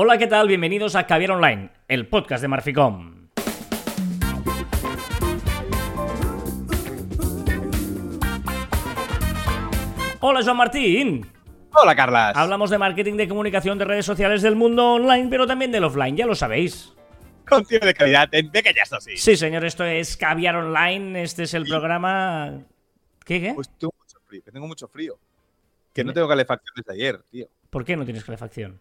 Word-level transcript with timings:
Hola, 0.00 0.16
¿qué 0.16 0.28
tal? 0.28 0.46
Bienvenidos 0.46 0.94
a 0.94 1.08
Caviar 1.08 1.32
Online, 1.32 1.70
el 1.88 2.06
podcast 2.06 2.40
de 2.40 2.46
Marficom. 2.46 3.30
Hola, 10.20 10.40
Joan 10.44 10.56
Martín. 10.56 11.26
Hola, 11.72 11.96
Carlas. 11.96 12.36
Hablamos 12.36 12.70
de 12.70 12.78
marketing, 12.78 13.14
de 13.14 13.26
comunicación, 13.26 13.76
de 13.76 13.86
redes 13.86 14.06
sociales, 14.06 14.40
del 14.42 14.54
mundo 14.54 14.92
online, 14.92 15.26
pero 15.30 15.48
también 15.48 15.72
del 15.72 15.82
offline, 15.82 16.16
ya 16.16 16.26
lo 16.26 16.36
sabéis. 16.36 16.94
Contenido 17.48 17.84
de 17.84 17.94
calidad 17.94 18.28
en 18.30 18.52
pequeñas 18.52 18.90
dosis. 18.90 19.20
Sí, 19.20 19.36
señor, 19.36 19.64
esto 19.64 19.84
es 19.84 20.16
Caviar 20.16 20.54
Online, 20.54 21.24
este 21.24 21.42
es 21.42 21.54
el 21.54 21.64
programa... 21.64 22.60
¿Qué, 23.24 23.40
qué? 23.40 23.52
Pues 23.52 23.68
tengo 23.76 23.92
mucho 23.98 24.18
frío, 24.28 24.44
que 24.44 24.52
tengo 24.52 24.68
mucho 24.68 24.86
frío. 24.86 25.18
Que 25.92 26.04
no 26.04 26.12
tengo 26.12 26.28
calefacción 26.28 26.72
desde 26.76 26.92
ayer, 26.92 27.20
tío. 27.32 27.48
¿Por 27.68 27.84
qué 27.84 27.96
no 27.96 28.04
tienes 28.04 28.22
calefacción? 28.22 28.78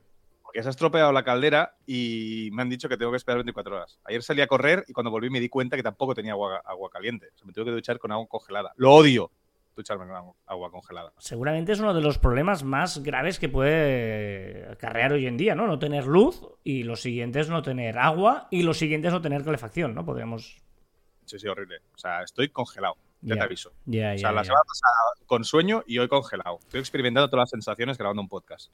Porque 0.48 0.64
se 0.64 0.70
ha 0.70 0.72
estropeado 0.72 1.12
la 1.12 1.26
caldera 1.26 1.76
y 1.86 2.48
me 2.54 2.62
han 2.62 2.70
dicho 2.70 2.88
que 2.88 2.96
tengo 2.96 3.12
que 3.12 3.18
esperar 3.18 3.40
24 3.40 3.76
horas. 3.76 4.00
Ayer 4.06 4.24
salí 4.24 4.40
a 4.40 4.48
correr 4.48 4.86
y 4.88 4.94
cuando 4.94 5.12
volví 5.12 5.30
me 5.30 5.42
di 5.42 5.50
cuenta 5.50 5.76
que 5.76 5.84
tampoco 5.84 6.16
tenía 6.16 6.32
agua, 6.32 6.62
agua 6.64 6.90
caliente. 6.90 7.28
O 7.36 7.38
sea, 7.38 7.46
me 7.46 7.52
tengo 7.52 7.66
que 7.66 7.72
duchar 7.72 8.00
con 8.00 8.14
agua 8.14 8.26
congelada. 8.30 8.72
Lo 8.78 8.94
odio, 8.94 9.30
ducharme 9.76 10.08
con 10.08 10.34
agua, 10.46 10.72
congelada. 10.72 11.12
Seguramente 11.18 11.74
es 11.74 11.82
uno 11.82 11.94
de 11.94 12.00
los 12.00 12.18
problemas 12.18 12.64
más 12.64 13.04
graves 13.04 13.40
que 13.40 13.50
puede 13.50 14.70
acarrear 14.72 15.12
hoy 15.12 15.28
en 15.28 15.36
día, 15.36 15.54
¿no? 15.54 15.68
No 15.68 15.80
tener 15.80 16.06
luz 16.06 16.42
y 16.64 16.84
los 16.84 17.02
siguientes 17.02 17.50
no 17.50 17.62
tener 17.62 18.00
agua 18.00 18.48
y 18.50 18.64
los 18.64 18.78
siguientes 18.78 19.12
no 19.12 19.22
tener 19.22 19.44
calefacción, 19.44 19.94
¿no? 19.94 20.06
Podríamos... 20.06 20.62
Sí, 21.26 21.40
sí, 21.40 21.48
horrible. 21.50 21.80
O 21.94 21.98
sea, 21.98 22.24
estoy 22.24 22.48
congelado. 22.48 22.96
Ya, 23.20 23.36
te 23.36 23.42
aviso. 23.42 23.74
Ya, 23.86 24.14
o 24.14 24.18
sea, 24.18 24.32
la 24.32 24.46
semana 24.46 24.64
pasada 24.66 25.26
con 25.26 25.44
sueño 25.44 25.84
y 25.86 25.98
hoy 25.98 26.08
congelado. 26.08 26.60
Estoy 26.62 26.80
experimentando 26.80 27.30
todas 27.30 27.42
las 27.42 27.50
sensaciones 27.50 27.98
grabando 27.98 28.22
un 28.22 28.30
podcast. 28.30 28.72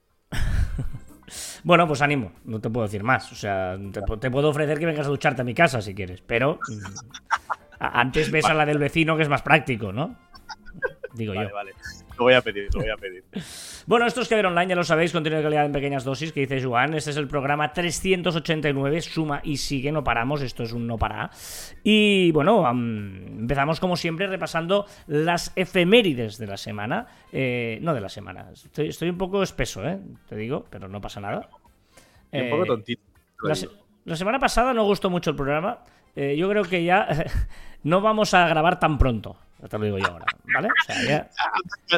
Bueno, 1.64 1.88
pues 1.88 2.02
ánimo, 2.02 2.32
no 2.46 2.60
te 2.60 2.70
puedo 2.70 2.86
decir 2.86 3.04
más. 3.04 3.32
O 3.32 3.36
sea, 3.36 3.78
te, 3.92 4.02
pu- 4.02 4.20
te 4.20 4.30
puedo 4.30 4.50
ofrecer 4.50 4.80
que 4.80 4.86
vengas 4.86 5.08
a 5.08 5.10
ducharte 5.10 5.42
a 5.42 5.46
mi 5.46 5.54
casa 5.54 5.82
si 5.82 5.96
quieres, 5.96 6.22
pero 6.22 6.60
antes 7.80 8.32
ves 8.32 8.46
a 8.46 8.54
la 8.54 8.66
del 8.66 8.78
vecino 8.78 9.16
que 9.16 9.24
es 9.24 9.30
más 9.30 9.42
práctico, 9.42 9.92
¿no? 9.92 10.16
Digo 11.14 11.34
Vale, 11.34 11.50
yo. 11.50 11.56
vale. 11.56 11.72
Lo 12.18 12.26
voy 12.26 12.34
a 12.36 12.42
pedir, 12.42 12.68
lo 12.74 12.82
voy 12.82 12.90
a 12.90 12.98
pedir. 12.98 13.24
Bueno, 13.86 14.06
esto 14.08 14.22
es 14.22 14.30
que 14.30 14.36
ver 14.36 14.46
online, 14.46 14.68
ya 14.70 14.76
lo 14.78 14.86
sabéis, 14.86 15.12
contenido 15.12 15.40
de 15.40 15.44
calidad 15.44 15.66
en 15.66 15.74
pequeñas 15.74 16.06
dosis, 16.06 16.32
que 16.32 16.40
dice 16.40 16.64
Joan. 16.64 16.94
Este 16.94 17.10
es 17.10 17.18
el 17.18 17.28
programa 17.28 17.74
389, 17.74 19.02
suma 19.02 19.42
y 19.44 19.58
sigue, 19.58 19.92
no 19.92 20.06
paramos, 20.06 20.42
esto 20.42 20.64
es 20.64 20.72
un 20.72 20.88
no 20.88 20.98
para. 20.98 21.32
Y 21.84 22.32
bueno, 22.32 22.66
am, 22.66 23.40
empezamos 23.42 23.82
como 23.82 23.98
siempre 23.98 24.26
repasando 24.28 24.86
las 25.08 25.52
efemérides 25.58 26.38
de 26.38 26.48
la 26.48 26.56
semana. 26.56 27.08
Eh, 27.34 27.78
no 27.82 27.94
de 27.94 28.00
la 28.00 28.08
semana, 28.08 28.46
estoy, 28.54 28.88
estoy 28.88 29.10
un 29.10 29.18
poco 29.18 29.44
espeso, 29.44 29.84
¿eh? 29.86 30.00
Te 30.30 30.38
digo, 30.38 30.66
pero 30.70 30.88
no 30.88 31.02
pasa 31.02 31.20
nada. 31.20 31.50
Un 32.32 32.50
poco 32.52 32.64
Eh, 32.64 32.68
tontito. 32.68 33.02
se- 33.54 33.68
la 34.06 34.16
semana 34.16 34.40
pasada 34.40 34.74
no 34.74 34.86
gustó 34.86 35.10
mucho 35.10 35.30
el 35.32 35.36
programa. 35.36 35.80
Eh, 36.16 36.38
yo 36.38 36.48
creo 36.50 36.64
que 36.64 36.86
ya 36.86 37.06
no 37.84 38.00
vamos 38.00 38.34
a 38.34 38.48
grabar 38.48 38.80
tan 38.80 38.98
pronto. 38.98 39.36
Ya 39.64 39.70
te 39.70 39.78
lo 39.78 39.86
digo 39.86 39.98
yo 39.98 40.08
ahora, 40.08 40.26
¿vale? 40.54 40.68
O 40.68 40.86
sea, 40.86 41.04
ya- 41.08 41.30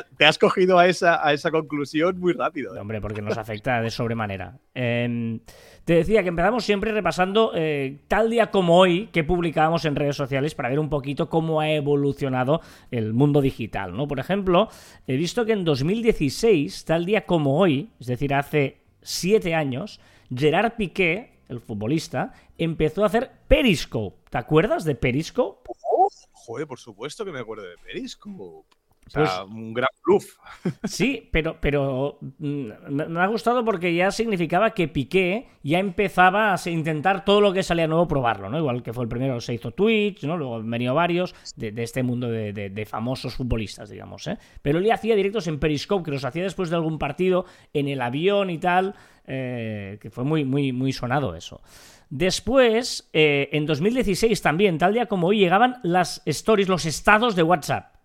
Te 0.18 0.26
has 0.26 0.38
cogido 0.38 0.78
a 0.78 0.86
esa, 0.88 1.26
a 1.28 1.34
esa 1.34 1.50
conclusión 1.50 2.20
muy 2.20 2.32
rápido. 2.34 2.76
¿eh? 2.76 2.80
Hombre, 2.80 3.02
porque 3.02 3.24
nos 3.24 3.38
afecta 3.40 3.82
de 3.82 3.90
sobremanera. 3.90 4.60
Eh, 4.76 5.40
te 5.84 5.94
decía 5.96 6.22
que 6.22 6.30
empezamos 6.30 6.64
siempre 6.64 6.92
repasando 6.92 7.52
eh, 7.56 8.02
tal 8.08 8.30
día 8.30 8.52
como 8.52 8.78
hoy 8.78 9.08
que 9.08 9.24
publicábamos 9.24 9.84
en 9.86 9.96
redes 9.96 10.16
sociales 10.16 10.54
para 10.54 10.70
ver 10.70 10.80
un 10.80 10.90
poquito 10.90 11.28
cómo 11.28 11.60
ha 11.60 11.72
evolucionado 11.72 12.62
el 12.92 13.14
mundo 13.14 13.42
digital, 13.42 13.98
¿no? 13.98 14.08
Por 14.08 14.20
ejemplo, 14.20 14.70
he 15.08 15.16
visto 15.18 15.44
que 15.46 15.54
en 15.54 15.66
2016, 15.66 16.86
tal 16.86 17.06
día 17.06 17.26
como 17.26 17.58
hoy, 17.58 17.90
es 18.00 18.06
decir, 18.08 18.34
hace 18.36 18.78
siete 19.02 19.56
años, 19.56 20.00
Gerard 20.34 20.74
Piqué, 20.74 21.40
el 21.50 21.60
futbolista, 21.60 22.34
empezó 22.58 23.04
a 23.04 23.08
hacer 23.08 23.32
Periscope. 23.48 24.18
¿Te 24.30 24.38
acuerdas 24.38 24.84
de 24.86 24.96
Periscope? 24.96 25.70
Oh, 25.98 26.10
joder, 26.32 26.68
por 26.68 26.80
supuesto 26.80 27.24
que 27.26 27.32
me 27.32 27.40
acuerdo 27.40 27.64
de 27.64 27.78
Periscope. 27.78 28.68
O 29.08 29.10
sea, 29.12 29.44
Pues- 29.44 29.54
un 29.56 29.72
gran 29.74 29.90
bluff. 30.04 30.26
Sí, 30.84 31.30
pero, 31.32 31.58
pero 31.62 32.18
mm, 32.40 32.70
me 32.90 33.20
ha 33.22 33.28
gustado 33.28 33.64
porque 33.64 33.94
ya 33.94 34.10
significaba 34.10 34.72
que 34.72 34.88
Piqué 34.88 35.48
ya 35.62 35.78
empezaba 35.78 36.54
a 36.56 36.70
intentar 36.70 37.24
todo 37.24 37.40
lo 37.40 37.54
que 37.54 37.62
salía 37.62 37.86
nuevo 37.88 38.08
probarlo, 38.08 38.50
¿no? 38.50 38.58
Igual 38.58 38.82
que 38.82 38.94
fue 38.94 39.04
el 39.04 39.10
primero, 39.10 39.40
se 39.42 39.54
hizo 39.54 39.72
Twitch, 39.72 40.24
¿no? 40.24 40.38
Luego 40.38 40.56
han 40.56 40.70
venido 40.72 40.96
varios 40.96 41.36
de, 41.56 41.72
de 41.72 41.84
este 41.84 42.02
mundo 42.02 42.28
de, 42.30 42.52
de- 42.52 42.72
de 42.72 42.86
famosos 42.88 43.36
futbolistas, 43.36 43.90
digamos, 43.92 44.26
¿eh? 44.26 44.40
Pero 44.64 44.80
él 44.80 44.86
ya 44.86 44.96
hacía 44.96 45.16
directos 45.16 45.46
en 45.46 45.60
Periscope, 45.60 46.04
que 46.06 46.12
los 46.12 46.26
hacía 46.26 46.42
después 46.42 46.72
de 46.72 46.76
algún 46.76 46.98
partido, 46.98 47.46
en 47.74 47.88
el 47.88 48.02
avión 48.02 48.50
y 48.50 48.58
tal, 48.58 48.96
eh, 49.28 50.00
que 50.02 50.10
fue 50.10 50.24
muy, 50.24 50.46
muy, 50.46 50.72
muy 50.72 50.92
sonado 50.94 51.36
eso. 51.36 51.62
Después, 52.10 53.10
eh, 53.14 53.50
en 53.52 53.66
2016 53.66 54.42
también, 54.42 54.78
tal 54.78 54.94
día 54.94 55.08
como 55.08 55.28
hoy, 55.28 55.40
llegaban 55.40 55.78
las 55.84 56.22
stories, 56.26 56.68
los 56.68 56.86
estados 56.86 57.36
de 57.36 57.44
WhatsApp. 57.44 57.96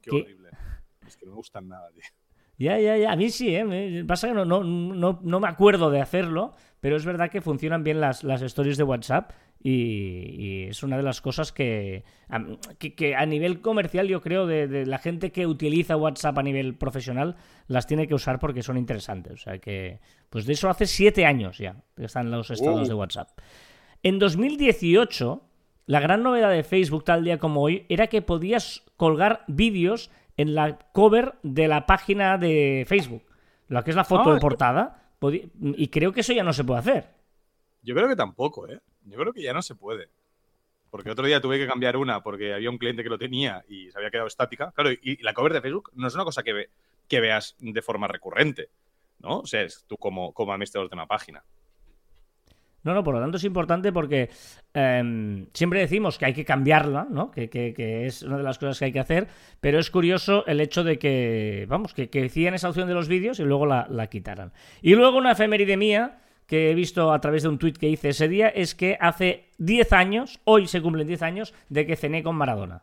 Qué 0.00 0.10
horrible. 0.10 0.50
Es 1.06 1.16
que 1.16 1.26
no 1.26 1.32
me 1.32 1.36
gustan 1.36 1.68
nada, 1.68 1.88
tío. 1.92 2.02
Ya, 2.58 2.78
ya, 2.78 2.96
ya. 2.96 3.12
A 3.12 3.16
mí 3.16 3.30
sí, 3.30 3.54
¿eh? 3.56 4.04
Pasa 4.06 4.28
que 4.28 4.34
no, 4.34 4.44
no, 4.44 4.62
no, 4.62 5.20
no 5.22 5.40
me 5.40 5.48
acuerdo 5.48 5.90
de 5.90 6.00
hacerlo, 6.00 6.54
pero 6.80 6.96
es 6.96 7.04
verdad 7.04 7.30
que 7.30 7.40
funcionan 7.40 7.82
bien 7.82 8.00
las, 8.00 8.22
las 8.22 8.42
stories 8.42 8.76
de 8.76 8.84
WhatsApp 8.84 9.32
y, 9.62 10.34
y 10.38 10.62
es 10.68 10.82
una 10.82 10.96
de 10.96 11.02
las 11.04 11.20
cosas 11.20 11.52
que, 11.52 12.02
que, 12.78 12.94
que 12.94 13.14
a 13.14 13.24
nivel 13.26 13.60
comercial 13.60 14.08
yo 14.08 14.20
creo 14.20 14.46
de, 14.46 14.66
de 14.66 14.86
la 14.86 14.98
gente 14.98 15.30
que 15.30 15.46
utiliza 15.46 15.96
WhatsApp 15.96 16.36
a 16.38 16.42
nivel 16.42 16.74
profesional 16.74 17.36
las 17.68 17.86
tiene 17.86 18.08
que 18.08 18.14
usar 18.14 18.38
porque 18.40 18.62
son 18.62 18.76
interesantes. 18.76 19.32
O 19.34 19.36
sea 19.36 19.58
que, 19.58 20.00
pues 20.30 20.46
de 20.46 20.54
eso 20.54 20.68
hace 20.68 20.86
siete 20.86 21.24
años 21.26 21.58
ya 21.58 21.76
que 21.96 22.04
están 22.06 22.30
los 22.30 22.50
estados 22.50 22.86
Uh. 22.86 22.88
de 22.88 22.94
WhatsApp. 22.94 23.28
En 24.02 24.18
2018, 24.18 25.42
la 25.86 26.00
gran 26.00 26.22
novedad 26.22 26.50
de 26.50 26.64
Facebook 26.64 27.04
tal 27.04 27.22
día 27.24 27.38
como 27.38 27.62
hoy 27.62 27.86
era 27.88 28.08
que 28.08 28.22
podías 28.22 28.82
colgar 28.96 29.44
vídeos 29.46 30.10
en 30.36 30.54
la 30.54 30.78
cover 30.92 31.34
de 31.42 31.68
la 31.68 31.86
página 31.86 32.38
de 32.38 32.84
Facebook, 32.88 33.22
la 33.68 33.84
que 33.84 33.90
es 33.90 33.96
la 33.96 34.04
foto 34.04 34.30
Ah, 34.30 34.34
de 34.34 34.40
portada, 34.40 35.02
y 35.76 35.86
creo 35.88 36.12
que 36.12 36.20
eso 36.22 36.32
ya 36.32 36.42
no 36.42 36.52
se 36.52 36.64
puede 36.64 36.80
hacer. 36.80 37.08
Yo 37.82 37.94
creo 37.94 38.08
que 38.08 38.16
tampoco, 38.16 38.66
¿eh? 38.68 38.80
Yo 39.04 39.18
creo 39.18 39.32
que 39.32 39.42
ya 39.42 39.52
no 39.52 39.62
se 39.62 39.74
puede. 39.74 40.08
Porque 40.90 41.10
otro 41.10 41.26
día 41.26 41.40
tuve 41.40 41.58
que 41.58 41.66
cambiar 41.66 41.96
una 41.96 42.22
porque 42.22 42.52
había 42.52 42.68
un 42.70 42.76
cliente 42.78 43.02
que 43.02 43.08
lo 43.08 43.18
tenía 43.18 43.64
y 43.68 43.90
se 43.90 43.96
había 43.98 44.10
quedado 44.10 44.28
estática. 44.28 44.72
Claro, 44.74 44.90
y, 44.92 45.22
la 45.22 45.32
cover 45.32 45.54
de 45.54 45.62
Facebook 45.62 45.90
no 45.94 46.06
es 46.06 46.14
una 46.14 46.24
cosa 46.24 46.42
que, 46.42 46.52
ve- 46.52 46.70
que 47.08 47.20
veas 47.20 47.56
de 47.58 47.80
forma 47.82 48.08
recurrente, 48.08 48.68
¿no? 49.20 49.38
O 49.40 49.46
sea, 49.46 49.62
es 49.62 49.84
tú 49.88 49.96
como, 49.96 50.32
como 50.34 50.52
administrador 50.52 50.90
de 50.90 50.94
una 50.94 51.06
página. 51.06 51.42
No, 52.84 52.94
no, 52.94 53.04
por 53.04 53.14
lo 53.14 53.20
tanto 53.20 53.36
es 53.36 53.44
importante 53.44 53.92
porque 53.92 54.28
em, 54.74 55.46
siempre 55.54 55.78
decimos 55.80 56.18
que 56.18 56.26
hay 56.26 56.34
que 56.34 56.44
cambiarla, 56.44 57.06
¿no? 57.08 57.30
Que, 57.30 57.48
que- 57.48 57.72
que 57.72 58.06
es 58.06 58.22
una 58.22 58.36
de 58.36 58.42
las 58.42 58.58
cosas 58.58 58.78
que 58.78 58.86
hay 58.86 58.92
que 58.92 58.98
hacer, 59.00 59.28
pero 59.60 59.78
es 59.78 59.88
curioso 59.90 60.44
el 60.46 60.60
hecho 60.60 60.82
de 60.84 60.98
que, 60.98 61.64
vamos, 61.68 61.94
que, 61.94 62.10
que 62.10 62.20
decían 62.22 62.54
esa 62.54 62.68
opción 62.68 62.88
de 62.88 62.94
los 62.94 63.06
vídeos 63.08 63.38
y 63.38 63.44
luego 63.44 63.66
la, 63.66 63.86
la 63.88 64.08
quitaran. 64.08 64.52
Y 64.82 64.94
luego 64.96 65.16
una 65.16 65.32
efeméride 65.32 65.76
mía 65.76 66.18
que 66.52 66.70
he 66.70 66.74
visto 66.74 67.14
a 67.14 67.18
través 67.22 67.42
de 67.44 67.48
un 67.48 67.56
tuit 67.56 67.78
que 67.78 67.88
hice 67.88 68.10
ese 68.10 68.28
día 68.28 68.46
es 68.50 68.74
que 68.74 68.98
hace 69.00 69.48
10 69.56 69.90
años, 69.94 70.38
hoy 70.44 70.66
se 70.66 70.82
cumplen 70.82 71.06
10 71.06 71.22
años, 71.22 71.54
de 71.70 71.86
que 71.86 71.96
cené 71.96 72.22
con 72.22 72.36
Maradona. 72.36 72.82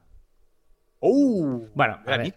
¡Uh! 0.99 1.67
Bueno, 1.75 1.99
a 2.03 2.17
ver, 2.17 2.33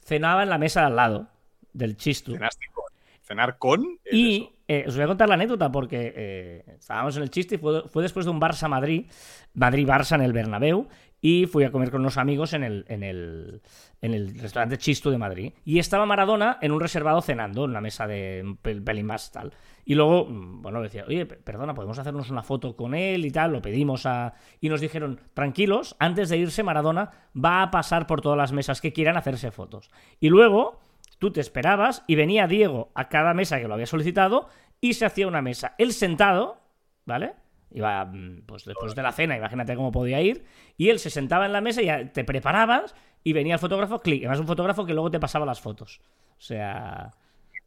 cenaba 0.00 0.42
en 0.42 0.48
la 0.48 0.56
mesa 0.56 0.80
de 0.80 0.86
al 0.86 0.96
lado 0.96 1.28
del 1.74 1.98
chistu. 1.98 2.32
Cenaste 2.32 2.64
con- 2.72 2.84
Cenar 3.20 3.58
con. 3.58 3.98
es 4.06 4.14
Y 4.14 4.50
eh, 4.66 4.84
os 4.88 4.94
voy 4.94 5.04
a 5.04 5.06
contar 5.06 5.28
la 5.28 5.34
anécdota 5.34 5.70
porque 5.70 6.14
eh, 6.16 6.64
estábamos 6.78 7.14
en 7.18 7.24
el 7.24 7.30
chiste 7.30 7.56
y 7.56 7.58
fue, 7.58 7.86
fue 7.88 8.02
después 8.02 8.24
de 8.24 8.30
un 8.32 8.40
Barça-Madrid, 8.40 9.04
Madrid-Barça 9.52 10.14
en 10.14 10.22
el 10.22 10.32
Bernabéu, 10.32 10.88
y 11.20 11.44
fui 11.44 11.64
a 11.64 11.70
comer 11.72 11.90
con 11.90 12.00
unos 12.00 12.16
amigos 12.16 12.54
en 12.54 12.64
el, 12.64 12.86
en 12.88 13.02
el, 13.02 13.60
en 14.00 14.14
el 14.14 14.38
restaurante 14.38 14.78
Chistu 14.78 15.10
de 15.10 15.18
Madrid. 15.18 15.52
Y 15.64 15.78
estaba 15.78 16.06
Maradona 16.06 16.58
en 16.62 16.72
un 16.72 16.80
reservado 16.80 17.20
cenando, 17.20 17.64
en 17.64 17.70
una 17.72 17.80
mesa 17.82 18.06
de 18.06 18.40
un 18.44 18.58
pel- 18.62 18.82
pelín 18.82 19.04
más 19.06 19.30
tal. 19.30 19.52
Y 19.84 19.94
luego, 19.94 20.24
mm, 20.26 20.62
bueno, 20.62 20.80
decía, 20.80 21.04
oye, 21.06 21.26
pe- 21.26 21.36
perdona, 21.36 21.74
podemos 21.74 21.98
hacernos 21.98 22.30
una 22.30 22.42
foto 22.42 22.74
con 22.76 22.94
él 22.94 23.24
y 23.26 23.30
tal, 23.30 23.52
lo 23.52 23.60
pedimos 23.62 24.06
a... 24.06 24.34
Y 24.60 24.68
nos 24.68 24.80
dijeron, 24.80 25.20
tranquilos, 25.34 25.96
antes 25.98 26.28
de 26.28 26.38
irse 26.38 26.62
Maradona 26.62 27.10
va 27.36 27.62
a 27.62 27.70
pasar 27.70 28.06
por 28.06 28.20
todas 28.20 28.38
las 28.38 28.52
mesas 28.52 28.80
que 28.80 28.92
quieran 28.92 29.16
hacerse 29.16 29.50
fotos. 29.50 29.90
Y 30.20 30.28
luego 30.30 30.80
tú 31.18 31.30
te 31.32 31.40
esperabas 31.40 32.02
y 32.06 32.14
venía 32.14 32.46
Diego 32.46 32.90
a 32.94 33.08
cada 33.08 33.34
mesa 33.34 33.60
que 33.60 33.68
lo 33.68 33.74
había 33.74 33.86
solicitado 33.86 34.48
y 34.80 34.94
se 34.94 35.04
hacía 35.06 35.26
una 35.26 35.42
mesa. 35.42 35.74
Él 35.78 35.92
sentado, 35.92 36.58
¿vale? 37.04 37.34
Iba, 37.70 38.04
mm, 38.04 38.42
pues 38.46 38.64
después 38.64 38.94
de 38.94 39.02
la 39.02 39.12
cena, 39.12 39.36
imagínate 39.36 39.74
cómo 39.76 39.90
podía 39.92 40.20
ir, 40.20 40.44
y 40.76 40.90
él 40.90 40.98
se 40.98 41.10
sentaba 41.10 41.44
en 41.46 41.52
la 41.52 41.60
mesa 41.60 41.82
y 41.82 42.08
te 42.10 42.24
preparabas 42.24 42.94
y 43.22 43.32
venía 43.32 43.54
el 43.54 43.60
fotógrafo, 43.60 44.00
clic, 44.00 44.20
además 44.22 44.40
un 44.40 44.46
fotógrafo 44.46 44.86
que 44.86 44.92
luego 44.94 45.10
te 45.10 45.18
pasaba 45.18 45.44
las 45.46 45.60
fotos. 45.60 46.00
O 46.38 46.40
sea, 46.40 47.10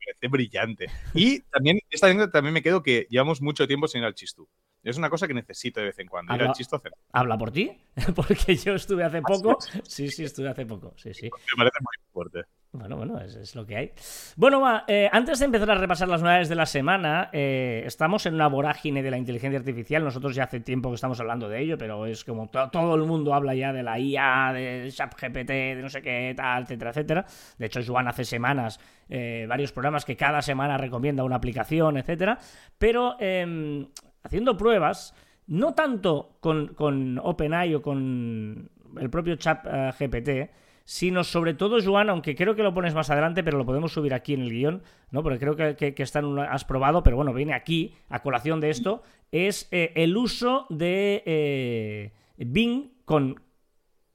parece 0.08 0.28
brillante. 0.28 0.88
Y 1.14 1.42
también, 1.42 1.80
esta 1.90 2.08
anécdota 2.08 2.32
también 2.34 2.54
me 2.54 2.62
quedo 2.62 2.82
que 2.82 3.08
llevamos 3.10 3.42
mucho 3.42 3.68
tiempo 3.68 3.88
sin 3.88 4.00
ir 4.02 4.06
al 4.06 4.16
chistú. 4.16 4.48
Es 4.84 4.98
una 4.98 5.10
cosa 5.10 5.28
que 5.28 5.34
necesito 5.34 5.80
de 5.80 5.88
vez 5.88 6.00
en 6.00 6.08
cuando, 6.08 6.34
ir 6.34 6.40
Habla- 6.42 6.52
al 6.52 6.56
chisto 6.56 6.80
cenar. 6.80 6.98
habla 7.12 7.38
por 7.38 7.52
ti, 7.52 7.72
porque 8.16 8.56
yo 8.56 8.74
estuve 8.76 9.04
hace 9.04 9.22
poco. 9.22 9.58
Sí, 9.84 10.10
sí, 10.10 10.24
estuve 10.24 10.50
hace 10.50 10.66
poco, 10.66 10.94
sí, 10.98 11.14
sí. 11.14 11.26
Me 11.26 11.58
parece 11.58 11.78
muy 11.82 12.12
fuerte. 12.14 12.44
Bueno, 12.74 12.98
bueno, 12.98 13.20
es, 13.22 13.56
lo 13.56 13.66
que 13.66 13.78
hay. 13.78 13.92
Bueno, 14.36 14.60
va, 14.60 14.84
eh, 14.88 15.10
antes 15.12 15.40
de 15.40 15.46
empezar 15.46 15.72
a 15.72 15.76
repasar 15.76 16.08
las 16.10 16.22
novedades 16.22 16.50
de 16.50 16.56
la 16.56 16.66
semana, 16.66 17.30
eh, 17.32 17.84
estamos 17.86 18.26
en 18.26 18.36
una 18.36 18.48
vorágine 18.48 19.02
de 19.02 19.10
la 19.10 19.18
inteligencia 19.18 19.58
artificial. 19.58 20.04
Nosotros 20.04 20.36
ya 20.36 20.44
hace 20.44 20.60
tiempo 20.60 20.90
que 20.90 20.96
estamos 20.96 21.20
hablando 21.20 21.48
de 21.48 21.62
ello, 21.62 21.78
pero 21.78 22.06
es 22.06 22.24
como 22.24 22.48
todo 22.48 22.96
el 22.96 23.04
mundo 23.04 23.34
habla 23.34 23.56
ya 23.56 23.72
de 23.72 23.84
la 23.84 23.98
IA, 24.00 24.52
de 24.54 24.90
ChatGPT, 24.92 25.50
de 25.50 25.80
no 25.82 25.90
sé 25.90 26.02
qué, 26.02 26.34
tal, 26.36 26.64
etcétera, 26.64 26.92
etcétera. 26.92 27.26
De 27.58 27.66
hecho, 27.66 27.80
Joan 27.86 28.10
hace 28.10 28.26
semanas 28.26 28.80
eh, 29.10 29.46
varios 29.48 29.72
programas 29.72 30.04
que 30.04 30.18
cada 30.18 30.42
semana 30.42 30.78
recomienda 30.78 31.24
una 31.24 31.38
aplicación, 31.38 31.98
etcétera. 31.98 32.38
Pero 32.78 33.16
em, 33.20 33.88
haciendo 34.24 34.58
pruebas, 34.58 35.16
no 35.48 35.74
tanto 35.74 36.38
con, 36.42 36.74
con 36.76 37.18
OpenAI 37.18 37.76
o 37.76 37.82
con 37.82 38.70
el 39.00 39.10
propio 39.10 39.36
ChatGPT, 39.38 40.50
sino 40.88 41.26
sobre 41.26 41.54
todo, 41.54 41.80
Joan, 41.84 42.10
aunque 42.10 42.34
creo 42.34 42.56
que 42.56 42.64
lo 42.64 42.74
pones 42.74 42.96
más 42.96 43.10
adelante, 43.10 43.44
pero 43.44 43.58
lo 43.58 43.66
podemos 43.66 43.92
subir 43.92 44.14
aquí 44.14 44.34
en 44.34 44.44
el 44.44 44.50
guion, 44.50 44.84
¿no? 45.12 45.22
Porque 45.22 45.38
creo 45.38 45.76
que, 45.76 45.94
que, 45.94 46.02
está 46.02 46.20
en 46.20 46.40
has 46.40 46.64
probado, 46.64 47.04
pero 47.04 47.18
bueno, 47.18 47.34
viene 47.34 47.54
aquí, 47.54 47.94
a 48.08 48.22
colación 48.22 48.62
de 48.62 48.70
esto, 48.70 49.04
es 49.30 49.68
eh, 49.72 49.92
el 49.96 50.16
uso 50.16 50.66
de 50.70 51.24
eh, 51.26 52.14
Bing 52.38 52.94
con, 53.04 53.36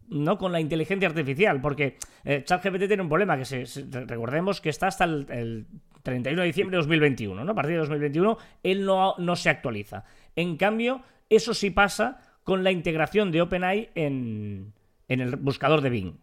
¿no? 0.09 0.39
con 0.39 0.51
la 0.51 0.61
inteligencia 0.61 1.07
artificial, 1.07 1.61
porque 1.61 1.99
eh, 2.25 2.43
ChatGPT 2.43 2.87
tiene 2.87 3.03
un 3.03 3.11
problema, 3.11 3.37
que 3.37 3.67
recordemos 4.07 4.63
que 4.63 4.71
está 4.71 4.87
hasta 4.87 5.05
el, 5.05 5.67
31 6.03 6.41
de 6.41 6.47
diciembre 6.47 6.77
de 6.77 6.79
2021, 6.79 7.45
¿no? 7.45 7.53
A 7.53 7.55
partir 7.55 7.73
de 7.73 7.81
2021 7.81 8.39
él 8.63 8.87
no, 8.87 9.15
no 9.19 9.37
se 9.37 9.51
actualiza. 9.51 10.05
En 10.35 10.57
cambio, 10.57 11.03
eso 11.29 11.53
sí 11.53 11.69
pasa 11.69 12.19
con 12.45 12.65
la 12.65 12.73
integración 12.73 13.31
de 13.31 13.43
OpenAI 13.43 13.91
en, 13.95 14.73
en 15.09 15.21
el 15.21 15.37
buscador 15.37 15.83
de 15.83 15.91
Bing. 15.91 16.22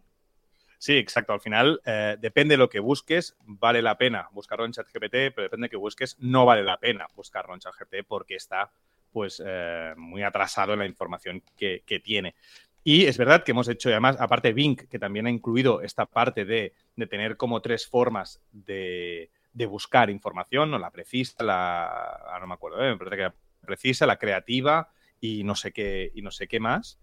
Sí, 0.79 0.97
exacto. 0.97 1.33
Al 1.33 1.41
final, 1.41 1.81
eh, 1.85 2.15
depende 2.21 2.53
de 2.53 2.57
lo 2.57 2.69
que 2.69 2.79
busques, 2.79 3.35
vale 3.41 3.81
la 3.81 3.97
pena 3.97 4.29
buscarlo 4.31 4.63
en 4.63 4.71
ChatGPT, 4.71 5.35
pero 5.35 5.43
depende 5.43 5.65
de 5.65 5.69
que 5.69 5.75
busques, 5.75 6.15
no 6.19 6.45
vale 6.45 6.63
la 6.63 6.77
pena 6.77 7.05
buscarlo 7.15 7.53
en 7.53 7.59
ChatGPT 7.59 8.07
porque 8.07 8.35
está 8.35 8.71
pues 9.11 9.43
eh, 9.45 9.93
muy 9.97 10.23
atrasado 10.23 10.71
en 10.71 10.79
la 10.79 10.85
información 10.85 11.43
que, 11.57 11.83
tiene. 12.01 12.33
Y 12.81 13.07
es 13.07 13.17
verdad 13.17 13.43
que 13.43 13.51
hemos 13.51 13.67
hecho, 13.67 13.89
además, 13.89 14.15
aparte 14.21 14.53
Bing, 14.53 14.77
que 14.87 14.99
también 14.99 15.27
ha 15.27 15.29
incluido 15.29 15.81
esta 15.81 16.05
parte 16.05 16.45
de, 16.45 16.73
tener 17.09 17.35
como 17.35 17.61
tres 17.61 17.85
formas 17.85 18.41
de, 18.53 19.29
buscar 19.67 20.09
información, 20.09 20.71
¿no? 20.71 20.79
La 20.79 20.91
precisa, 20.91 21.43
la. 21.43 21.87
Ah, 21.87 22.37
no 22.39 22.47
me 22.47 22.53
acuerdo, 22.53 22.81
¿eh? 22.85 22.91
me 22.91 22.97
parece 22.97 23.17
que 23.17 23.31
precisa, 23.65 24.05
la 24.05 24.15
creativa 24.15 24.89
y 25.19 25.43
no 25.43 25.55
sé 25.55 25.73
qué, 25.73 26.09
y 26.15 26.21
no 26.21 26.31
sé 26.31 26.47
qué 26.47 26.61
más. 26.61 26.97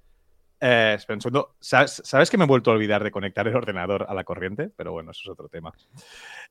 Eh, 0.59 0.97
¿sabes, 1.61 2.31
que 2.31 2.39
me 2.39 2.45
he 2.45 2.47
vuelto 2.47 2.71
a 2.71 2.75
olvidar 2.75 3.05
de 3.05 3.11
conectar 3.11 3.47
el 3.47 3.55
ordenador 3.55 4.07
a 4.09 4.15
la 4.15 4.25
corriente? 4.25 4.71
Pero 4.75 4.93
bueno, 4.93 5.11
eso 5.11 5.21
es 5.25 5.29
otro 5.29 5.49
tema. 5.49 5.73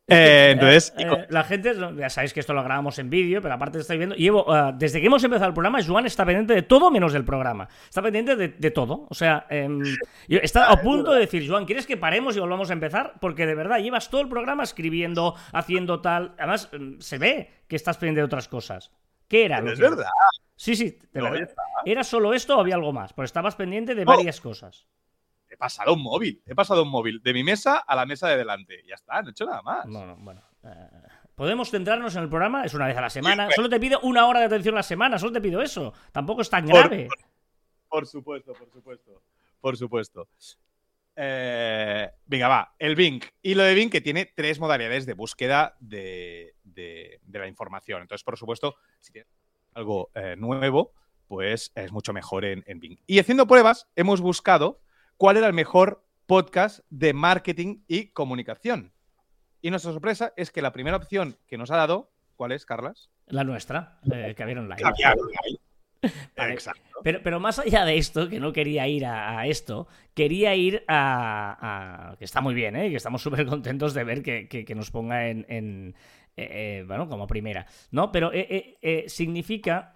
Eh, 0.07 0.49
entonces, 0.53 0.93
eh, 0.97 1.25
la 1.29 1.43
gente, 1.43 1.73
ya 1.97 2.09
sabéis 2.09 2.33
que 2.33 2.39
esto 2.39 2.53
lo 2.53 2.63
grabamos 2.63 2.99
en 2.99 3.09
vídeo, 3.09 3.41
pero 3.41 3.55
aparte 3.55 3.79
estáis 3.79 3.97
viendo. 3.97 4.15
Llevo, 4.15 4.45
desde 4.75 5.01
que 5.01 5.07
hemos 5.07 5.23
empezado 5.23 5.47
el 5.47 5.53
programa, 5.53 5.83
Juan 5.83 6.05
está 6.05 6.25
pendiente 6.25 6.53
de 6.53 6.61
todo 6.61 6.91
menos 6.91 7.13
del 7.13 7.25
programa. 7.25 7.67
Está 7.87 8.01
pendiente 8.01 8.35
de, 8.35 8.71
todo. 8.71 9.07
O 9.09 9.15
sea, 9.15 9.47
em, 9.49 9.81
está 10.27 10.71
a 10.71 10.81
punto 10.81 11.11
de 11.13 11.21
decir, 11.21 11.49
Juan, 11.49 11.65
¿quieres 11.65 11.87
que 11.87 11.97
paremos 11.97 12.37
y 12.37 12.39
volvamos 12.39 12.69
a 12.69 12.73
empezar? 12.73 13.15
Porque 13.19 13.45
de 13.47 13.55
verdad 13.55 13.79
llevas 13.79 14.09
todo 14.09 14.21
el 14.21 14.29
programa 14.29 14.63
escribiendo, 14.63 15.35
haciendo 15.51 16.01
tal. 16.01 16.35
Además, 16.37 16.69
em, 16.73 16.99
se 16.99 17.17
ve 17.17 17.49
que 17.67 17.75
estás 17.75 17.97
pendiente 17.97 18.21
de 18.21 18.25
otras 18.25 18.47
cosas. 18.47 18.91
¿Qué 19.27 19.45
era? 19.45 19.59
es 19.59 19.79
verdad. 19.79 20.05
Sí, 20.55 20.75
sí, 20.75 20.97
¿Era 21.85 22.03
solo 22.03 22.33
esto 22.33 22.57
o 22.57 22.61
había 22.61 22.75
algo 22.75 22.93
más? 22.93 23.13
Pues 23.13 23.27
estabas 23.27 23.55
pendiente 23.55 23.93
de 23.93 24.05
varias 24.05 24.39
cosas. 24.39 24.87
He 25.49 25.57
pasado 25.57 25.93
un 25.93 26.01
móvil, 26.01 26.41
he 26.45 26.55
pasado 26.55 26.83
un 26.83 26.89
móvil 26.89 27.21
de 27.21 27.33
mi 27.33 27.43
mesa 27.43 27.77
a 27.77 27.95
la 27.95 28.05
mesa 28.05 28.27
de 28.29 28.37
delante. 28.37 28.83
Ya 28.87 28.95
está, 28.95 29.21
no 29.21 29.29
he 29.29 29.31
hecho 29.31 29.45
nada 29.45 29.61
más. 29.61 29.85
Bueno, 29.87 30.15
bueno. 30.17 30.41
Eh, 30.63 30.89
podemos 31.35 31.69
centrarnos 31.69 32.15
en 32.15 32.23
el 32.23 32.29
programa, 32.29 32.63
es 32.63 32.73
una 32.73 32.87
vez 32.87 32.97
a 32.97 33.01
la 33.01 33.09
semana. 33.09 33.49
Solo 33.51 33.69
te 33.69 33.79
pido 33.79 33.99
una 34.01 34.27
hora 34.27 34.39
de 34.39 34.45
atención 34.47 34.75
a 34.75 34.79
la 34.79 34.83
semana, 34.83 35.19
solo 35.19 35.33
te 35.33 35.41
pido 35.41 35.61
eso. 35.61 35.93
Tampoco 36.11 36.41
es 36.41 36.49
tan 36.49 36.65
grave. 36.65 37.07
Por, 37.87 38.07
supuesto, 38.07 38.53
por 38.53 38.69
supuesto. 38.71 39.21
Por 39.61 39.77
supuesto. 39.77 40.27
Eh, 41.15 42.09
venga, 42.25 42.47
va, 42.47 42.75
el 42.79 42.95
Bing. 42.95 43.21
Y 43.41 43.55
lo 43.55 43.63
de 43.63 43.75
Bing 43.75 43.89
que 43.89 44.01
tiene 44.01 44.33
tres 44.35 44.59
modalidades 44.59 45.05
de 45.05 45.13
búsqueda 45.13 45.77
de, 45.79 46.55
de 46.63 47.19
la 47.31 47.47
información. 47.47 48.01
Entonces, 48.01 48.23
por 48.23 48.37
supuesto, 48.37 48.75
si 48.99 49.13
tienes 49.13 49.29
algo 49.75 50.09
eh, 50.15 50.35
nuevo, 50.37 50.93
pues 51.27 51.71
es 51.75 51.91
mucho 51.91 52.13
mejor 52.13 52.45
en, 52.45 52.63
Bing. 52.79 52.97
Y 53.05 53.19
haciendo 53.19 53.45
pruebas, 53.45 53.87
hemos 53.95 54.21
buscado 54.21 54.81
cuál 55.17 55.37
era 55.37 55.47
el 55.47 55.53
mejor 55.53 56.03
podcast 56.25 56.79
de 56.89 57.13
marketing 57.13 57.83
y 57.87 58.07
comunicación. 58.07 58.93
Y 59.61 59.69
nuestra 59.69 59.91
sorpresa 59.91 60.33
es 60.37 60.51
que 60.51 60.61
la 60.61 60.71
primera 60.71 60.97
opción 60.97 61.37
que 61.47 61.57
nos 61.57 61.71
ha 61.71 61.77
dado, 61.77 62.11
¿cuál 62.35 62.51
es, 62.51 62.65
Carlas? 62.65 63.09
La 63.27 63.43
nuestra, 63.43 63.99
eh, 64.11 64.33
Caviar 64.35 64.59
Online. 64.59 64.81
Exacto. 66.35 66.81
Pero, 67.03 67.21
pero, 67.23 67.39
más 67.39 67.59
allá 67.59 67.85
de 67.85 67.97
esto, 67.97 68.29
que 68.29 68.39
no 68.39 68.53
quería 68.53 68.87
ir 68.87 69.05
a, 69.05 69.45
esto, 69.47 69.87
quería 70.13 70.55
ir 70.55 70.83
a, 70.87 72.15
que 72.17 72.25
está 72.25 72.41
muy 72.41 72.53
bien, 72.53 72.75
¿eh? 72.75 72.89
que 72.89 72.95
estamos 72.95 73.21
súper 73.21 73.45
contentos 73.45 73.93
de 73.93 74.03
ver 74.03 74.21
que, 74.21 74.75
nos 74.75 74.91
ponga 74.91 75.27
en, 75.29 75.95
eh, 76.37 76.83
bueno, 76.87 77.07
como 77.07 77.27
primera, 77.27 77.65
¿no? 77.91 78.11
Pero 78.11 78.31
eh, 78.33 79.05
significa 79.07 79.93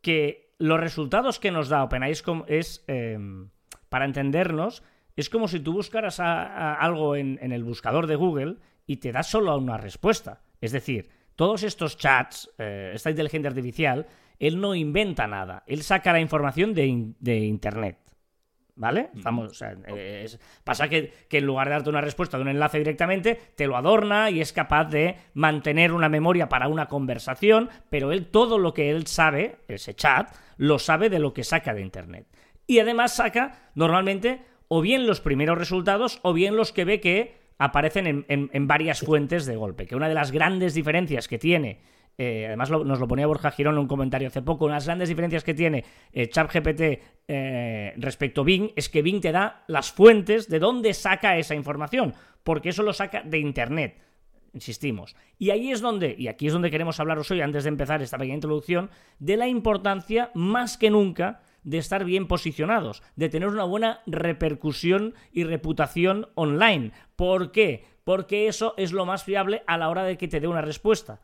que 0.00 0.54
los 0.58 0.80
resultados 0.80 1.38
que 1.38 1.50
nos 1.50 1.68
da 1.68 1.84
OpenAI 1.84 2.12
es, 2.48 2.84
em, 2.86 3.50
para 3.88 4.04
entendernos, 4.04 4.82
es 5.16 5.28
como 5.28 5.48
si 5.48 5.60
tú 5.60 5.72
buscaras 5.72 6.20
algo 6.20 7.16
en, 7.16 7.38
el 7.52 7.64
buscador 7.64 8.06
de 8.06 8.16
Google 8.16 8.56
y 8.86 8.96
te 8.96 9.12
da 9.12 9.22
solo 9.22 9.56
una 9.58 9.76
respuesta. 9.76 10.40
Es 10.60 10.72
decir, 10.72 11.10
todos 11.36 11.62
estos 11.62 11.98
chats, 11.98 12.50
esta 12.58 13.10
inteligencia 13.10 13.50
artificial, 13.50 14.06
él 14.38 14.60
no 14.60 14.74
inventa 14.74 15.26
nada, 15.26 15.64
él 15.66 15.82
saca 15.82 16.12
la 16.12 16.20
información 16.20 16.72
de 16.72 17.36
Internet. 17.36 18.01
¿Vale? 18.82 19.10
Estamos, 19.14 19.62
pasa 20.64 20.88
que, 20.88 21.12
en 21.30 21.46
lugar 21.46 21.68
de 21.68 21.74
darte 21.74 21.88
una 21.88 22.00
respuesta 22.00 22.36
de 22.36 22.42
un 22.42 22.48
enlace 22.48 22.78
directamente, 22.78 23.38
te 23.54 23.68
lo 23.68 23.76
adorna 23.76 24.28
y 24.28 24.40
es 24.40 24.52
capaz 24.52 24.86
de 24.86 25.18
mantener 25.34 25.92
una 25.92 26.08
memoria 26.08 26.48
para 26.48 26.66
una 26.66 26.88
conversación, 26.88 27.70
pero 27.90 28.10
él 28.10 28.26
todo 28.26 28.58
lo 28.58 28.74
que 28.74 28.90
él 28.90 29.06
sabe, 29.06 29.58
ese 29.68 29.94
chat, 29.94 30.34
lo 30.56 30.80
sabe 30.80 31.10
de 31.10 31.20
lo 31.20 31.32
que 31.32 31.44
saca 31.44 31.74
de 31.74 31.80
Internet. 31.80 32.26
Y 32.66 32.80
además 32.80 33.14
saca 33.14 33.70
normalmente 33.76 34.42
o 34.66 34.80
bien 34.80 35.06
los 35.06 35.20
primeros 35.20 35.56
resultados 35.56 36.18
o 36.22 36.32
bien 36.32 36.56
los 36.56 36.72
que 36.72 36.84
ve 36.84 36.98
que 36.98 37.36
aparecen 37.58 38.26
en 38.28 38.66
varias 38.66 38.98
fuentes 38.98 39.46
de 39.46 39.54
golpe. 39.54 39.86
Que 39.86 39.94
una 39.94 40.08
de 40.08 40.14
las 40.14 40.32
grandes 40.32 40.74
diferencias 40.74 41.28
que 41.28 41.38
tiene 41.38 41.82
eh, 42.18 42.46
además 42.46 42.70
nos 42.70 43.00
lo 43.00 43.08
ponía 43.08 43.26
Borja 43.26 43.50
Girón 43.50 43.74
en 43.74 43.80
un 43.80 43.88
comentario 43.88 44.28
hace 44.28 44.42
poco, 44.42 44.66
una 44.66 44.74
de 44.74 44.76
las 44.76 44.86
grandes 44.86 45.08
diferencias 45.08 45.44
que 45.44 45.54
tiene 45.54 45.84
eh, 46.12 46.28
ChatGPT 46.28 46.80
eh, 47.28 47.94
respecto 47.96 48.42
a 48.42 48.44
Bing 48.44 48.70
es 48.76 48.88
que 48.88 49.02
Bing 49.02 49.20
te 49.20 49.32
da 49.32 49.64
las 49.68 49.92
fuentes 49.92 50.48
de 50.48 50.58
dónde 50.58 50.94
saca 50.94 51.38
esa 51.38 51.54
información, 51.54 52.14
porque 52.42 52.70
eso 52.70 52.82
lo 52.82 52.92
saca 52.92 53.22
de 53.22 53.38
Internet. 53.38 53.98
Insistimos. 54.54 55.16
Y 55.38 55.48
ahí 55.48 55.72
es 55.72 55.80
donde, 55.80 56.14
y 56.18 56.28
aquí 56.28 56.46
es 56.46 56.52
donde 56.52 56.70
queremos 56.70 57.00
hablaros 57.00 57.30
hoy, 57.30 57.40
antes 57.40 57.64
de 57.64 57.70
empezar 57.70 58.02
esta 58.02 58.18
pequeña 58.18 58.34
introducción, 58.34 58.90
de 59.18 59.38
la 59.38 59.48
importancia 59.48 60.30
más 60.34 60.76
que 60.76 60.90
nunca 60.90 61.40
de 61.62 61.78
estar 61.78 62.04
bien 62.04 62.26
posicionados, 62.26 63.02
de 63.16 63.30
tener 63.30 63.48
una 63.48 63.64
buena 63.64 64.00
repercusión 64.06 65.14
y 65.32 65.44
reputación 65.44 66.28
online. 66.34 66.92
¿Por 67.16 67.50
qué? 67.52 67.84
Porque 68.04 68.48
eso 68.48 68.74
es 68.76 68.92
lo 68.92 69.06
más 69.06 69.24
fiable 69.24 69.62
a 69.66 69.78
la 69.78 69.88
hora 69.88 70.02
de 70.04 70.18
que 70.18 70.28
te 70.28 70.40
dé 70.40 70.48
una 70.48 70.60
respuesta. 70.60 71.20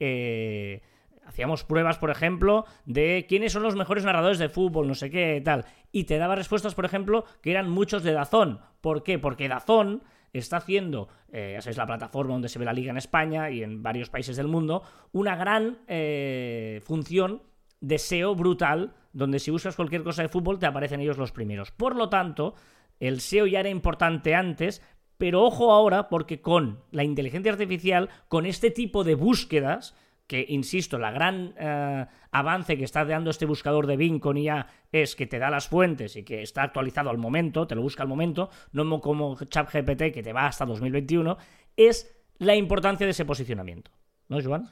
Eh, 0.00 0.82
hacíamos 1.24 1.64
pruebas, 1.64 1.98
por 1.98 2.10
ejemplo, 2.10 2.64
de 2.86 3.26
quiénes 3.28 3.52
son 3.52 3.62
los 3.62 3.76
mejores 3.76 4.04
narradores 4.04 4.38
de 4.38 4.48
fútbol, 4.48 4.88
no 4.88 4.94
sé 4.94 5.10
qué, 5.10 5.40
tal. 5.44 5.66
Y 5.92 6.04
te 6.04 6.18
daba 6.18 6.34
respuestas, 6.34 6.74
por 6.74 6.84
ejemplo, 6.84 7.24
que 7.42 7.50
eran 7.50 7.70
muchos 7.70 8.02
de 8.02 8.12
Dazón. 8.12 8.60
¿Por 8.80 9.02
qué? 9.02 9.18
Porque 9.18 9.48
Dazón 9.48 10.02
está 10.32 10.58
haciendo, 10.58 11.08
eh, 11.32 11.52
ya 11.54 11.60
sabéis, 11.60 11.76
la 11.76 11.86
plataforma 11.86 12.32
donde 12.32 12.48
se 12.48 12.58
ve 12.58 12.64
la 12.64 12.72
liga 12.72 12.90
en 12.90 12.96
España 12.96 13.50
y 13.50 13.62
en 13.62 13.82
varios 13.82 14.10
países 14.10 14.36
del 14.36 14.48
mundo, 14.48 14.82
una 15.12 15.36
gran 15.36 15.78
eh, 15.86 16.80
función 16.84 17.42
de 17.80 17.98
SEO 17.98 18.34
brutal, 18.34 18.94
donde 19.12 19.38
si 19.38 19.50
buscas 19.50 19.76
cualquier 19.76 20.02
cosa 20.02 20.22
de 20.22 20.28
fútbol 20.28 20.58
te 20.58 20.66
aparecen 20.66 21.00
ellos 21.00 21.18
los 21.18 21.32
primeros. 21.32 21.70
Por 21.70 21.96
lo 21.96 22.08
tanto, 22.08 22.54
el 23.00 23.20
SEO 23.20 23.46
ya 23.46 23.60
era 23.60 23.68
importante 23.68 24.34
antes, 24.34 24.82
pero 25.18 25.42
ojo 25.44 25.72
ahora 25.72 26.08
porque 26.08 26.40
con 26.40 26.82
la 26.90 27.04
inteligencia 27.04 27.52
artificial, 27.52 28.08
con 28.28 28.46
este 28.46 28.70
tipo 28.70 29.04
de 29.04 29.14
búsquedas, 29.14 29.94
que 30.28 30.44
insisto, 30.48 30.98
la 30.98 31.10
gran 31.10 31.54
eh, 31.58 32.06
avance 32.30 32.76
que 32.76 32.84
está 32.84 33.04
dando 33.04 33.30
este 33.30 33.46
buscador 33.46 33.86
de 33.86 33.96
Bing 33.96 34.20
con 34.20 34.36
IA 34.36 34.68
es 34.92 35.16
que 35.16 35.26
te 35.26 35.38
da 35.38 35.50
las 35.50 35.68
fuentes 35.68 36.16
y 36.16 36.22
que 36.22 36.42
está 36.42 36.62
actualizado 36.62 37.10
al 37.10 37.18
momento, 37.18 37.66
te 37.66 37.74
lo 37.74 37.82
busca 37.82 38.02
al 38.02 38.08
momento, 38.08 38.50
no 38.72 39.00
como 39.00 39.36
ChatGPT 39.42 40.12
que 40.12 40.22
te 40.22 40.32
va 40.32 40.46
hasta 40.46 40.66
2021, 40.66 41.36
es 41.76 42.14
la 42.38 42.54
importancia 42.54 43.06
de 43.06 43.12
ese 43.12 43.24
posicionamiento. 43.24 43.90
¿No, 44.28 44.38
Joan? 44.42 44.68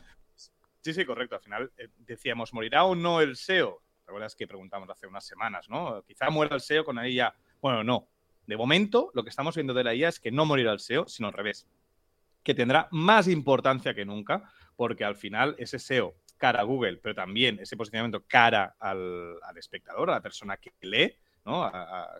Sí, 0.82 0.92
sí, 0.92 1.04
correcto. 1.04 1.36
Al 1.36 1.40
final 1.40 1.72
eh, 1.78 1.88
decíamos, 1.98 2.52
¿morirá 2.52 2.84
o 2.84 2.94
no 2.94 3.20
el 3.20 3.36
SEO? 3.36 3.82
¿Te 4.04 4.10
acuerdas 4.12 4.36
que 4.36 4.46
preguntamos 4.46 4.88
hace 4.90 5.06
unas 5.06 5.26
semanas, 5.26 5.68
no? 5.68 6.02
Quizá 6.06 6.30
muera 6.30 6.54
el 6.54 6.60
SEO 6.60 6.84
con 6.84 6.98
ahí 6.98 7.14
ya. 7.14 7.34
Bueno, 7.60 7.82
no, 7.82 8.08
De 8.46 8.56
momento, 8.56 9.10
lo 9.14 9.24
que 9.24 9.30
estamos 9.30 9.54
viendo 9.54 9.74
de 9.74 9.84
la 9.84 9.94
IA 9.94 10.08
es 10.08 10.20
que 10.20 10.30
no 10.30 10.44
morirá 10.44 10.72
el 10.72 10.80
SEO, 10.80 11.06
sino 11.08 11.28
al 11.28 11.34
revés, 11.34 11.66
que 12.42 12.54
tendrá 12.54 12.88
más 12.92 13.28
importancia 13.28 13.94
que 13.94 14.04
nunca, 14.04 14.50
porque 14.76 15.04
al 15.04 15.16
final 15.16 15.56
ese 15.58 15.78
SEO 15.78 16.14
cara 16.36 16.60
a 16.60 16.64
Google, 16.64 16.98
pero 16.98 17.14
también 17.14 17.58
ese 17.60 17.76
posicionamiento 17.76 18.24
cara 18.26 18.76
al, 18.78 19.36
espectador, 19.56 20.10
a 20.10 20.14
la 20.14 20.20
persona 20.20 20.56
que 20.56 20.72
lee, 20.82 21.14
¿no? 21.44 21.70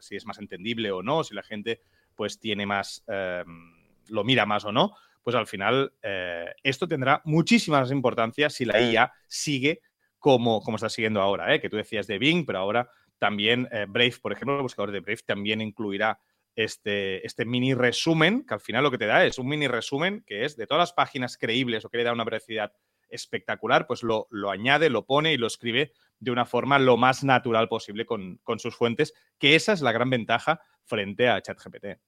si 0.00 0.16
es 0.16 0.24
más 0.26 0.38
entendible 0.38 0.90
o 0.90 1.02
no, 1.02 1.22
si 1.22 1.34
la 1.34 1.42
gente 1.42 1.80
pues 2.14 2.40
tiene 2.40 2.64
más, 2.66 3.04
em, 3.06 3.74
lo 4.08 4.24
mira 4.24 4.46
más 4.46 4.64
o 4.64 4.72
no, 4.72 4.94
pues 5.22 5.36
al 5.36 5.46
final 5.46 5.92
eh, 6.02 6.54
esto 6.62 6.88
tendrá 6.88 7.20
muchísima 7.24 7.80
más 7.80 7.90
importancia 7.90 8.48
si 8.48 8.64
la 8.64 8.80
IA 8.80 9.12
sigue 9.26 9.82
como, 10.18 10.62
como 10.62 10.76
está 10.76 10.88
siguiendo 10.88 11.20
ahora, 11.20 11.54
¿eh? 11.54 11.60
que 11.60 11.68
tú 11.68 11.76
decías 11.76 12.06
de 12.06 12.18
Bing, 12.18 12.46
pero 12.46 12.58
ahora 12.58 12.88
también 13.18 13.68
eh, 13.72 13.86
Brave, 13.88 14.14
por 14.20 14.32
ejemplo, 14.32 14.56
el 14.56 14.62
buscador 14.62 14.92
de 14.92 15.00
Brave 15.00 15.20
también 15.26 15.60
incluirá 15.60 16.20
este, 16.54 17.24
este 17.26 17.44
mini 17.44 17.74
resumen, 17.74 18.44
que 18.46 18.54
al 18.54 18.60
final 18.60 18.82
lo 18.82 18.90
que 18.90 18.98
te 18.98 19.06
da 19.06 19.24
es 19.24 19.38
un 19.38 19.48
mini 19.48 19.68
resumen 19.68 20.24
que 20.26 20.44
es 20.44 20.56
de 20.56 20.66
todas 20.66 20.80
las 20.80 20.92
páginas 20.92 21.36
creíbles 21.36 21.84
o 21.84 21.90
que 21.90 21.98
le 21.98 22.04
da 22.04 22.12
una 22.12 22.24
velocidad 22.24 22.72
espectacular, 23.08 23.86
pues 23.86 24.02
lo, 24.02 24.26
lo, 24.30 24.50
añade, 24.50 24.90
lo 24.90 25.06
pone 25.06 25.32
y 25.32 25.36
lo 25.36 25.46
escribe 25.46 25.92
de 26.18 26.30
una 26.30 26.44
forma 26.44 26.78
lo 26.78 26.96
más 26.96 27.24
natural 27.24 27.68
posible 27.68 28.06
con, 28.06 28.38
con 28.42 28.58
sus 28.58 28.74
fuentes, 28.74 29.12
que 29.38 29.54
esa 29.54 29.72
es 29.72 29.82
la 29.82 29.92
gran 29.92 30.10
ventaja 30.10 30.60
frente 30.84 31.28
a 31.28 31.40
ChatGPT. 31.40 32.00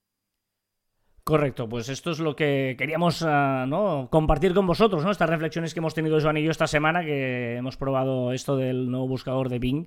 Correcto, 1.29 1.69
pues 1.69 1.91
esto 1.91 2.11
es 2.11 2.21
lo 2.21 2.35
que 2.35 2.75
queríamos 2.79 3.23
ah, 3.23 3.67
¿no? 3.69 4.09
compartir 4.11 4.55
con 4.55 4.67
vosotros, 4.67 5.05
¿no? 5.05 5.11
Estas 5.11 5.29
reflexiones 5.29 5.75
que 5.75 5.81
hemos 5.81 5.93
tenido 5.93 6.19
Joan 6.19 6.39
y 6.39 6.43
yo 6.43 6.51
esta 6.51 6.67
semana, 6.67 7.05
que 7.05 7.57
hemos 7.57 7.77
probado 7.77 8.33
esto 8.33 8.57
del 8.57 8.91
nuevo 8.91 9.09
buscador 9.09 9.51
de 9.51 9.59
Bing. 9.59 9.87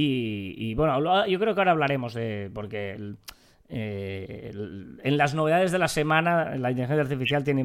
Y, 0.00 0.74
bueno, 0.74 1.26
yo 1.26 1.38
creo 1.40 1.54
que 1.54 1.60
ahora 1.60 1.72
hablaremos 1.72 2.14
de. 2.14 2.50
porque 2.54 3.14
eh, 3.68 4.50
en 5.02 5.16
las 5.16 5.34
novedades 5.34 5.72
de 5.72 5.78
la 5.78 5.88
semana, 5.88 6.56
la 6.56 6.70
inteligencia 6.70 7.02
artificial 7.02 7.42
tiene 7.42 7.64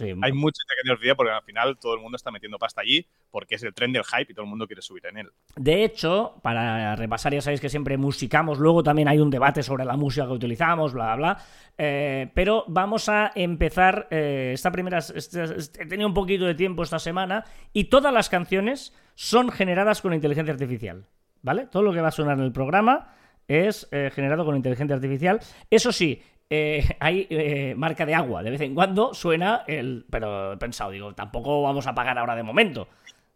hay 0.00 0.32
mucha 0.32 0.62
tecnología 0.76 1.14
porque 1.14 1.32
al 1.32 1.42
final 1.42 1.78
todo 1.78 1.94
el 1.94 2.00
mundo 2.00 2.16
está 2.16 2.30
metiendo 2.30 2.58
pasta 2.58 2.80
allí 2.80 3.06
porque 3.30 3.56
es 3.56 3.62
el 3.62 3.74
tren 3.74 3.92
del 3.92 4.04
hype 4.04 4.32
y 4.32 4.34
todo 4.34 4.44
el 4.44 4.50
mundo 4.50 4.66
quiere 4.66 4.82
subir 4.82 5.06
en 5.06 5.18
él. 5.18 5.30
De 5.56 5.84
hecho, 5.84 6.38
para 6.42 6.96
repasar, 6.96 7.32
ya 7.32 7.40
sabéis 7.40 7.60
que 7.60 7.68
siempre 7.68 7.96
musicamos, 7.96 8.58
luego 8.58 8.82
también 8.82 9.08
hay 9.08 9.18
un 9.18 9.30
debate 9.30 9.62
sobre 9.62 9.84
la 9.84 9.96
música 9.96 10.26
que 10.26 10.32
utilizamos, 10.32 10.92
bla, 10.92 11.14
bla, 11.14 11.16
bla. 11.16 11.44
Eh, 11.76 12.30
pero 12.34 12.64
vamos 12.68 13.08
a 13.08 13.32
empezar 13.34 14.08
eh, 14.10 14.52
esta 14.54 14.70
primera... 14.70 14.98
Este, 14.98 15.44
este, 15.44 15.82
he 15.82 15.86
tenido 15.86 16.08
un 16.08 16.14
poquito 16.14 16.44
de 16.44 16.54
tiempo 16.54 16.82
esta 16.82 16.98
semana 16.98 17.44
y 17.72 17.84
todas 17.84 18.12
las 18.12 18.28
canciones 18.28 18.96
son 19.14 19.50
generadas 19.50 20.00
con 20.00 20.14
inteligencia 20.14 20.52
artificial. 20.52 21.06
¿Vale? 21.42 21.66
Todo 21.66 21.82
lo 21.82 21.92
que 21.92 22.00
va 22.00 22.08
a 22.08 22.12
sonar 22.12 22.38
en 22.38 22.44
el 22.44 22.52
programa 22.52 23.14
es 23.48 23.88
eh, 23.90 24.10
generado 24.14 24.44
con 24.44 24.56
inteligencia 24.56 24.94
artificial. 24.94 25.40
Eso 25.70 25.92
sí, 25.92 26.22
eh, 26.54 26.84
hay 27.00 27.26
eh, 27.30 27.74
marca 27.76 28.04
de 28.04 28.14
agua. 28.14 28.42
De 28.42 28.50
vez 28.50 28.60
en 28.60 28.74
cuando 28.74 29.14
suena 29.14 29.64
el. 29.66 30.04
Pero 30.10 30.52
he 30.52 30.56
pensado, 30.58 30.90
digo, 30.90 31.14
tampoco 31.14 31.62
vamos 31.62 31.86
a 31.86 31.94
pagar 31.94 32.18
ahora 32.18 32.36
de 32.36 32.42
momento. 32.42 32.88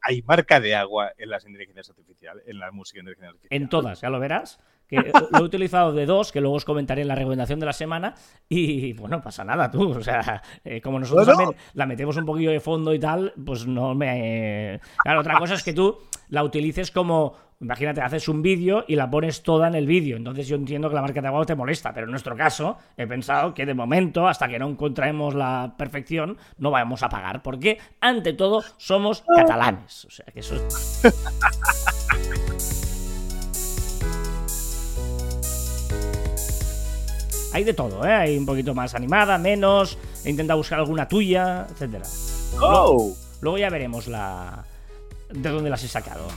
Hay 0.03 0.23
marca 0.23 0.61
de 0.61 0.75
agua 0.77 1.13
en 1.17 1.31
las 1.31 1.45
inteligencias 1.47 1.89
artificiales, 1.91 2.45
en 2.47 2.59
la 2.59 2.71
música 2.71 3.01
inteligencia 3.01 3.31
artificial. 3.31 3.63
En 3.63 3.69
todas, 3.69 4.01
ya 4.03 4.11
lo 4.11 4.21
verás. 4.21 4.61
Que 4.87 4.97
lo 5.33 5.39
he 5.39 5.43
utilizado 5.43 5.93
de 5.93 6.07
dos, 6.07 6.31
que 6.31 6.41
luego 6.41 6.57
os 6.57 6.65
comentaré 6.65 7.03
en 7.03 7.09
la 7.09 7.17
recomendación 7.17 7.59
de 7.59 7.67
la 7.67 7.73
semana. 7.73 8.15
Y 8.49 8.93
bueno, 8.93 9.21
pasa 9.21 9.43
nada, 9.45 9.71
tú. 9.71 9.91
O 9.91 10.03
sea, 10.03 10.43
eh, 10.63 10.81
como 10.83 11.01
nosotros 11.01 11.37
la 11.73 11.87
metemos 11.87 12.17
un 12.19 12.27
poquillo 12.27 12.51
de 12.51 12.61
fondo 12.61 12.93
y 12.93 13.01
tal, 13.01 13.33
pues 13.45 13.67
no 13.67 13.95
me. 13.95 14.79
Claro, 15.03 15.21
otra 15.21 15.39
cosa 15.39 15.55
es 15.55 15.65
que 15.65 15.73
tú 15.73 15.99
la 16.29 16.45
utilices 16.45 16.91
como 16.91 17.35
Imagínate, 17.59 18.03
haces 18.03 18.29
un 18.29 18.43
vídeo 18.43 18.85
y 18.87 18.97
la 18.97 19.11
pones 19.11 19.43
toda 19.43 19.69
en 19.69 19.75
el 19.75 19.87
vídeo. 19.87 20.19
Entonces 20.19 20.47
yo 20.47 20.57
entiendo 20.57 20.91
que 20.91 20.95
la 20.95 21.01
marca 21.01 21.23
de 21.23 21.29
agua 21.29 21.47
te 21.47 21.55
molesta, 21.55 21.95
pero 21.95 22.05
en 22.05 22.11
nuestro 22.11 22.37
caso 22.37 22.77
he 22.99 23.07
pensado 23.07 23.55
que 23.55 23.65
de 23.65 23.73
momento, 23.73 24.29
hasta 24.29 24.47
que 24.47 24.59
no 24.59 24.69
encontremos 24.69 25.35
la 25.35 25.75
perfección, 25.79 26.37
no 26.59 26.71
vamos 26.71 27.03
a 27.03 27.09
pagar. 27.09 27.43
Porque, 27.43 27.79
ante 28.01 28.35
todo, 28.35 28.63
somos 28.77 29.25
catalanes. 29.35 30.05
O 30.05 30.11
sea 30.11 30.27
que 30.27 30.41
eso 30.41 30.57
Hay 37.55 37.65
de 37.65 37.73
todo, 37.73 38.05
¿eh? 38.05 38.13
Hay 38.13 38.37
un 38.37 38.45
poquito 38.45 38.75
más 38.75 38.95
animada, 38.95 39.39
menos. 39.39 39.97
He 40.27 40.31
intentado 40.31 40.59
buscar 40.59 40.79
alguna 40.79 41.09
tuya, 41.09 41.67
etcétera. 41.71 42.05
Oh. 42.61 43.17
luego 43.41 43.57
ya 43.57 43.71
veremos 43.71 44.09
la... 44.09 44.63
de 45.31 45.51
dónde 45.51 45.71
las 45.71 45.83
he 45.83 45.89
sacado. 45.89 46.29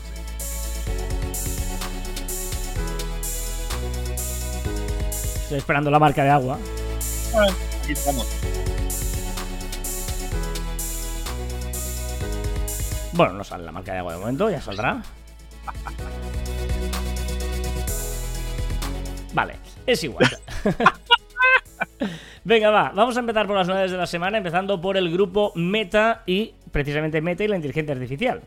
Estoy 5.43 5.57
esperando 5.57 5.89
la 5.89 5.99
marca 5.99 6.23
de 6.23 6.29
agua. 6.29 6.59
aquí 7.81 7.91
estamos. 7.91 8.27
Bueno, 13.13 13.33
no 13.33 13.43
sale 13.43 13.65
la 13.65 13.71
marca 13.71 13.93
de 13.93 13.97
agua 13.97 14.13
de 14.13 14.19
momento, 14.19 14.49
ya 14.49 14.61
saldrá. 14.61 15.01
Vale, 19.33 19.55
es 19.85 20.03
igual. 20.03 20.29
Venga, 22.43 22.69
va, 22.69 22.91
vamos 22.93 23.17
a 23.17 23.19
empezar 23.19 23.47
por 23.47 23.57
las 23.57 23.67
novedades 23.67 23.91
de 23.91 23.97
la 23.97 24.07
semana, 24.07 24.37
empezando 24.37 24.79
por 24.79 24.97
el 24.97 25.11
grupo 25.11 25.51
Meta 25.55 26.23
y 26.25 26.53
precisamente 26.71 27.21
Meta 27.21 27.43
y 27.43 27.47
la 27.47 27.55
inteligencia 27.55 27.93
artificial 27.93 28.41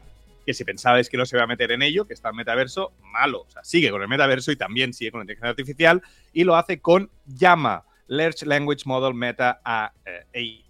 que 0.44 0.54
si 0.54 0.64
pensabais 0.64 1.08
que 1.08 1.16
no 1.16 1.26
se 1.26 1.36
va 1.36 1.44
a 1.44 1.46
meter 1.46 1.72
en 1.72 1.82
ello, 1.82 2.06
que 2.06 2.14
está 2.14 2.30
en 2.30 2.36
metaverso, 2.36 2.92
malo. 3.00 3.42
O 3.42 3.50
sea, 3.50 3.64
sigue 3.64 3.90
con 3.90 4.02
el 4.02 4.08
metaverso 4.08 4.52
y 4.52 4.56
también 4.56 4.92
sigue 4.92 5.10
con 5.10 5.20
la 5.20 5.24
inteligencia 5.24 5.50
artificial 5.50 6.02
y 6.32 6.44
lo 6.44 6.56
hace 6.56 6.80
con 6.80 7.10
Llama, 7.26 7.84
Large 8.06 8.46
Language 8.46 8.82
Model 8.86 9.14
Meta 9.14 9.60
AI. 9.64 10.64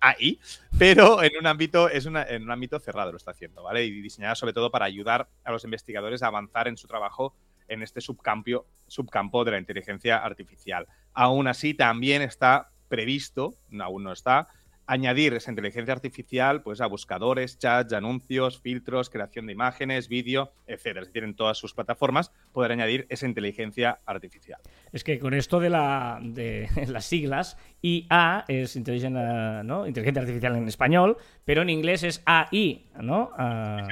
AI, 0.00 0.38
pero 0.78 1.22
en 1.22 1.32
un 1.40 1.46
ámbito 1.46 1.88
es 1.88 2.04
en 2.04 2.42
un 2.42 2.50
ámbito 2.50 2.78
cerrado 2.78 3.10
lo 3.10 3.16
está 3.16 3.30
haciendo, 3.30 3.62
¿vale? 3.62 3.86
Y 3.86 4.02
diseñada 4.02 4.34
sobre 4.34 4.52
todo 4.52 4.70
para 4.70 4.84
ayudar 4.84 5.30
a 5.44 5.50
los 5.50 5.64
investigadores 5.64 6.22
a 6.22 6.26
avanzar 6.26 6.68
en 6.68 6.76
su 6.76 6.86
trabajo 6.86 7.34
en 7.68 7.82
este 7.82 8.00
subcampo, 8.00 8.66
subcampo 8.86 9.44
de 9.44 9.52
la 9.52 9.58
inteligencia 9.58 10.18
artificial. 10.18 10.86
Aún 11.14 11.48
así, 11.48 11.74
también 11.74 12.22
está 12.22 12.70
previsto, 12.88 13.54
aún 13.80 14.04
no 14.04 14.12
está, 14.12 14.48
añadir 14.86 15.34
esa 15.34 15.50
inteligencia 15.50 15.92
artificial 15.92 16.62
pues, 16.62 16.80
a 16.80 16.86
buscadores, 16.86 17.58
chats, 17.58 17.92
anuncios, 17.92 18.60
filtros, 18.60 19.10
creación 19.10 19.46
de 19.46 19.52
imágenes, 19.52 20.08
vídeo, 20.08 20.52
etcétera. 20.66 21.02
Es 21.02 21.08
decir, 21.08 21.24
en 21.24 21.34
todas 21.34 21.58
sus 21.58 21.74
plataformas 21.74 22.32
poder 22.52 22.72
añadir 22.72 23.06
esa 23.08 23.26
inteligencia 23.26 24.00
artificial. 24.06 24.60
Es 24.92 25.04
que 25.04 25.18
con 25.18 25.34
esto 25.34 25.60
de, 25.60 25.70
la, 25.70 26.20
de 26.22 26.68
las 26.88 27.04
siglas, 27.04 27.56
IA 27.82 28.44
es 28.48 28.76
inteligencia, 28.76 29.62
¿no? 29.62 29.86
inteligencia 29.86 30.22
artificial 30.22 30.56
en 30.56 30.68
español, 30.68 31.16
pero 31.44 31.62
en 31.62 31.70
inglés 31.70 32.02
es 32.02 32.22
AI, 32.24 32.86
¿no? 33.00 33.30
Ah, 33.36 33.88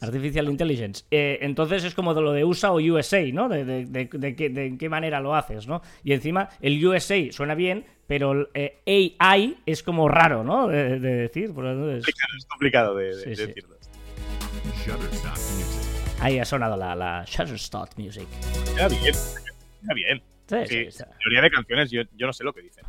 Artificial 0.00 0.48
Intelligence. 0.48 1.04
Eh, 1.10 1.38
entonces 1.40 1.84
es 1.84 1.94
como 1.94 2.14
de 2.14 2.20
lo 2.20 2.32
de 2.32 2.44
USA 2.44 2.72
o 2.72 2.76
USA, 2.76 3.22
¿no? 3.32 3.48
De, 3.48 3.64
de, 3.64 3.84
de, 3.86 4.76
qué 4.78 4.88
manera 4.88 5.20
lo 5.20 5.34
haces, 5.34 5.66
¿no? 5.66 5.82
Y 6.04 6.12
encima 6.12 6.48
el 6.60 6.84
USA 6.84 7.32
suena 7.32 7.54
bien, 7.54 7.86
pero 8.06 8.48
eh, 8.54 9.14
AI 9.18 9.58
es 9.66 9.82
como 9.82 10.08
raro, 10.08 10.44
¿no? 10.44 10.68
De, 10.68 10.98
decir. 10.98 11.44
Es 11.44 12.46
complicado 12.46 12.94
de, 12.94 13.16
decirlo. 13.16 13.76
Ahí 16.20 16.38
ha 16.38 16.44
sonado 16.44 16.76
la, 16.76 16.94
la 16.94 17.24
Shutterstock 17.26 17.96
Music. 17.96 18.26
Queda 18.74 18.88
bien, 18.88 19.14
queda 19.80 19.94
bien. 19.94 20.22
Sí, 20.46 20.90
sí, 20.90 21.04
teoría 21.22 21.42
de 21.42 21.50
canciones 21.50 21.90
yo, 21.90 22.02
yo, 22.16 22.26
no 22.26 22.32
sé 22.32 22.44
lo 22.44 22.52
que 22.52 22.62
dicen. 22.62 22.84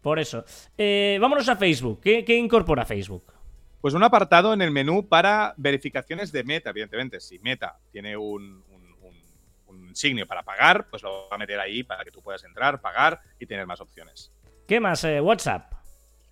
Por 0.00 0.20
eso. 0.20 0.44
Eh, 0.78 1.18
vámonos 1.20 1.48
a 1.48 1.56
Facebook. 1.56 2.00
¿Qué, 2.00 2.24
¿Qué 2.24 2.36
incorpora 2.36 2.84
Facebook? 2.84 3.35
Pues 3.80 3.94
un 3.94 4.02
apartado 4.02 4.52
en 4.52 4.62
el 4.62 4.70
menú 4.70 5.06
para 5.06 5.54
verificaciones 5.56 6.32
de 6.32 6.44
Meta, 6.44 6.70
evidentemente. 6.70 7.20
Si 7.20 7.38
Meta 7.38 7.78
tiene 7.92 8.16
un, 8.16 8.64
un, 8.70 9.88
insignia 9.88 10.26
para 10.26 10.42
pagar, 10.42 10.88
pues 10.90 11.02
lo 11.02 11.28
va 11.28 11.36
a 11.36 11.38
meter 11.38 11.58
ahí 11.58 11.82
para 11.82 12.04
que 12.04 12.10
tú 12.10 12.20
puedas 12.20 12.44
entrar, 12.44 12.80
pagar 12.80 13.20
y 13.38 13.46
tener 13.46 13.66
más 13.66 13.80
opciones. 13.80 14.30
¿Qué 14.66 14.80
más? 14.80 15.04
Eh, 15.04 15.20
WhatsApp. 15.20 15.72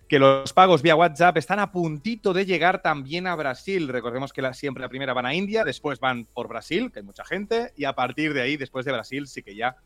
Que 0.07 0.19
los 0.19 0.53
pagos 0.53 0.83
vía 0.83 0.95
WhatsApp 0.95 1.37
están 1.37 1.59
a 1.59 1.71
puntito 1.71 2.31
de 2.31 2.45
llegar 2.45 2.81
también 2.81 3.25
a 3.25 3.35
Brasil. 3.35 3.87
Recordemos 3.87 4.33
que 4.33 4.41
la, 4.41 4.53
siempre 4.53 4.81
la 4.81 4.89
primera 4.89 5.13
van 5.13 5.25
a 5.25 5.33
India, 5.33 5.63
después 5.63 5.99
van 5.99 6.25
por 6.25 6.47
Brasil, 6.47 6.91
que 6.91 6.99
hay 6.99 7.05
mucha 7.05 7.25
gente, 7.25 7.73
y 7.75 7.85
a 7.85 7.93
partir 7.93 8.33
de 8.33 8.41
ahí, 8.41 8.55
después 8.55 8.85
de 8.85 8.91
Brasil, 8.91 9.27
sí 9.27 9.41
que 9.41 9.55
ya 9.55 9.77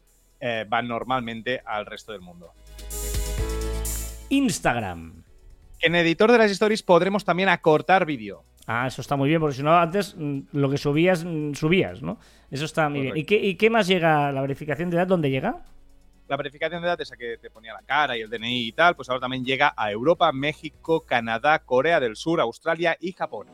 eh, 0.41 0.65
van 0.67 0.87
normalmente 0.87 1.61
al 1.65 1.85
resto 1.85 2.11
del 2.11 2.21
mundo. 2.21 2.51
Instagram 4.29 5.18
en 5.81 5.95
editor 5.95 6.31
de 6.31 6.37
las 6.37 6.51
stories 6.51 6.83
podremos 6.83 7.25
también 7.25 7.49
acortar 7.49 8.05
vídeo. 8.05 8.43
Ah, 8.67 8.85
eso 8.87 9.01
está 9.01 9.15
muy 9.15 9.29
bien, 9.29 9.41
porque 9.41 9.55
si 9.55 9.63
no, 9.63 9.75
antes 9.75 10.15
mm, 10.15 10.39
lo 10.53 10.69
que 10.69 10.77
subías, 10.77 11.25
mm, 11.25 11.53
subías, 11.53 12.01
¿no? 12.01 12.19
Eso 12.51 12.65
está 12.65 12.87
muy 12.87 13.01
bien. 13.01 13.17
¿Y 13.17 13.23
qué, 13.23 13.35
¿Y 13.35 13.55
qué, 13.55 13.69
más 13.69 13.87
llega 13.87 14.31
la 14.31 14.41
verificación 14.41 14.89
de 14.89 14.97
edad? 14.97 15.07
¿Dónde 15.07 15.31
llega? 15.31 15.63
La 16.27 16.37
verificación 16.37 16.81
de 16.81 16.87
edad, 16.87 17.01
esa 17.01 17.17
que 17.17 17.37
te 17.41 17.49
ponía 17.49 17.73
la 17.73 17.81
cara 17.81 18.15
y 18.15 18.21
el 18.21 18.29
DNI 18.29 18.67
y 18.67 18.71
tal, 18.73 18.95
pues 18.95 19.09
ahora 19.09 19.21
también 19.21 19.43
llega 19.43 19.73
a 19.75 19.91
Europa, 19.91 20.31
México, 20.31 21.03
Canadá, 21.03 21.59
Corea 21.59 21.99
del 21.99 22.15
Sur, 22.15 22.39
Australia 22.39 22.95
y 22.99 23.13
Japón. 23.13 23.47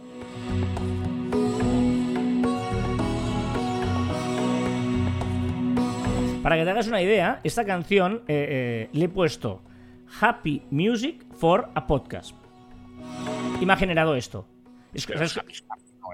Para 6.43 6.57
que 6.57 6.63
te 6.63 6.69
hagas 6.69 6.87
una 6.87 7.01
idea, 7.01 7.39
esta 7.43 7.65
canción 7.65 8.23
eh, 8.27 8.87
eh, 8.87 8.89
le 8.91 9.05
he 9.05 9.09
puesto 9.09 9.61
Happy 10.21 10.63
Music 10.71 11.23
for 11.33 11.69
a 11.75 11.85
Podcast. 11.87 12.35
Y 13.59 13.65
me 13.65 13.73
ha 13.73 13.77
generado 13.77 14.15
esto. 14.15 14.47
Es, 14.93 15.07
es- 15.09 15.39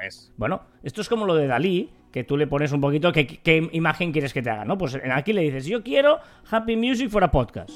es. 0.04 0.32
bueno, 0.38 0.62
esto 0.84 1.02
es 1.02 1.10
como 1.10 1.26
lo 1.26 1.36
de 1.36 1.46
Dalí, 1.48 1.92
que 2.12 2.24
tú 2.24 2.36
le 2.38 2.48
pones 2.48 2.72
un 2.72 2.82
poquito 2.82 3.12
qué, 3.12 3.28
qué 3.28 3.70
imagen 3.74 4.12
quieres 4.12 4.34
que 4.34 4.42
te 4.42 4.50
haga, 4.50 4.66
¿no? 4.66 4.78
Pues 4.78 4.98
aquí 5.12 5.32
le 5.34 5.42
dices, 5.42 5.66
yo 5.66 5.84
quiero 5.84 6.20
Happy 6.50 6.76
Music 6.76 7.10
for 7.10 7.24
a 7.24 7.30
Podcast. 7.32 7.72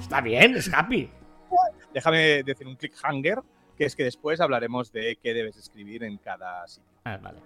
Está 0.00 0.20
bien, 0.20 0.54
es 0.56 0.72
happy. 0.72 1.10
Déjame 1.92 2.42
decir 2.42 2.66
un 2.66 2.76
clickhanger, 2.76 3.40
que 3.76 3.84
es 3.86 3.96
que 3.96 4.04
después 4.04 4.40
hablaremos 4.40 4.92
de 4.92 5.18
qué 5.22 5.34
debes 5.34 5.56
escribir 5.56 6.04
en 6.04 6.18
cada 6.18 6.66
sitio. 6.68 6.88
Ah, 7.04 7.18
vale. 7.20 7.38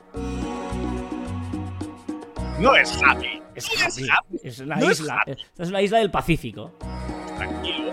No 2.60 2.74
es 2.74 3.00
happy. 3.02 3.40
Es 3.54 3.68
No 3.68 3.86
es 3.86 3.98
happy. 3.98 4.08
happy. 4.10 4.40
Es 4.42 4.58
una 4.58 4.76
No 4.76 4.90
es 4.90 5.00
isla. 5.00 5.22
Esta 5.26 5.62
es 5.62 5.68
una 5.68 5.82
isla 5.82 5.98
del 5.98 6.10
Pacífico. 6.10 6.76
Tranquilo. 7.36 7.92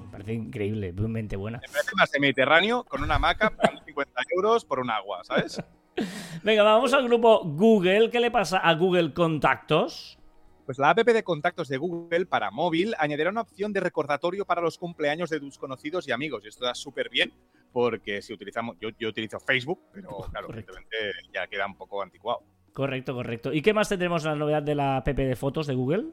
Me 0.00 0.10
parece 0.10 0.32
increíble, 0.34 0.92
mente 0.92 1.36
buena. 1.36 1.58
Me 1.58 1.68
parece 1.68 1.90
más 1.96 2.10
de 2.10 2.20
Mediterráneo 2.20 2.84
con 2.84 3.02
una 3.02 3.16
hamaca 3.16 3.50
pagando 3.50 3.82
50 3.84 4.20
euros 4.36 4.64
por 4.64 4.80
un 4.80 4.90
agua, 4.90 5.22
¿sabes? 5.22 5.62
Venga, 6.42 6.62
vamos 6.64 6.92
al 6.92 7.04
grupo 7.04 7.42
Google. 7.44 8.10
¿Qué 8.10 8.18
le 8.18 8.30
pasa 8.30 8.58
a 8.58 8.74
Google 8.74 9.12
Contactos? 9.14 10.18
Pues 10.64 10.78
la 10.78 10.90
app 10.90 10.98
de 10.98 11.22
contactos 11.22 11.68
de 11.68 11.76
Google 11.76 12.26
para 12.26 12.50
móvil 12.50 12.94
añadirá 12.98 13.30
una 13.30 13.42
opción 13.42 13.72
de 13.72 13.80
recordatorio 13.80 14.46
para 14.46 14.62
los 14.62 14.78
cumpleaños 14.78 15.30
de 15.30 15.40
tus 15.40 15.58
conocidos 15.58 16.08
y 16.08 16.12
amigos. 16.12 16.42
Y 16.44 16.48
esto 16.48 16.64
está 16.64 16.74
súper 16.74 17.10
bien 17.10 17.32
porque 17.72 18.22
si 18.22 18.32
utilizamos, 18.32 18.76
yo, 18.80 18.90
yo 18.98 19.08
utilizo 19.08 19.40
Facebook, 19.40 19.80
pero 19.92 20.10
claro, 20.30 20.48
evidentemente 20.48 20.96
ya 21.32 21.46
queda 21.48 21.66
un 21.66 21.76
poco 21.76 22.02
anticuado. 22.02 22.42
Correcto, 22.72 23.14
correcto. 23.14 23.52
¿Y 23.52 23.62
qué 23.62 23.74
más 23.74 23.88
tendremos 23.88 24.24
en 24.24 24.30
la 24.30 24.36
novedad 24.36 24.62
de 24.62 24.74
la 24.74 24.98
app 24.98 25.08
de 25.08 25.36
fotos 25.36 25.66
de 25.66 25.74
Google? 25.74 26.06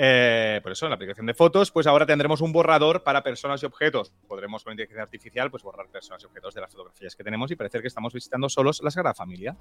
Eh, 0.00 0.60
por 0.62 0.70
eso, 0.72 0.86
en 0.86 0.90
la 0.90 0.94
aplicación 0.94 1.26
de 1.26 1.34
fotos, 1.34 1.72
pues 1.72 1.86
ahora 1.86 2.06
tendremos 2.06 2.40
un 2.40 2.52
borrador 2.52 3.02
para 3.02 3.22
personas 3.22 3.62
y 3.62 3.66
objetos. 3.66 4.12
Podremos 4.28 4.62
con 4.62 4.72
inteligencia 4.72 5.02
artificial 5.02 5.50
pues 5.50 5.62
borrar 5.62 5.88
personas 5.88 6.22
y 6.22 6.26
objetos 6.26 6.54
de 6.54 6.60
las 6.60 6.70
fotografías 6.70 7.16
que 7.16 7.24
tenemos 7.24 7.50
y 7.50 7.56
parecer 7.56 7.80
que 7.80 7.88
estamos 7.88 8.12
visitando 8.12 8.48
solos 8.48 8.80
la 8.82 8.90
Sagrada 8.90 9.14
Familia. 9.14 9.56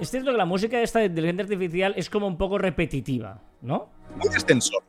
Es 0.00 0.10
cierto 0.10 0.32
que 0.32 0.36
la 0.36 0.44
música 0.44 0.78
de 0.78 0.84
esta 0.84 1.04
inteligencia 1.04 1.44
artificial 1.44 1.94
es 1.96 2.10
como 2.10 2.26
un 2.26 2.36
poco 2.36 2.58
repetitiva, 2.58 3.40
¿no? 3.62 3.90
Muy 4.16 4.28
de 4.28 4.36
ascensor, 4.36 4.82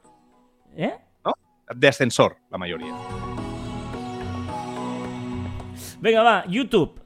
¿Eh? 0.76 0.94
de 1.74 1.88
ascensor 1.88 2.38
la 2.52 2.58
mayoría. 2.58 2.94
Venga, 6.00 6.22
va, 6.22 6.46
YouTube. 6.48 7.02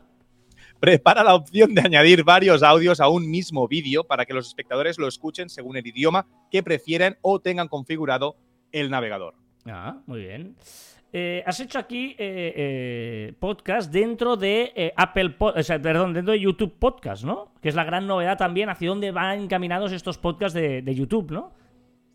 Prepara 0.80 1.24
la 1.24 1.36
opción 1.36 1.74
de 1.76 1.82
añadir 1.82 2.24
varios 2.24 2.64
audios 2.64 3.00
a 3.00 3.10
un 3.10 3.30
mismo 3.30 3.68
vídeo 3.68 4.06
para 4.06 4.26
que 4.26 4.34
los 4.34 4.48
espectadores 4.48 4.98
lo 4.98 5.08
escuchen 5.08 5.50
según 5.50 5.78
el 5.78 5.86
idioma 5.86 6.26
que 6.50 6.64
prefieren 6.64 7.18
o 7.22 7.40
tengan 7.40 7.68
configurado 7.68 8.38
el 8.72 8.90
navegador. 8.90 9.36
Ah, 9.66 10.02
muy 10.06 10.22
bien. 10.22 10.56
Eh, 11.12 11.44
has 11.46 11.60
hecho 11.60 11.80
aquí 11.80 12.16
eh, 12.20 12.54
eh, 12.56 13.34
podcast 13.40 13.92
dentro 13.92 14.36
de 14.36 14.72
eh, 14.76 14.94
Apple, 14.96 15.36
o 15.40 15.64
sea, 15.64 15.82
perdón, 15.82 16.14
dentro 16.14 16.34
de 16.34 16.40
YouTube 16.40 16.78
Podcast, 16.78 17.24
¿no? 17.24 17.52
Que 17.62 17.70
es 17.70 17.76
la 17.76 17.84
gran 17.84 18.06
novedad 18.06 18.38
también 18.38 18.70
hacia 18.70 18.90
dónde 18.90 19.12
van 19.12 19.40
encaminados 19.40 19.92
estos 19.92 20.20
podcasts 20.20 20.54
de, 20.54 20.84
de 20.84 20.96
YouTube, 20.96 21.32
¿no? 21.32 21.52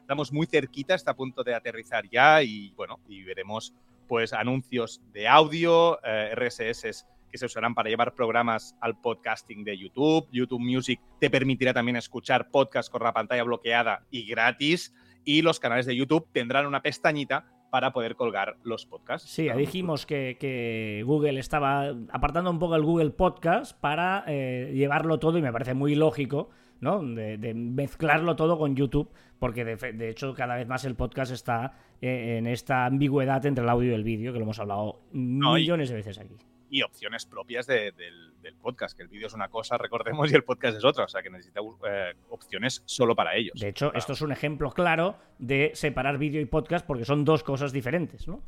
Estamos 0.01 0.33
muy 0.33 0.47
cerquita, 0.47 0.95
está 0.95 1.11
a 1.11 1.17
punto 1.17 1.43
de 1.43 1.55
aterrizar 1.55 2.09
ya 2.09 2.43
y 2.43 2.71
bueno, 2.77 3.01
y 3.09 3.25
veremos 3.25 3.75
pues 4.07 4.33
anuncios 4.33 5.01
de 5.13 5.27
audio, 5.27 5.99
RSS 6.35 7.07
que 7.35 7.39
se 7.39 7.47
usarán 7.47 7.75
para 7.75 7.89
llevar 7.89 8.15
programas 8.15 8.77
al 8.81 9.01
podcasting 9.01 9.65
de 9.65 9.77
YouTube. 9.77 10.29
YouTube 10.31 10.61
Music 10.61 11.01
te 11.19 11.31
permitirá 11.31 11.75
también 11.75 11.97
escuchar 11.97 12.49
podcast 12.49 12.93
con 12.93 13.03
la 13.03 13.13
pantalla 13.13 13.43
bloqueada 13.43 14.07
y 14.09 14.25
gratis. 14.25 14.95
Y 15.25 15.43
los 15.43 15.59
canales 15.59 15.85
de 15.85 15.97
YouTube 15.97 16.29
tendrán 16.33 16.65
una 16.65 16.81
pestañita 16.81 17.45
para 17.75 17.93
poder 17.93 18.15
colgar 18.15 18.55
los 18.63 18.87
podcasts. 18.87 19.29
Sí, 19.29 19.47
ya 19.47 19.57
dijimos 19.57 20.07
que, 20.07 20.37
que 20.39 21.03
Google 21.05 21.41
estaba 21.41 21.93
apartando 22.13 22.49
un 22.53 22.61
poco 22.61 22.77
el 22.77 22.85
Google 22.85 23.11
Podcast 23.11 23.77
para 23.81 24.23
eh, 24.29 24.71
llevarlo 24.73 25.19
todo 25.19 25.39
y 25.39 25.43
me 25.43 25.51
parece 25.51 25.75
muy 25.75 25.97
lógico, 25.97 26.51
¿no? 26.81 27.03
De, 27.03 27.37
de 27.37 27.53
mezclarlo 27.53 28.37
todo 28.37 28.59
con 28.59 28.77
YouTube, 28.77 29.11
porque 29.41 29.65
de, 29.65 29.77
fe- 29.77 29.93
de 29.93 30.09
hecho 30.11 30.35
cada 30.35 30.55
vez 30.55 30.69
más 30.69 30.85
el 30.85 30.95
podcast 30.95 31.33
está 31.33 31.73
eh, 32.01 32.37
en 32.39 32.47
esta 32.47 32.87
ambigüedad 32.87 33.45
entre 33.45 33.65
el 33.65 33.71
audio 33.71 33.91
y 33.91 33.95
el 33.95 34.05
vídeo, 34.05 34.33
que 34.33 34.39
lo 34.39 34.45
hemos 34.45 34.61
hablado 34.61 35.01
millones 35.13 35.89
de 35.89 35.97
veces 35.97 36.21
aquí. 36.21 36.37
Y 36.75 36.83
opciones 36.83 37.25
propias 37.25 37.67
de- 37.69 37.93
del, 37.93 38.33
del 38.43 38.57
podcast, 38.57 38.97
que 38.97 39.03
el 39.05 39.09
vídeo 39.09 39.29
es 39.29 39.33
una 39.35 39.49
cosa, 39.49 39.79
recordemos, 39.79 40.31
y 40.33 40.35
el 40.35 40.43
podcast 40.43 40.77
es 40.77 40.85
otra, 40.85 41.05
o 41.05 41.09
sea 41.09 41.23
que 41.23 41.31
necesita 41.31 41.61
eh, 41.89 42.15
opciones 42.31 42.83
solo 42.85 43.15
para 43.15 43.37
ellos. 43.37 43.53
De 43.61 43.69
hecho, 43.69 43.87
Claro. 43.87 43.99
esto 43.99 44.13
es 44.15 44.21
un 44.23 44.33
ejemplo 44.33 44.73
claro 44.73 45.17
de 45.39 45.71
separar 45.75 46.19
vídeo 46.19 46.41
y 46.41 46.47
podcast 46.47 46.85
porque 46.85 47.05
son 47.05 47.25
dos 47.25 47.45
cosas 47.45 47.73
diferentes, 47.73 48.27
¿no? 48.27 48.43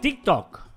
TikTok. 0.00 0.68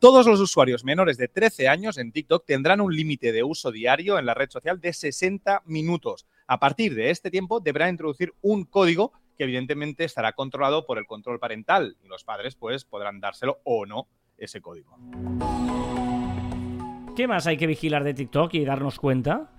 Todos 0.00 0.26
los 0.26 0.40
usuarios 0.40 0.84
menores 0.84 1.16
de 1.16 1.28
13 1.28 1.68
años 1.68 1.96
en 1.96 2.12
TikTok 2.12 2.44
tendrán 2.44 2.80
un 2.80 2.94
límite 2.94 3.32
de 3.32 3.42
uso 3.42 3.70
diario 3.70 4.18
en 4.18 4.26
la 4.26 4.34
red 4.34 4.50
social 4.50 4.80
de 4.80 4.92
60 4.92 5.62
minutos. 5.66 6.26
A 6.46 6.58
partir 6.58 6.94
de 6.94 7.10
este 7.10 7.30
tiempo 7.30 7.60
deberán 7.60 7.90
introducir 7.90 8.34
un 8.42 8.64
código 8.64 9.12
que 9.36 9.44
evidentemente 9.44 10.04
estará 10.04 10.32
controlado 10.32 10.86
por 10.86 10.98
el 10.98 11.06
control 11.06 11.38
parental 11.38 11.96
y 12.02 12.08
los 12.08 12.24
padres 12.24 12.54
pues 12.54 12.84
podrán 12.84 13.20
dárselo 13.20 13.60
o 13.64 13.86
no 13.86 14.08
ese 14.38 14.60
código. 14.60 14.98
¿Qué 17.16 17.28
más 17.28 17.46
hay 17.46 17.56
que 17.56 17.66
vigilar 17.66 18.02
de 18.02 18.14
TikTok 18.14 18.54
y 18.54 18.64
darnos 18.64 18.98
cuenta? 18.98 19.50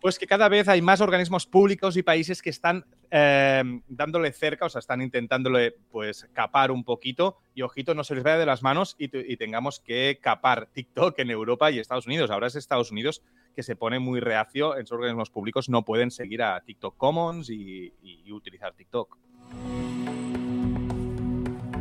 Pues 0.00 0.18
que 0.18 0.26
cada 0.26 0.48
vez 0.48 0.68
hay 0.68 0.82
más 0.82 1.00
organismos 1.00 1.46
públicos 1.46 1.96
y 1.96 2.02
países 2.02 2.42
que 2.42 2.50
están 2.50 2.84
eh, 3.10 3.62
dándole 3.88 4.32
cerca, 4.32 4.66
o 4.66 4.68
sea, 4.68 4.80
están 4.80 5.02
intentándole 5.02 5.74
pues 5.90 6.28
capar 6.32 6.70
un 6.70 6.84
poquito 6.84 7.36
y 7.54 7.62
ojito 7.62 7.94
no 7.94 8.04
se 8.04 8.14
les 8.14 8.24
vaya 8.24 8.38
de 8.38 8.46
las 8.46 8.62
manos 8.62 8.96
y, 8.98 9.08
tengamos 9.36 9.80
que 9.80 10.18
capar 10.20 10.66
TikTok 10.72 11.18
en 11.18 11.30
Europa 11.30 11.70
y 11.70 11.78
Estados 11.78 12.06
Unidos. 12.06 12.30
Ahora 12.30 12.48
es 12.48 12.56
Estados 12.56 12.90
Unidos 12.90 13.22
que 13.54 13.62
se 13.62 13.76
pone 13.76 13.98
muy 13.98 14.20
reacio 14.20 14.76
en 14.76 14.86
sus 14.86 14.96
organismos 14.96 15.30
públicos, 15.30 15.68
no 15.68 15.84
pueden 15.84 16.10
seguir 16.10 16.42
a 16.42 16.60
TikTok 16.60 16.96
Commons 16.96 17.50
y 17.50 17.92
utilizar 18.30 18.74
TikTok. 18.74 19.16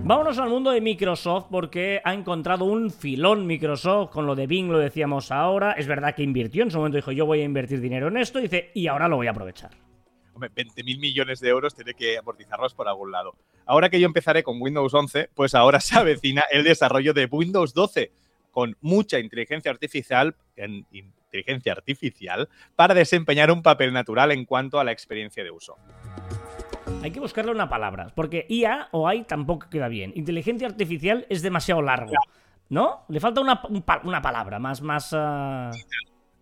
Vámonos 0.08 0.40
al 0.40 0.48
mundo 0.48 0.72
de 0.72 0.80
Microsoft 0.80 1.48
porque 1.52 2.00
ha 2.02 2.14
encontrado 2.14 2.64
un 2.64 2.92
filón 2.92 3.46
Microsoft 3.46 4.10
con 4.12 4.26
lo 4.26 4.36
de 4.36 4.48
Bing, 4.48 4.70
lo 4.70 4.80
decíamos 4.80 5.34
ahora. 5.34 5.74
Es 5.74 5.86
verdad 5.86 6.16
que 6.16 6.24
invirtió, 6.24 6.64
en 6.64 6.72
su 6.72 6.78
momento 6.78 6.96
dijo 6.96 7.12
yo 7.12 7.26
voy 7.26 7.42
a 7.42 7.44
invertir 7.44 7.82
dinero 7.82 8.08
en 8.08 8.16
esto, 8.16 8.40
dice 8.40 8.72
y 8.74 8.88
ahora 8.88 9.10
lo 9.10 9.18
voy 9.18 9.28
a 9.28 9.32
aprovechar. 9.32 9.87
Hombre, 10.38 10.52
20.000 10.52 11.00
millones 11.00 11.40
de 11.40 11.50
euros 11.50 11.74
tiene 11.74 11.96
que 11.96 12.16
amortizarlos 12.16 12.76
por 12.76 12.88
algún 12.88 13.12
lado. 13.12 13.34
Ahora 13.66 13.90
que 13.90 14.00
yo 14.00 14.06
empezaré 14.06 14.44
con 14.44 14.62
Windows 14.62 14.94
11, 14.94 15.32
pues 15.34 15.56
ahora 15.56 15.80
se 15.80 15.98
avecina 15.98 16.44
el 16.52 16.64
desarrollo 16.64 17.12
de 17.16 17.26
Windows 17.26 17.74
12 17.74 18.12
con 18.52 18.78
mucha 18.82 19.18
inteligencia 19.18 19.72
artificial, 19.72 20.36
en 20.56 20.86
inteligencia 20.92 21.72
artificial 21.72 22.50
para 22.76 22.94
desempeñar 22.94 23.50
un 23.50 23.64
papel 23.64 23.92
natural 23.92 24.32
en 24.32 24.46
cuanto 24.46 24.80
a 24.80 24.84
la 24.84 24.92
experiencia 24.92 25.44
de 25.44 25.50
uso. 25.50 25.76
Hay 27.02 27.10
que 27.10 27.20
buscarle 27.20 27.52
una 27.52 27.68
palabra, 27.68 28.14
porque 28.14 28.46
IA 28.48 28.90
o 28.92 29.08
AI 29.08 29.24
tampoco 29.24 29.68
queda 29.72 29.88
bien. 29.88 30.14
Inteligencia 30.14 30.68
artificial 30.68 31.26
es 31.30 31.42
demasiado 31.42 31.82
largo, 31.82 32.14
¿no? 32.70 33.06
Le 33.10 33.20
falta 33.20 33.42
una, 33.42 33.60
un 33.70 33.84
una 34.04 34.22
palabra 34.22 34.60
más, 34.60 34.84
más... 34.84 35.10
ah, 35.14 35.72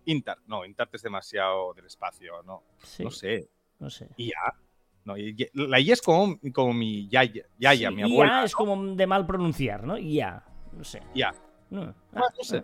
Intart, 0.04 0.40
no, 0.46 0.66
Intart 0.66 0.94
es 0.94 1.02
demasiado 1.02 1.72
del 1.72 1.86
espacio, 1.86 2.42
no, 2.42 2.62
sí, 2.82 3.02
no 3.02 3.10
sé. 3.10 3.48
No 3.78 3.90
sé. 3.90 4.08
IA, 4.16 4.54
no, 5.04 5.16
y- 5.16 5.34
y- 5.36 5.50
la 5.66 5.78
IA 5.80 5.92
es 5.94 6.02
como, 6.02 6.38
como 6.52 6.72
mi 6.72 7.08
yaya, 7.08 7.44
yaya 7.58 7.88
Sí, 7.90 7.94
mi 7.96 8.02
abuela. 8.02 8.40
IA 8.40 8.44
es 8.44 8.54
como 8.54 8.94
de 8.94 9.06
mal 9.06 9.26
pronunciar, 9.26 9.84
¿no? 9.84 9.98
IA, 9.98 10.42
no 10.72 10.84
sé. 10.84 11.02
No, 11.70 11.82
ah, 11.82 11.94
Bueno, 12.12 12.26
no 12.38 12.44
sé. 12.44 12.62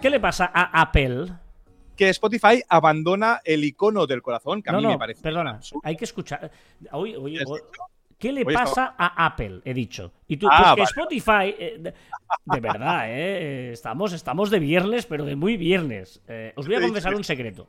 ¿Qué 0.00 0.08
le 0.10 0.20
pasa 0.20 0.50
a 0.52 0.80
Apple? 0.80 1.26
Que 1.96 2.08
Spotify 2.10 2.62
abandona 2.68 3.40
el 3.44 3.64
icono 3.64 4.06
del 4.06 4.22
corazón, 4.22 4.62
que 4.62 4.70
a 4.70 4.72
No, 4.72 4.78
mí 4.78 4.84
no, 4.84 4.90
me 4.92 4.98
parece. 4.98 5.22
perdona, 5.22 5.50
absurdo. 5.56 5.82
hay 5.84 5.96
que 5.96 6.04
escuchar. 6.04 6.50
Oye, 6.92 7.16
oye, 7.16 7.44
¿Qué 8.18 8.32
le 8.32 8.44
pasa 8.44 8.94
a 8.98 9.26
Apple? 9.26 9.62
He 9.64 9.72
dicho. 9.72 10.12
Y 10.28 10.36
tú, 10.36 10.46
Ah, 10.50 10.74
pues 10.76 10.92
que. 10.92 11.00
Spotify, 11.00 11.54
eh, 11.58 11.76
de, 11.80 11.94
de 12.44 12.60
verdad, 12.60 13.04
eh, 13.08 13.72
estamos, 13.72 14.12
estamos 14.12 14.50
de 14.50 14.58
viernes, 14.58 15.06
pero 15.06 15.24
de 15.24 15.36
muy 15.36 15.56
viernes. 15.56 16.22
Eh, 16.28 16.52
os 16.56 16.66
voy 16.66 16.76
a 16.76 16.80
confesar 16.82 17.14
un 17.14 17.24
secreto. 17.24 17.66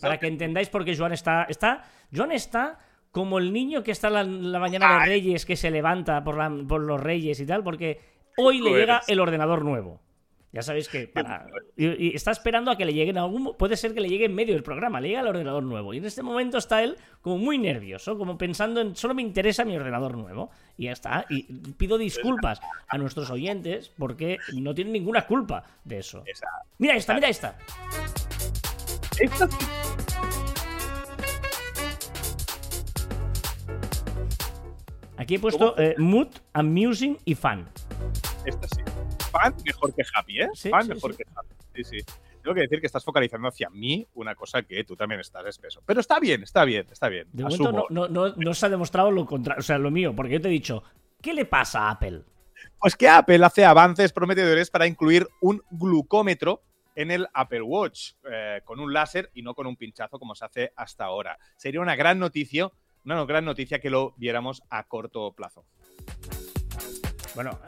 Para 0.00 0.18
que 0.18 0.26
entendáis 0.26 0.68
por 0.68 0.84
qué 0.84 0.96
Joan 0.96 1.12
está. 1.12 1.44
está 1.48 1.84
Joan 2.14 2.32
está 2.32 2.78
como 3.10 3.38
el 3.38 3.52
niño 3.52 3.82
que 3.82 3.92
está 3.92 4.10
la, 4.10 4.22
la 4.24 4.58
mañana 4.58 5.00
de 5.00 5.06
Reyes, 5.06 5.46
que 5.46 5.56
se 5.56 5.70
levanta 5.70 6.22
por, 6.22 6.36
la- 6.36 6.52
por 6.68 6.80
los 6.82 7.00
Reyes 7.00 7.40
y 7.40 7.46
tal, 7.46 7.62
porque 7.64 7.98
hoy 8.36 8.60
le 8.60 8.70
llega 8.70 8.96
eres. 8.96 9.08
el 9.08 9.20
ordenador 9.20 9.64
nuevo. 9.64 10.00
Ya 10.52 10.62
sabéis 10.62 10.88
que 10.88 11.06
para. 11.08 11.46
Y, 11.76 12.08
y 12.08 12.14
está 12.14 12.30
esperando 12.30 12.70
a 12.70 12.76
que 12.78 12.84
le 12.86 12.94
llegue 12.94 13.10
en 13.10 13.18
algún. 13.18 13.54
Puede 13.58 13.76
ser 13.76 13.92
que 13.92 14.00
le 14.00 14.08
llegue 14.08 14.24
en 14.24 14.34
medio 14.34 14.54
del 14.54 14.62
programa, 14.62 15.00
le 15.02 15.08
llega 15.08 15.20
al 15.20 15.26
ordenador 15.26 15.62
nuevo. 15.62 15.92
Y 15.92 15.98
en 15.98 16.06
este 16.06 16.22
momento 16.22 16.56
está 16.56 16.82
él 16.82 16.96
como 17.20 17.36
muy 17.36 17.58
nervioso, 17.58 18.16
como 18.16 18.38
pensando 18.38 18.80
en. 18.80 18.96
Solo 18.96 19.12
me 19.14 19.20
interesa 19.22 19.64
mi 19.66 19.76
ordenador 19.76 20.16
nuevo. 20.16 20.50
Y 20.78 20.84
ya 20.84 20.92
está. 20.92 21.26
Y 21.28 21.42
pido 21.72 21.98
disculpas 21.98 22.60
a 22.88 22.96
nuestros 22.96 23.30
oyentes 23.30 23.92
porque 23.98 24.38
no 24.54 24.74
tienen 24.74 24.94
ninguna 24.94 25.26
culpa 25.26 25.62
de 25.84 25.98
eso. 25.98 26.22
Mira 26.78 26.96
esta, 26.96 27.12
mira 27.14 27.28
esta. 27.28 27.58
Esta 29.20 29.48
sí. 29.48 29.56
Aquí 35.16 35.36
he 35.36 35.38
puesto 35.38 35.78
eh, 35.78 35.94
mood, 35.98 36.28
amusing 36.52 37.18
y 37.24 37.34
fun. 37.34 37.66
Esta 38.44 38.68
sí. 38.68 38.82
Fan 39.30 39.54
mejor 39.64 39.94
que 39.94 40.02
happy, 40.14 40.40
¿eh? 40.40 40.48
Sí, 40.54 40.70
Fan 40.70 40.82
sí, 40.82 40.88
mejor 40.90 41.12
sí. 41.12 41.18
que 41.18 41.24
happy. 41.34 41.54
Sí, 41.74 41.84
sí. 41.84 42.12
Tengo 42.42 42.54
que 42.54 42.60
decir 42.60 42.80
que 42.80 42.86
estás 42.86 43.04
focalizando 43.04 43.48
hacia 43.48 43.68
mí 43.70 44.06
una 44.14 44.34
cosa 44.36 44.62
que 44.62 44.84
tú 44.84 44.94
también 44.94 45.20
estás 45.20 45.44
espeso. 45.46 45.82
Pero 45.84 46.00
está 46.00 46.20
bien, 46.20 46.42
está 46.42 46.64
bien, 46.64 46.86
está 46.90 47.08
bien. 47.08 47.26
De 47.32 47.42
momento 47.42 47.88
no, 47.90 48.08
no, 48.08 48.34
no 48.36 48.54
se 48.54 48.66
ha 48.66 48.68
demostrado 48.68 49.10
lo 49.10 49.26
contrario, 49.26 49.60
o 49.60 49.64
sea, 49.64 49.78
lo 49.78 49.90
mío, 49.90 50.14
porque 50.14 50.34
yo 50.34 50.40
te 50.40 50.48
he 50.48 50.52
dicho, 50.52 50.84
¿qué 51.20 51.34
le 51.34 51.44
pasa 51.44 51.88
a 51.88 51.90
Apple? 51.90 52.22
Pues 52.78 52.94
que 52.94 53.08
Apple 53.08 53.44
hace 53.44 53.64
avances 53.64 54.12
prometedores 54.12 54.70
para 54.70 54.86
incluir 54.86 55.26
un 55.40 55.60
glucómetro 55.70 56.62
en 56.96 57.10
el 57.12 57.28
Apple 57.32 57.62
Watch, 57.62 58.14
eh, 58.28 58.62
con 58.64 58.80
un 58.80 58.92
láser 58.92 59.30
y 59.34 59.42
no 59.42 59.54
con 59.54 59.66
un 59.66 59.76
pinchazo 59.76 60.18
como 60.18 60.34
se 60.34 60.44
hace 60.44 60.72
hasta 60.74 61.04
ahora. 61.04 61.38
Sería 61.56 61.80
una 61.80 61.94
gran 61.94 62.18
noticia, 62.18 62.72
una 63.04 63.24
gran 63.24 63.44
noticia 63.44 63.78
que 63.78 63.90
lo 63.90 64.14
viéramos 64.16 64.62
a 64.70 64.82
corto 64.88 65.32
plazo. 65.32 65.64
Bueno, 67.34 67.60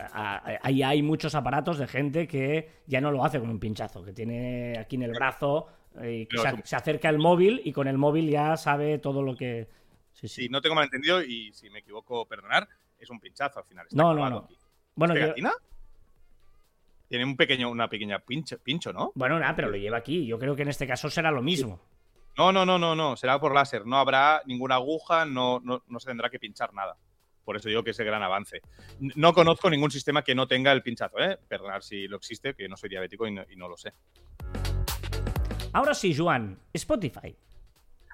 ahí 0.63 0.83
hay 0.83 1.03
muchos 1.03 1.35
aparatos 1.35 1.77
de 1.77 1.87
gente 1.87 2.27
que 2.27 2.71
ya 2.87 3.03
no 3.03 3.13
lo 3.13 3.23
hace 3.23 3.39
con 3.39 3.51
un 3.51 3.61
pinchazo, 3.61 4.03
que 4.03 4.15
tiene 4.15 4.79
aquí 4.79 4.97
en 4.97 5.03
el 5.03 5.13
brazo 5.13 5.69
eh, 6.01 6.21
y 6.21 6.27
que 6.27 6.39
se, 6.65 6.75
acerca 6.75 7.11
el 7.11 7.19
móvil 7.19 7.61
y 7.63 7.73
con 7.73 7.87
el 7.87 7.99
móvil 7.99 8.31
ya 8.31 8.57
sabe 8.57 8.99
todo 8.99 9.23
lo 9.23 9.37
que... 9.37 9.69
Sí, 10.15 10.27
sí. 10.27 10.49
No 10.49 10.63
tengo 10.63 10.75
malentendido 10.75 11.23
y 11.23 11.53
si 11.53 11.69
me 11.69 11.81
equivoco, 11.81 12.27
perdonar, 12.27 12.67
es 12.99 13.11
un 13.11 13.21
pinchazo 13.21 13.59
al 13.59 13.67
final. 13.67 13.87
Está 13.87 14.03
No, 14.03 14.15
no, 14.15 14.31
no. 14.31 14.39
aquí. 14.39 14.57
Bueno, 14.95 15.13
¿Pegatina? 15.13 15.53
Tiene 17.09 17.25
un 17.25 17.37
pequeño, 17.37 17.71
una 17.71 17.89
pequeña 17.89 18.19
pincho, 18.19 18.59
pincho, 18.59 18.93
¿no? 18.93 19.13
bueno, 19.15 19.39
nada, 19.39 19.57
pero 19.57 19.71
lo 19.71 19.77
lleva 19.77 19.97
aquí. 19.97 20.27
Yo 20.27 20.39
creo 20.39 20.55
que 20.55 20.63
en 20.63 20.69
este 20.69 20.87
caso 20.87 21.09
será 21.09 21.31
lo 21.31 21.43
mismo. 21.43 21.81
No, 22.37 22.53
no, 22.53 22.67
no, 22.67 22.79
no, 22.79 22.95
no. 22.95 23.17
Será 23.17 23.41
por 23.41 23.55
láser. 23.55 23.87
No 23.87 23.97
habrá 23.97 24.43
ninguna 24.47 24.77
aguja, 24.77 25.25
no, 25.25 25.61
no, 25.65 25.83
no 25.87 26.01
se 26.01 26.09
tendrá 26.09 26.29
que 26.29 26.39
pinchar 26.39 26.73
nada. 26.75 26.97
Por 27.45 27.57
eso 27.57 27.69
digo 27.69 27.83
que 27.83 27.91
es 27.91 27.99
el 27.99 28.05
gran 28.05 28.23
avance. 28.23 28.61
No 29.01 29.33
conozco 29.33 29.71
ningún 29.71 29.91
sistema 29.91 30.23
que 30.23 30.35
no 30.35 30.47
tenga 30.47 30.71
el 30.71 30.83
pinchazo, 30.83 31.19
¿eh? 31.19 31.39
Perdonad 31.49 31.81
si 31.81 32.07
lo 32.07 32.19
existe, 32.19 32.55
que 32.55 32.69
no 32.69 32.77
soy 32.77 32.91
diabético 32.91 33.27
y 33.27 33.33
no, 33.33 33.43
y 33.49 33.57
no 33.57 33.69
lo 33.69 33.77
sé. 33.79 33.95
Ahora 35.73 35.95
sí, 35.95 36.15
Joan, 36.15 36.59
Spotify. 36.75 37.35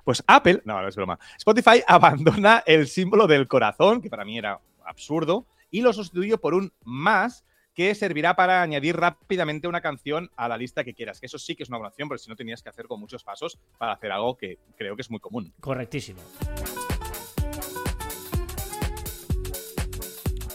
Pues 0.04 0.22
Apple, 0.26 0.62
no, 0.64 0.80
no 0.80 0.86
es 0.86 0.94
broma. 0.94 1.18
Spotify 1.36 1.82
abandona 1.88 2.62
el 2.64 2.86
símbolo 2.86 3.26
del 3.26 3.48
corazón, 3.48 4.00
que 4.00 4.08
para 4.08 4.24
mí 4.24 4.38
era 4.38 4.60
absurdo, 4.84 5.46
y 5.70 5.80
lo 5.80 5.92
sustituye 5.92 6.38
por 6.38 6.54
un 6.54 6.72
más 6.84 7.44
que 7.74 7.94
servirá 7.94 8.36
para 8.36 8.62
añadir 8.62 8.96
rápidamente 8.96 9.68
una 9.68 9.80
canción 9.80 10.30
a 10.36 10.48
la 10.48 10.56
lista 10.56 10.84
que 10.84 10.94
quieras. 10.94 11.18
Eso 11.22 11.38
sí 11.38 11.56
que 11.56 11.64
es 11.64 11.68
una 11.68 11.78
opción, 11.78 12.08
porque 12.08 12.22
si 12.22 12.30
no 12.30 12.36
tenías 12.36 12.62
que 12.62 12.68
hacer 12.68 12.86
con 12.86 13.00
muchos 13.00 13.24
pasos 13.24 13.58
para 13.78 13.92
hacer 13.92 14.12
algo 14.12 14.36
que 14.36 14.58
creo 14.76 14.96
que 14.96 15.02
es 15.02 15.10
muy 15.10 15.20
común. 15.20 15.52
Correctísimo. 15.60 16.22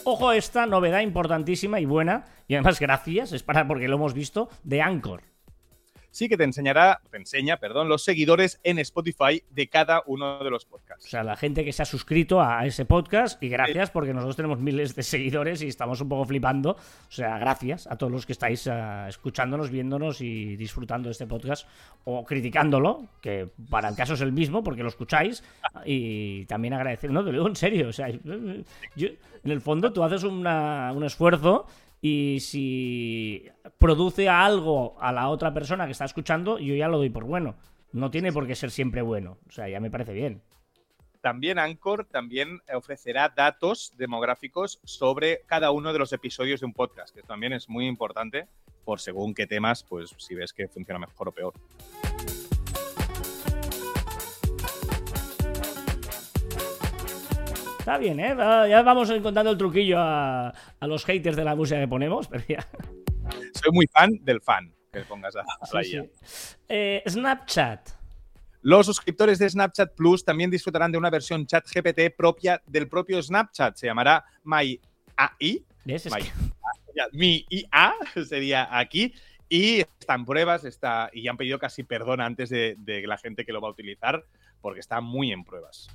Ojo 0.04 0.30
a 0.30 0.36
esta 0.36 0.66
novedad 0.66 1.02
importantísima 1.02 1.78
y 1.78 1.84
buena, 1.84 2.24
y 2.48 2.54
además 2.54 2.80
gracias, 2.80 3.32
es 3.32 3.42
para 3.42 3.68
porque 3.68 3.86
lo 3.86 3.96
hemos 3.96 4.14
visto, 4.14 4.48
de 4.64 4.80
Anchor. 4.80 5.29
Sí 6.20 6.28
que 6.28 6.36
te 6.36 6.44
enseñará, 6.44 7.00
te 7.10 7.16
enseña, 7.16 7.56
perdón, 7.56 7.88
los 7.88 8.04
seguidores 8.04 8.60
en 8.62 8.78
Spotify 8.78 9.42
de 9.48 9.68
cada 9.70 10.02
uno 10.04 10.44
de 10.44 10.50
los 10.50 10.66
O 10.66 10.68
podcasts. 10.68 11.08
sea, 11.08 11.24
la 11.24 11.34
gente 11.34 11.64
que 11.64 11.72
se 11.72 11.80
ha 11.80 11.86
suscrito 11.86 12.42
a 12.42 12.66
ese 12.66 12.84
podcast, 12.84 13.42
y 13.42 13.48
gracias 13.48 13.90
porque 13.90 14.12
nosotros 14.12 14.36
tenemos 14.36 14.58
miles 14.58 14.94
de 14.94 15.02
seguidores 15.02 15.62
y 15.62 15.68
estamos 15.68 15.98
un 16.02 16.10
poco 16.10 16.26
flipando. 16.26 16.72
O 16.72 16.76
sea, 17.08 17.38
gracias 17.38 17.86
a 17.86 17.96
todos 17.96 18.12
los 18.12 18.26
que 18.26 18.32
estáis 18.32 18.66
ah, 18.66 19.06
escuchándonos, 19.08 19.70
viéndonos 19.70 20.20
y 20.20 20.56
disfrutando 20.56 21.08
de 21.08 21.12
este 21.12 21.26
podcast 21.26 21.66
o 22.04 22.22
criticándolo, 22.26 23.06
que 23.22 23.48
para 23.70 23.88
el 23.88 23.96
caso 23.96 24.12
es 24.12 24.20
el 24.20 24.32
mismo 24.32 24.62
porque 24.62 24.82
lo 24.82 24.90
escucháis. 24.90 25.42
Y 25.86 26.44
también 26.44 26.74
agradecer, 26.74 27.10
no, 27.10 27.20
te 27.20 27.28
lo 27.28 27.38
digo 27.38 27.48
en 27.48 27.56
serio. 27.56 27.88
O 27.88 27.92
sea, 27.94 28.10
yo- 28.10 29.08
en 29.42 29.50
el 29.50 29.62
fondo 29.62 29.90
tú 29.90 30.04
haces 30.04 30.22
una- 30.24 30.92
un 30.94 31.02
esfuerzo 31.02 31.66
y 32.00 32.38
si 32.40 33.48
produce 33.78 34.28
algo 34.28 34.96
a 35.00 35.12
la 35.12 35.28
otra 35.28 35.52
persona 35.52 35.86
que 35.86 35.92
está 35.92 36.04
escuchando, 36.04 36.58
yo 36.58 36.74
ya 36.74 36.88
lo 36.88 36.98
doy 36.98 37.10
por 37.10 37.24
bueno. 37.24 37.56
No 37.92 38.10
tiene 38.10 38.32
por 38.32 38.46
qué 38.46 38.54
ser 38.54 38.70
siempre 38.70 39.02
bueno. 39.02 39.38
O 39.48 39.52
sea, 39.52 39.68
ya 39.68 39.80
me 39.80 39.90
parece 39.90 40.12
bien. 40.12 40.42
También 41.20 41.58
Anchor 41.58 42.06
también 42.06 42.60
ofrecerá 42.72 43.28
datos 43.28 43.92
demográficos 43.98 44.80
sobre 44.84 45.42
cada 45.46 45.70
uno 45.70 45.92
de 45.92 45.98
los 45.98 46.12
episodios 46.14 46.60
de 46.60 46.66
un 46.66 46.72
podcast, 46.72 47.14
que 47.14 47.22
también 47.22 47.52
es 47.52 47.68
muy 47.68 47.86
importante 47.86 48.48
por 48.84 49.00
según 49.00 49.34
qué 49.34 49.46
temas, 49.46 49.84
pues 49.84 50.14
si 50.16 50.34
ves 50.34 50.54
que 50.54 50.68
funciona 50.68 50.98
mejor 50.98 51.28
o 51.28 51.32
peor. 51.32 51.52
Está 57.90 57.98
bien, 57.98 58.20
¿eh? 58.20 58.36
Ya 58.68 58.82
vamos 58.82 59.10
encontrando 59.10 59.50
el 59.50 59.58
truquillo 59.58 59.98
a, 59.98 60.50
a 60.78 60.86
los 60.86 61.04
haters 61.04 61.36
de 61.36 61.42
la 61.42 61.56
música 61.56 61.80
que 61.80 61.88
ponemos, 61.88 62.28
pero 62.30 62.44
ya. 62.48 62.64
Soy 63.52 63.72
muy 63.72 63.88
fan 63.88 64.12
del 64.22 64.40
fan 64.40 64.72
que 64.92 65.00
pongas 65.00 65.34
a, 65.34 65.40
a 65.40 65.74
la 65.74 65.82
Sí, 65.82 65.96
IA. 65.96 66.04
sí. 66.22 66.56
Eh, 66.68 67.02
Snapchat. 67.08 67.90
Los 68.62 68.86
suscriptores 68.86 69.40
de 69.40 69.50
Snapchat 69.50 69.92
Plus 69.96 70.24
también 70.24 70.52
disfrutarán 70.52 70.92
de 70.92 70.98
una 70.98 71.10
versión 71.10 71.44
chat 71.48 71.66
GPT 71.66 72.14
propia 72.16 72.62
del 72.64 72.86
propio 72.86 73.20
Snapchat. 73.20 73.74
Se 73.74 73.88
llamará 73.88 74.24
My 74.44 74.80
AI. 75.16 75.66
¿Ves? 75.84 76.06
Es 76.06 76.14
My- 76.14 76.22
que- 76.22 76.30
Mi 77.10 77.44
IA 77.50 77.94
sería 78.28 78.68
aquí. 78.78 79.12
Y 79.48 79.80
está 79.80 80.14
en 80.14 80.24
pruebas 80.26 80.62
está, 80.64 81.10
y 81.12 81.26
han 81.26 81.36
pedido 81.36 81.58
casi 81.58 81.82
perdón 81.82 82.20
antes 82.20 82.50
de, 82.50 82.76
de 82.78 83.04
la 83.08 83.18
gente 83.18 83.44
que 83.44 83.52
lo 83.52 83.60
va 83.60 83.66
a 83.66 83.72
utilizar 83.72 84.24
porque 84.60 84.78
está 84.78 85.00
muy 85.00 85.32
en 85.32 85.42
pruebas. 85.42 85.88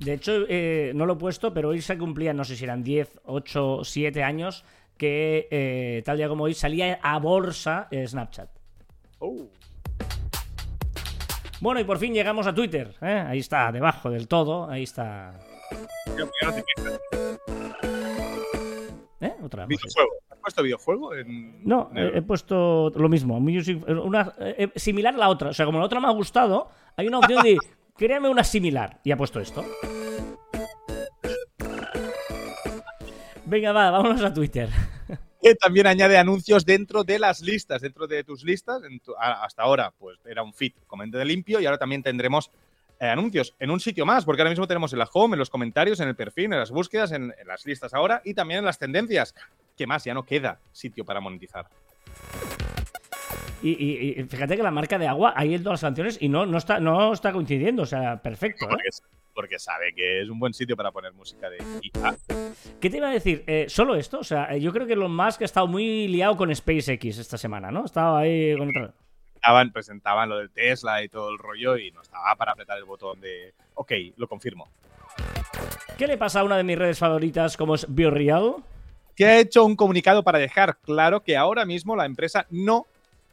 De 0.00 0.12
hecho, 0.14 0.44
eh, 0.48 0.92
no 0.94 1.06
lo 1.06 1.14
he 1.14 1.16
puesto, 1.16 1.52
pero 1.52 1.70
hoy 1.70 1.80
se 1.80 1.98
cumplían, 1.98 2.36
no 2.36 2.44
sé 2.44 2.54
si 2.56 2.64
eran 2.64 2.82
10, 2.84 3.20
8, 3.24 3.80
7 3.84 4.22
años, 4.22 4.64
que 4.96 5.48
eh, 5.50 6.02
tal 6.04 6.16
día 6.18 6.28
como 6.28 6.44
hoy 6.44 6.54
salía 6.54 6.98
a 7.02 7.18
bolsa 7.18 7.88
eh, 7.90 8.06
Snapchat. 8.06 8.48
Oh. 9.18 9.48
Bueno, 11.60 11.80
y 11.80 11.84
por 11.84 11.98
fin 11.98 12.14
llegamos 12.14 12.46
a 12.46 12.54
Twitter. 12.54 12.94
¿eh? 13.02 13.24
Ahí 13.26 13.40
está, 13.40 13.72
debajo 13.72 14.10
del 14.10 14.28
todo. 14.28 14.70
Ahí 14.70 14.84
está. 14.84 15.32
¿Eh? 19.20 19.34
Otra. 19.42 19.66
vez. 19.66 19.76
Videojuego. 19.80 20.10
¿Has 20.30 20.38
puesto 20.38 20.62
videojuego? 20.62 21.14
En, 21.14 21.64
No, 21.64 21.88
en 21.92 21.98
el- 21.98 22.14
he, 22.14 22.18
he 22.18 22.22
puesto 22.22 22.90
lo 22.94 23.08
mismo. 23.08 23.40
Music, 23.40 23.82
una, 23.88 24.32
eh, 24.38 24.68
similar 24.76 25.14
a 25.14 25.18
la 25.18 25.28
otra. 25.28 25.50
O 25.50 25.52
sea, 25.52 25.66
como 25.66 25.80
la 25.80 25.84
otra 25.86 25.98
me 26.00 26.06
ha 26.06 26.12
gustado, 26.12 26.68
hay 26.96 27.08
una 27.08 27.18
opción 27.18 27.42
de 27.42 27.58
créame 27.98 28.28
una 28.28 28.44
similar. 28.44 29.00
Y 29.04 29.10
ha 29.10 29.16
puesto 29.16 29.40
esto. 29.40 29.64
Venga, 33.44 33.72
va, 33.72 33.90
vámonos 33.90 34.22
a 34.22 34.32
Twitter. 34.32 34.70
también 35.60 35.86
añade 35.86 36.18
anuncios 36.18 36.64
dentro 36.64 37.04
de 37.04 37.18
las 37.18 37.40
listas, 37.40 37.80
dentro 37.82 38.06
de 38.06 38.24
tus 38.24 38.44
listas. 38.44 38.82
Hasta 39.18 39.62
ahora, 39.62 39.92
pues 39.98 40.18
era 40.24 40.42
un 40.42 40.52
feed 40.52 40.72
comente 40.86 41.18
de 41.18 41.24
limpio 41.24 41.60
y 41.60 41.66
ahora 41.66 41.78
también 41.78 42.02
tendremos 42.02 42.50
eh, 43.00 43.06
anuncios 43.06 43.54
en 43.58 43.70
un 43.70 43.80
sitio 43.80 44.04
más, 44.04 44.24
porque 44.24 44.42
ahora 44.42 44.50
mismo 44.50 44.66
tenemos 44.66 44.92
en 44.92 44.98
la 44.98 45.08
home, 45.12 45.34
en 45.34 45.38
los 45.38 45.50
comentarios, 45.50 46.00
en 46.00 46.08
el 46.08 46.16
perfil, 46.16 46.46
en 46.46 46.58
las 46.58 46.70
búsquedas, 46.70 47.12
en, 47.12 47.34
en 47.38 47.46
las 47.46 47.64
listas 47.64 47.94
ahora 47.94 48.20
y 48.24 48.34
también 48.34 48.58
en 48.58 48.64
las 48.64 48.78
tendencias. 48.78 49.34
¿Qué 49.76 49.86
más? 49.86 50.04
Ya 50.04 50.14
no 50.14 50.24
queda 50.24 50.60
sitio 50.72 51.04
para 51.04 51.20
monetizar. 51.20 51.68
Y, 53.62 53.70
y- 53.70 54.20
y 54.20 54.24
fíjate 54.24 54.56
que 54.56 54.62
la 54.62 54.70
marca 54.70 54.98
de 54.98 55.06
agua 55.08 55.32
hay 55.36 55.54
en 55.54 55.62
todas 55.62 55.82
las 55.82 55.88
canciones 55.88 56.18
y 56.20 56.28
no, 56.28 56.46
no, 56.46 56.58
está, 56.58 56.78
no 56.80 57.12
está 57.12 57.32
coincidiendo. 57.32 57.82
O 57.82 57.86
sea, 57.86 58.20
perfecto. 58.22 58.64
¿eh? 58.66 58.68
Porque, 58.70 58.88
porque 59.34 59.58
sabe 59.58 59.92
que 59.94 60.22
es 60.22 60.28
un 60.28 60.38
buen 60.38 60.52
sitio 60.54 60.76
para 60.76 60.92
poner 60.92 61.12
música 61.12 61.48
de 61.50 61.58
IA. 61.82 62.16
¿Qué 62.80 62.90
te 62.90 62.96
iba 62.98 63.08
a 63.08 63.12
decir? 63.12 63.42
Eh, 63.46 63.66
¿Solo 63.68 63.94
esto? 63.96 64.20
O 64.20 64.24
sea, 64.24 64.56
yo 64.56 64.72
creo 64.72 64.86
que 64.86 64.92
Elon 64.94 65.14
Musk 65.14 65.42
ha 65.42 65.44
estado 65.44 65.66
muy 65.66 66.06
liado 66.08 66.36
con 66.36 66.54
SpaceX 66.54 67.18
esta 67.18 67.36
semana, 67.38 67.70
¿no? 67.70 67.84
Estaba 67.84 68.20
ahí 68.20 68.56
con 68.56 68.68
otra... 68.70 68.92
Presentaban, 69.40 69.72
presentaban 69.72 70.28
lo 70.28 70.38
del 70.38 70.50
Tesla 70.50 71.02
y 71.04 71.08
todo 71.08 71.30
el 71.30 71.38
rollo 71.38 71.76
y 71.76 71.92
no 71.92 72.02
estaba 72.02 72.34
para 72.36 72.52
apretar 72.52 72.76
el 72.78 72.84
botón 72.84 73.20
de 73.20 73.54
OK, 73.74 73.92
lo 74.16 74.26
confirmo. 74.28 74.68
¿Qué 75.96 76.06
le 76.08 76.16
pasa 76.18 76.40
a 76.40 76.44
una 76.44 76.56
de 76.56 76.64
mis 76.64 76.76
redes 76.78 76.98
favoritas 76.98 77.56
como 77.56 77.74
es 77.74 77.86
BioReal? 77.92 78.56
que 79.14 79.26
ha 79.26 79.38
hecho 79.40 79.64
un 79.64 79.74
comunicado 79.74 80.22
para 80.22 80.38
dejar 80.38 80.76
claro 80.78 81.24
que 81.24 81.36
ahora 81.36 81.64
mismo 81.64 81.96
la 81.96 82.04
empresa 82.04 82.46
no 82.50 82.86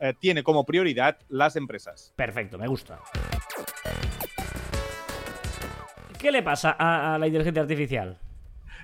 eh, 0.10 0.14
tiene 0.20 0.44
como 0.44 0.66
prioridad 0.66 1.18
las 1.30 1.56
empresas. 1.56 2.14
Perfecto, 2.16 2.58
me 2.58 2.68
gusta. 2.68 3.00
¿Qué 6.20 6.32
le 6.32 6.44
pasa 6.44 6.76
a, 6.78 7.16
a 7.16 7.20
la 7.20 7.28
inteligencia 7.28 7.62
artificial? 7.62 8.20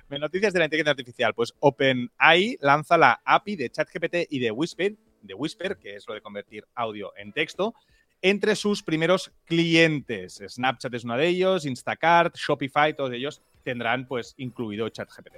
Noticias 0.10 0.52
de 0.52 0.60
la 0.60 0.66
inteligencia 0.66 0.92
artificial, 0.92 1.34
pues 1.34 1.54
OpenAI 1.60 2.58
lanza 2.60 2.98
la 2.98 3.22
API 3.24 3.56
de 3.56 3.70
ChatGPT 3.70 4.16
y 4.30 4.40
de 4.40 4.52
Whisper 4.52 4.96
de 5.22 5.34
Whisper, 5.34 5.78
que 5.78 5.96
es 5.96 6.08
lo 6.08 6.14
de 6.14 6.22
convertir 6.22 6.66
audio 6.76 7.14
en 7.18 7.32
texto, 7.32 7.74
entre 8.22 8.56
sus 8.56 8.84
primeros 8.84 9.32
clientes. 9.46 10.42
Snapchat 10.48 10.94
es 10.94 11.04
uno 11.04 11.18
de 11.18 11.28
ellos, 11.28 11.66
Instacart, 11.66 12.36
Shopify, 12.36 12.96
todos 12.96 13.12
ellos 13.14 13.42
tendrán 13.64 14.08
pues 14.08 14.34
incluido 14.38 14.90
ChatGPT. 14.90 15.38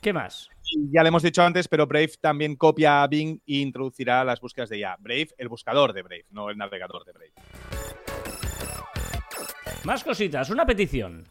¿Qué 0.00 0.12
más? 0.12 0.48
Ya 0.90 1.02
le 1.02 1.08
hemos 1.08 1.22
dicho 1.22 1.42
antes, 1.42 1.68
pero 1.68 1.86
Brave 1.86 2.12
también 2.20 2.56
copia 2.56 3.02
a 3.02 3.06
Bing 3.06 3.40
e 3.46 3.56
introducirá 3.56 4.24
las 4.24 4.40
búsquedas 4.40 4.68
de 4.68 4.78
IA. 4.78 4.96
Brave, 4.98 5.28
el 5.38 5.48
buscador 5.48 5.92
de 5.92 6.02
Brave, 6.02 6.26
no 6.30 6.50
el 6.50 6.58
navegador 6.58 7.04
de 7.04 7.12
Brave. 7.12 7.32
Más 9.84 10.04
cositas, 10.04 10.50
una 10.50 10.66
petición. 10.66 11.24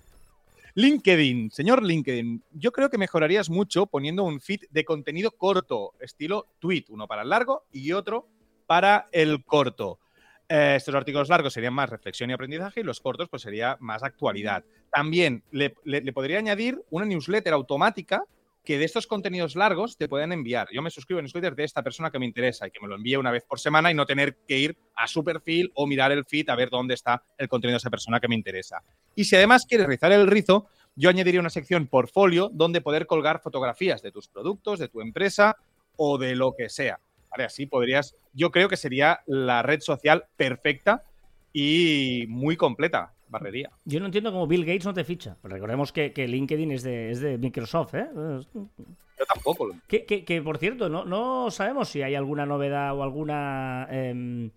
LinkedIn, 0.75 1.49
señor 1.51 1.83
LinkedIn, 1.83 2.43
yo 2.51 2.71
creo 2.71 2.89
que 2.89 2.99
mejorarías 2.99 3.49
mucho 3.49 3.87
poniendo 3.87 4.23
un 4.23 4.39
feed 4.39 4.61
de 4.69 4.85
contenido 4.85 5.31
corto, 5.31 5.93
estilo 5.99 6.47
tweet, 6.59 6.85
uno 6.89 7.07
para 7.07 7.23
el 7.23 7.29
largo 7.29 7.65
y 7.71 7.93
otro 7.93 8.27
para 8.67 9.09
el 9.11 9.43
corto. 9.43 9.99
Eh, 10.47 10.75
estos 10.77 10.93
artículos 10.93 11.29
largos 11.29 11.53
serían 11.53 11.73
más 11.73 11.89
reflexión 11.89 12.29
y 12.29 12.33
aprendizaje 12.33 12.81
y 12.81 12.83
los 12.83 13.01
cortos 13.01 13.27
pues 13.27 13.41
sería 13.41 13.75
más 13.79 14.03
actualidad. 14.03 14.63
También 14.91 15.43
le 15.51 16.13
podría 16.13 16.37
añadir 16.37 16.79
una 16.91 17.05
newsletter 17.05 17.53
automática 17.53 18.23
que 18.67 18.77
de 18.77 18.83
estos 18.83 19.07
contenidos 19.07 19.55
largos 19.55 19.95
te 19.95 20.09
pueden 20.09 20.33
enviar. 20.33 20.67
Yo 20.73 20.81
me 20.81 20.89
suscribo 20.89 21.19
en 21.19 21.23
newsletter 21.23 21.55
de 21.55 21.63
esta 21.63 21.81
persona 21.81 22.11
que 22.11 22.19
me 22.19 22.25
interesa 22.25 22.67
y 22.67 22.71
que 22.71 22.81
me 22.81 22.89
lo 22.89 22.95
envíe 22.95 23.15
una 23.15 23.31
vez 23.31 23.45
por 23.45 23.61
semana 23.61 23.89
y 23.89 23.93
no 23.93 24.05
tener 24.05 24.39
que 24.45 24.59
ir 24.59 24.77
a 24.93 25.07
su 25.07 25.23
perfil 25.23 25.71
o 25.73 25.87
mirar 25.87 26.11
el 26.11 26.25
feed 26.25 26.49
a 26.49 26.55
ver 26.57 26.69
dónde 26.69 26.93
está 26.93 27.23
el 27.37 27.47
contenido 27.47 27.75
de 27.75 27.77
esa 27.77 27.89
persona 27.89 28.19
que 28.19 28.27
me 28.27 28.35
interesa. 28.35 28.83
Y 29.15 29.23
si 29.23 29.37
además 29.37 29.65
quieres 29.65 29.87
rizar 29.87 30.11
el 30.11 30.27
rizo, 30.27 30.67
yo 30.97 31.09
añadiría 31.09 31.39
una 31.39 31.49
sección 31.49 31.87
portfolio 31.87 32.49
donde 32.51 32.81
poder 32.81 33.07
colgar 33.07 33.39
fotografías 33.39 34.01
de 34.01 34.11
tus 34.11 34.27
productos, 34.27 34.79
de 34.79 34.89
tu 34.89 34.99
empresa 34.99 35.55
o 35.95 36.17
de 36.17 36.35
lo 36.35 36.53
que 36.53 36.67
sea. 36.67 36.99
Así 37.31 37.67
podrías, 37.67 38.15
yo 38.33 38.51
creo 38.51 38.67
que 38.67 38.75
sería 38.75 39.21
la 39.27 39.63
red 39.63 39.79
social 39.79 40.25
perfecta 40.35 41.05
y 41.53 42.25
muy 42.27 42.57
completa 42.57 43.13
barrería. 43.29 43.69
Yo 43.85 43.99
no 43.99 44.05
entiendo 44.07 44.31
cómo 44.31 44.47
Bill 44.47 44.65
Gates 44.65 44.85
no 44.85 44.93
te 44.93 45.03
ficha. 45.03 45.37
Pues 45.41 45.51
recordemos 45.51 45.91
que, 45.91 46.11
LinkedIn 46.15 46.71
es 46.71 46.83
de, 46.83 47.11
es 47.11 47.19
de, 47.21 47.37
Microsoft, 47.37 47.93
¿eh? 47.95 48.07
Yo 48.53 49.25
tampoco. 49.33 49.69
Que, 49.87 50.05
que, 50.05 50.41
por 50.41 50.57
cierto, 50.57 50.89
no, 50.89 51.05
no 51.05 51.49
sabemos 51.51 51.89
si 51.89 52.01
hay 52.01 52.15
alguna 52.15 52.45
novedad 52.45 52.95
o 52.95 53.03
alguna... 53.03 53.87
Em, 53.89 54.51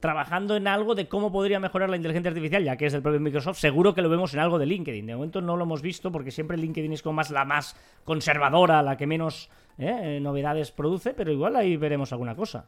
trabajando 0.00 0.56
en 0.56 0.68
algo 0.68 0.94
de 0.94 1.08
cómo 1.08 1.32
podría 1.32 1.58
mejorar 1.58 1.88
la 1.88 1.96
inteligencia 1.96 2.28
artificial, 2.28 2.62
ya 2.62 2.76
que 2.76 2.86
es 2.86 2.92
del 2.92 3.02
propio 3.02 3.20
Microsoft, 3.20 3.58
seguro 3.58 3.94
que 3.94 4.02
lo 4.02 4.08
vemos 4.08 4.34
en 4.34 4.40
algo 4.40 4.58
de 4.58 4.66
LinkedIn. 4.66 5.06
De 5.06 5.14
momento 5.14 5.40
no 5.40 5.56
lo 5.56 5.64
hemos 5.64 5.82
visto 5.82 6.12
porque 6.12 6.30
siempre 6.30 6.56
LinkedIn 6.56 6.92
es 6.92 7.02
como 7.02 7.14
más 7.14 7.30
la 7.30 7.44
más 7.44 7.76
conservadora, 8.04 8.82
la 8.82 8.96
que 8.96 9.06
menos 9.06 9.50
¿eh? 9.78 10.18
novedades 10.20 10.70
produce, 10.70 11.14
pero 11.14 11.32
igual 11.32 11.56
ahí 11.56 11.76
veremos 11.76 12.12
alguna 12.12 12.36
cosa. 12.36 12.66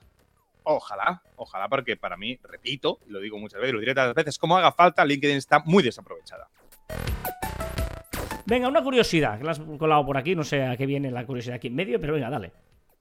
Ojalá, 0.70 1.22
ojalá, 1.36 1.66
porque 1.66 1.96
para 1.96 2.18
mí, 2.18 2.38
repito, 2.42 2.98
lo 3.06 3.20
digo 3.20 3.38
muchas 3.38 3.58
veces, 3.58 3.72
lo 3.72 3.80
diré 3.80 3.94
tantas 3.94 4.14
veces, 4.14 4.38
como 4.38 4.54
haga 4.54 4.70
falta, 4.70 5.02
LinkedIn 5.02 5.38
está 5.38 5.60
muy 5.60 5.82
desaprovechada. 5.82 6.50
Venga, 8.44 8.68
una 8.68 8.82
curiosidad, 8.82 9.38
que 9.38 9.44
la 9.44 9.52
has 9.52 9.60
colado 9.78 10.04
por 10.04 10.18
aquí, 10.18 10.34
no 10.34 10.44
sé 10.44 10.62
a 10.62 10.76
qué 10.76 10.84
viene 10.84 11.10
la 11.10 11.24
curiosidad 11.24 11.56
aquí 11.56 11.68
en 11.68 11.74
medio, 11.74 11.98
pero 11.98 12.12
venga, 12.12 12.28
dale. 12.28 12.52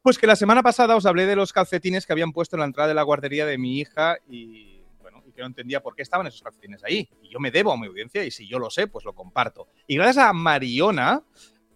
Pues 0.01 0.17
que 0.17 0.27
la 0.27 0.37
semana 0.37 0.63
pasada 0.63 0.95
os 0.95 1.05
hablé 1.05 1.25
de 1.25 1.35
los 1.35 1.51
calcetines 1.51 2.05
que 2.05 2.13
habían 2.13 2.31
puesto 2.31 2.55
en 2.55 2.61
la 2.61 2.67
entrada 2.67 2.87
de 2.87 2.93
la 2.93 3.03
guardería 3.03 3.45
de 3.45 3.57
mi 3.57 3.79
hija 3.79 4.15
y, 4.29 4.81
bueno, 5.01 5.21
y 5.27 5.33
que 5.33 5.41
no 5.41 5.47
entendía 5.47 5.81
por 5.81 5.93
qué 5.93 6.03
estaban 6.03 6.25
esos 6.25 6.41
calcetines 6.41 6.85
ahí. 6.85 7.09
Y 7.21 7.33
yo 7.33 7.39
me 7.41 7.51
debo 7.51 7.73
a 7.73 7.77
mi 7.77 7.87
audiencia 7.87 8.23
y 8.23 8.31
si 8.31 8.47
yo 8.47 8.59
lo 8.59 8.69
sé, 8.69 8.87
pues 8.87 9.03
lo 9.03 9.11
comparto. 9.11 9.67
Y 9.87 9.97
gracias 9.97 10.25
a 10.25 10.31
Mariona, 10.31 11.21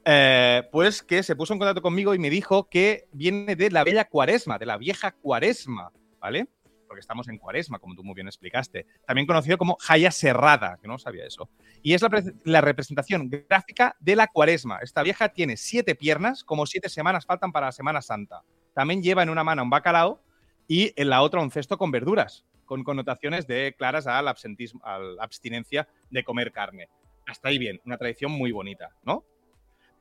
eh, 0.04 0.64
pues 0.72 1.04
que 1.04 1.22
se 1.22 1.36
puso 1.36 1.54
en 1.54 1.60
contacto 1.60 1.82
conmigo 1.82 2.16
y 2.16 2.20
me 2.20 2.30
dijo 2.30 2.68
que 2.70 3.08
viene 3.12 3.56
de 3.56 3.70
la 3.70 3.84
bella 3.84 4.06
cuaresma, 4.06 4.58
de 4.58 4.66
la 4.66 4.78
vieja 4.78 5.12
cuaresma, 5.12 5.92
¿vale? 6.20 6.48
Porque 6.88 7.02
estamos 7.02 7.28
en 7.30 7.38
cuaresma, 7.38 7.78
como 7.78 7.96
tú 7.96 8.04
muy 8.04 8.16
bien 8.16 8.28
explicaste. 8.28 8.88
También 9.06 9.28
conocido 9.28 9.58
como 9.58 9.78
Jaya 9.80 10.12
Serrada, 10.12 10.78
que 10.82 10.88
no 10.88 10.98
sabía 10.98 11.26
eso. 11.26 11.50
Y 11.84 11.94
es 11.94 12.02
la, 12.44 12.62
representación 12.62 13.30
gráfica 13.30 13.96
de 14.00 14.16
la 14.16 14.28
cuaresma. 14.28 14.80
Esta 14.82 15.04
vieja 15.04 15.30
tiene 15.30 15.56
siete 15.56 15.96
piernas, 15.96 16.44
como 16.44 16.66
siete 16.66 16.90
semanas 16.90 17.26
faltan 17.26 17.52
para 17.52 17.68
la 17.68 17.72
Semana 17.72 18.02
Santa. 18.02 18.44
También 18.74 19.04
lleva 19.04 19.24
en 19.24 19.30
una 19.30 19.44
mano 19.44 19.64
un 19.64 19.70
bacalao 19.70 20.22
y 20.68 20.94
en 21.00 21.10
la 21.10 21.22
otra 21.22 21.42
un 21.42 21.52
cesto 21.52 21.78
con 21.78 21.92
verduras, 21.92 22.46
con 22.66 22.84
connotaciones 22.84 23.46
de 23.46 23.76
claras 23.78 24.08
al 24.08 24.28
a 24.28 25.00
la 25.00 25.24
abstinencia 25.24 25.88
de 26.10 26.24
comer 26.24 26.52
carne. 26.52 26.90
Hasta 27.28 27.50
ahí 27.50 27.58
bien, 27.60 27.80
una 27.86 27.98
tradición 27.98 28.32
muy 28.32 28.52
bonita, 28.52 28.90
¿no? 29.04 29.26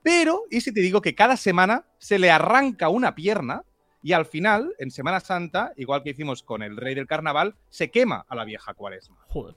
Pero, 0.02 0.44
¿y 0.50 0.60
si 0.60 0.72
te 0.72 0.80
digo 0.80 1.02
que 1.02 1.14
cada 1.14 1.36
semana 1.36 1.84
se 1.98 2.18
le 2.18 2.30
arranca 2.30 2.88
una 2.88 3.14
pierna 3.14 3.64
y 4.02 4.12
al 4.12 4.24
final, 4.24 4.74
en 4.78 4.90
Semana 4.90 5.20
Santa, 5.20 5.72
igual 5.76 6.02
que 6.02 6.10
hicimos 6.10 6.42
con 6.42 6.62
el 6.62 6.76
Rey 6.76 6.94
del 6.94 7.06
Carnaval, 7.06 7.56
se 7.68 7.90
quema 7.90 8.24
a 8.28 8.34
la 8.34 8.44
vieja 8.44 8.72
cuaresma? 8.72 9.18
Joder. 9.28 9.56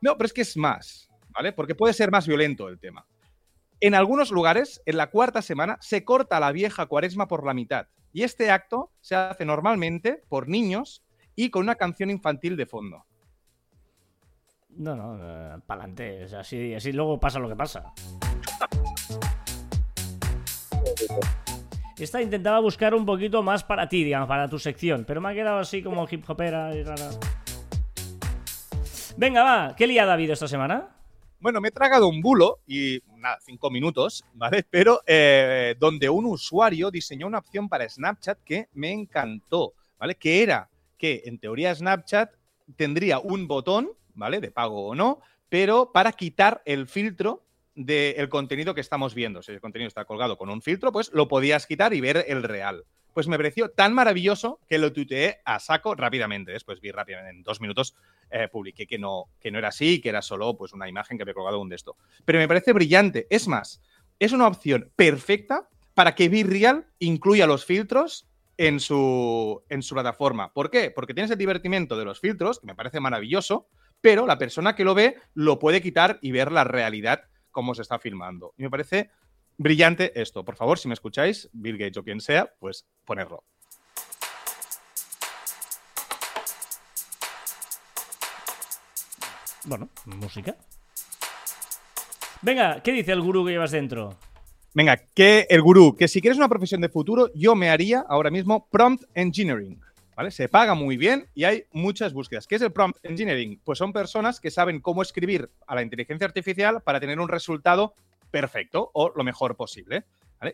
No, 0.00 0.16
pero 0.16 0.26
es 0.26 0.32
que 0.32 0.40
es 0.40 0.56
más, 0.56 1.08
¿vale? 1.28 1.52
Porque 1.52 1.74
puede 1.74 1.94
ser 1.94 2.10
más 2.10 2.26
violento 2.26 2.68
el 2.68 2.80
tema. 2.80 3.06
En 3.80 3.94
algunos 3.94 4.30
lugares, 4.30 4.82
en 4.86 4.96
la 4.96 5.10
cuarta 5.10 5.40
semana, 5.40 5.78
se 5.80 6.04
corta 6.04 6.38
a 6.38 6.40
la 6.40 6.52
vieja 6.52 6.86
cuaresma 6.86 7.28
por 7.28 7.46
la 7.46 7.54
mitad. 7.54 7.86
Y 8.12 8.24
este 8.24 8.50
acto 8.50 8.90
se 9.00 9.14
hace 9.14 9.44
normalmente 9.44 10.22
por 10.28 10.48
niños 10.48 11.04
y 11.36 11.50
con 11.50 11.62
una 11.62 11.76
canción 11.76 12.10
infantil 12.10 12.56
de 12.56 12.66
fondo. 12.66 13.06
No, 14.70 14.96
no, 14.96 15.16
eh, 15.16 15.60
para 15.66 15.84
adelante. 15.84 16.24
así, 16.36 16.74
así 16.74 16.92
luego 16.92 17.18
pasa 17.20 17.38
lo 17.38 17.48
que 17.48 17.56
pasa. 17.56 17.92
Esta 21.98 22.22
intentaba 22.22 22.60
buscar 22.60 22.94
un 22.94 23.04
poquito 23.04 23.42
más 23.42 23.62
para 23.62 23.88
ti, 23.88 24.04
digamos, 24.04 24.26
para 24.26 24.48
tu 24.48 24.58
sección, 24.58 25.04
pero 25.06 25.20
me 25.20 25.30
ha 25.30 25.34
quedado 25.34 25.58
así 25.58 25.82
como 25.82 26.08
hip 26.10 26.24
hopera 26.28 26.74
y 26.74 26.82
rara. 26.82 27.10
Venga, 29.16 29.42
va, 29.42 29.76
¿qué 29.76 29.86
liada 29.86 30.12
ha 30.12 30.14
habido 30.14 30.32
esta 30.32 30.48
semana? 30.48 30.96
Bueno, 31.40 31.60
me 31.60 31.68
he 31.68 31.72
tragado 31.72 32.08
un 32.08 32.20
bulo 32.20 32.60
y 32.66 33.00
nada, 33.16 33.38
cinco 33.40 33.70
minutos, 33.70 34.24
¿vale? 34.34 34.64
Pero 34.68 35.00
eh, 35.06 35.74
donde 35.78 36.08
un 36.08 36.26
usuario 36.26 36.90
diseñó 36.90 37.26
una 37.26 37.38
opción 37.38 37.68
para 37.68 37.88
Snapchat 37.88 38.38
que 38.44 38.68
me 38.72 38.92
encantó, 38.92 39.74
¿vale? 39.98 40.14
Que 40.14 40.42
era 40.42 40.70
que 40.96 41.22
en 41.24 41.38
teoría 41.38 41.74
Snapchat 41.74 42.32
tendría 42.76 43.18
un 43.18 43.46
botón, 43.46 43.90
¿vale? 44.14 44.40
De 44.40 44.50
pago 44.50 44.88
o 44.88 44.94
no, 44.94 45.20
pero 45.48 45.92
para 45.92 46.12
quitar 46.12 46.62
el 46.64 46.86
filtro 46.86 47.42
del 47.84 48.28
contenido 48.28 48.74
que 48.74 48.80
estamos 48.80 49.14
viendo. 49.14 49.42
Si 49.42 49.52
el 49.52 49.60
contenido 49.60 49.88
está 49.88 50.04
colgado 50.04 50.36
con 50.36 50.50
un 50.50 50.62
filtro, 50.62 50.92
pues 50.92 51.10
lo 51.12 51.28
podías 51.28 51.66
quitar 51.66 51.94
y 51.94 52.00
ver 52.00 52.24
el 52.28 52.42
real. 52.42 52.84
Pues 53.12 53.26
me 53.26 53.36
pareció 53.36 53.70
tan 53.70 53.92
maravilloso 53.92 54.60
que 54.68 54.78
lo 54.78 54.92
tuiteé 54.92 55.40
a 55.44 55.58
saco 55.58 55.94
rápidamente. 55.94 56.52
Después 56.52 56.80
vi 56.80 56.90
rápidamente, 56.90 57.38
en 57.38 57.42
dos 57.42 57.60
minutos 57.60 57.96
eh, 58.30 58.48
publiqué 58.48 58.86
que 58.86 58.98
no, 58.98 59.24
que 59.40 59.50
no 59.50 59.58
era 59.58 59.68
así, 59.68 60.00
que 60.00 60.10
era 60.10 60.22
solo 60.22 60.56
pues, 60.56 60.72
una 60.72 60.88
imagen 60.88 61.16
que 61.16 61.22
había 61.22 61.34
colgado 61.34 61.60
un 61.60 61.68
de 61.68 61.76
esto. 61.76 61.96
Pero 62.24 62.38
me 62.38 62.46
parece 62.46 62.72
brillante. 62.72 63.26
Es 63.30 63.48
más, 63.48 63.82
es 64.18 64.32
una 64.32 64.46
opción 64.46 64.92
perfecta 64.94 65.68
para 65.94 66.14
que 66.14 66.28
Real 66.44 66.86
incluya 66.98 67.46
los 67.46 67.64
filtros 67.64 68.28
en 68.56 68.78
su, 68.78 69.62
en 69.68 69.82
su 69.82 69.94
plataforma. 69.94 70.52
¿Por 70.52 70.70
qué? 70.70 70.90
Porque 70.90 71.14
tienes 71.14 71.30
el 71.30 71.38
divertimento 71.38 71.98
de 71.98 72.04
los 72.04 72.20
filtros, 72.20 72.60
que 72.60 72.66
me 72.66 72.74
parece 72.74 73.00
maravilloso, 73.00 73.66
pero 74.00 74.26
la 74.26 74.38
persona 74.38 74.76
que 74.76 74.84
lo 74.84 74.94
ve 74.94 75.16
lo 75.34 75.58
puede 75.58 75.82
quitar 75.82 76.18
y 76.22 76.30
ver 76.32 76.52
la 76.52 76.64
realidad 76.64 77.24
cómo 77.50 77.74
se 77.74 77.82
está 77.82 77.98
filmando. 77.98 78.54
Y 78.56 78.62
me 78.62 78.70
parece 78.70 79.10
brillante 79.56 80.18
esto. 80.20 80.44
Por 80.44 80.56
favor, 80.56 80.78
si 80.78 80.88
me 80.88 80.94
escucháis, 80.94 81.48
Bill 81.52 81.78
Gates 81.78 81.98
o 81.98 82.04
quien 82.04 82.20
sea, 82.20 82.52
pues 82.58 82.86
ponerlo. 83.04 83.44
Bueno, 89.64 89.90
música. 90.06 90.56
Venga, 92.42 92.82
¿qué 92.82 92.92
dice 92.92 93.12
el 93.12 93.20
gurú 93.20 93.44
que 93.44 93.52
llevas 93.52 93.72
dentro? 93.72 94.16
Venga, 94.72 94.96
que 94.96 95.46
el 95.50 95.60
gurú, 95.60 95.94
que 95.96 96.08
si 96.08 96.20
quieres 96.20 96.38
una 96.38 96.48
profesión 96.48 96.80
de 96.80 96.88
futuro, 96.88 97.28
yo 97.34 97.54
me 97.54 97.70
haría 97.70 98.04
ahora 98.08 98.30
mismo 98.30 98.68
prompt 98.70 99.04
engineering. 99.14 99.80
Se 100.28 100.48
paga 100.48 100.74
muy 100.74 100.96
bien 100.96 101.28
y 101.34 101.44
hay 101.44 101.64
muchas 101.72 102.12
búsquedas. 102.12 102.46
¿Qué 102.46 102.56
es 102.56 102.62
el 102.62 102.72
prompt 102.72 102.98
engineering? 103.04 103.60
Pues 103.64 103.78
son 103.78 103.92
personas 103.92 104.40
que 104.40 104.50
saben 104.50 104.80
cómo 104.80 105.02
escribir 105.02 105.50
a 105.66 105.74
la 105.74 105.82
inteligencia 105.82 106.26
artificial 106.26 106.82
para 106.82 107.00
tener 107.00 107.18
un 107.18 107.28
resultado 107.28 107.94
perfecto 108.30 108.90
o 108.92 109.12
lo 109.16 109.24
mejor 109.24 109.56
posible. 109.56 110.04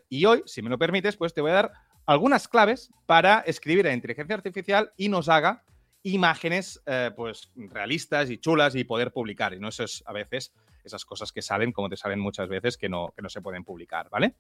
Y 0.09 0.25
hoy, 0.25 0.43
si 0.47 0.63
me 0.63 0.71
lo 0.71 0.79
permites, 0.79 1.17
pues 1.17 1.35
te 1.35 1.41
voy 1.41 1.51
a 1.51 1.55
dar 1.55 1.73
algunas 2.07 2.49
claves 2.49 2.91
para 3.07 3.41
escribir 3.41 3.87
a 3.87 3.91
la 3.91 3.95
inteligencia 3.95 4.37
artificial 4.37 4.93
y 4.97 5.09
nos 5.09 5.29
haga 5.29 5.65
imágenes 6.03 6.81
eh, 6.87 7.11
pues 7.17 7.51
realistas 7.57 8.31
y 8.31 8.39
chulas 8.39 8.75
y 8.77 8.85
poder 8.85 9.13
publicar. 9.13 9.55
Y 9.55 9.59
no 9.59 9.69
es 9.69 10.05
a 10.07 10.13
veces 10.13 10.53
esas 10.85 11.05
cosas 11.05 11.33
que 11.33 11.43
salen, 11.43 11.73
como 11.73 11.89
te 11.89 11.97
salen 11.97 12.21
muchas 12.21 12.49
veces, 12.49 12.77
que 12.77 12.89
no, 12.89 13.13
que 13.17 13.23
no 13.23 13.29
se 13.29 13.41
pueden 13.41 13.65
publicar, 13.65 14.09
¿vale? 14.09 14.37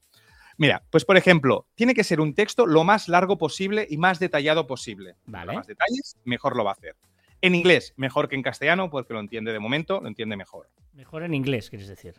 Mira, 0.58 0.82
pues 0.90 1.04
por 1.04 1.16
ejemplo, 1.16 1.66
tiene 1.74 1.94
que 1.94 2.04
ser 2.04 2.20
un 2.20 2.34
texto 2.34 2.66
lo 2.66 2.84
más 2.84 3.08
largo 3.08 3.36
posible 3.36 3.86
y 3.88 3.98
más 3.98 4.18
detallado 4.18 4.66
posible. 4.66 5.16
Vale. 5.26 5.54
más 5.54 5.66
detalles, 5.66 6.16
mejor 6.24 6.56
lo 6.56 6.64
va 6.64 6.70
a 6.70 6.74
hacer. 6.74 6.96
En 7.42 7.54
inglés, 7.54 7.92
mejor 7.96 8.28
que 8.28 8.36
en 8.36 8.42
castellano, 8.42 8.88
porque 8.88 9.12
lo 9.12 9.20
entiende 9.20 9.52
de 9.52 9.58
momento, 9.58 10.00
lo 10.00 10.08
entiende 10.08 10.36
mejor. 10.36 10.70
Mejor 10.94 11.22
en 11.22 11.34
inglés, 11.34 11.68
quieres 11.68 11.88
decir. 11.88 12.14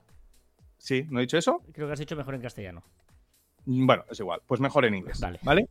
Sí, 0.78 1.08
¿no 1.10 1.20
he 1.20 1.24
dicho 1.24 1.38
eso? 1.38 1.64
Creo 1.74 1.88
que 1.88 1.94
has 1.94 2.00
dicho 2.00 2.16
mejor 2.16 2.36
en 2.36 2.42
castellano. 2.42 2.84
Bueno, 3.66 4.06
es 4.10 4.20
igual, 4.20 4.42
pues 4.46 4.62
mejor 4.62 4.86
en 4.86 4.96
inglés. 4.96 5.20
Vale. 5.20 5.40
¿vale? 5.42 5.68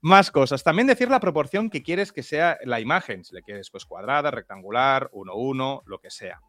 Más 0.00 0.30
cosas. 0.30 0.64
También 0.64 0.88
decir 0.88 1.08
la 1.08 1.20
proporción 1.20 1.70
que 1.70 1.82
quieres 1.82 2.12
que 2.12 2.22
sea 2.22 2.58
la 2.64 2.80
imagen. 2.80 3.24
Si 3.24 3.34
le 3.34 3.42
quieres 3.42 3.70
pues 3.70 3.84
cuadrada, 3.84 4.30
rectangular, 4.30 5.10
1-1, 5.12 5.82
lo 5.84 5.98
que 5.98 6.10
sea. 6.10 6.40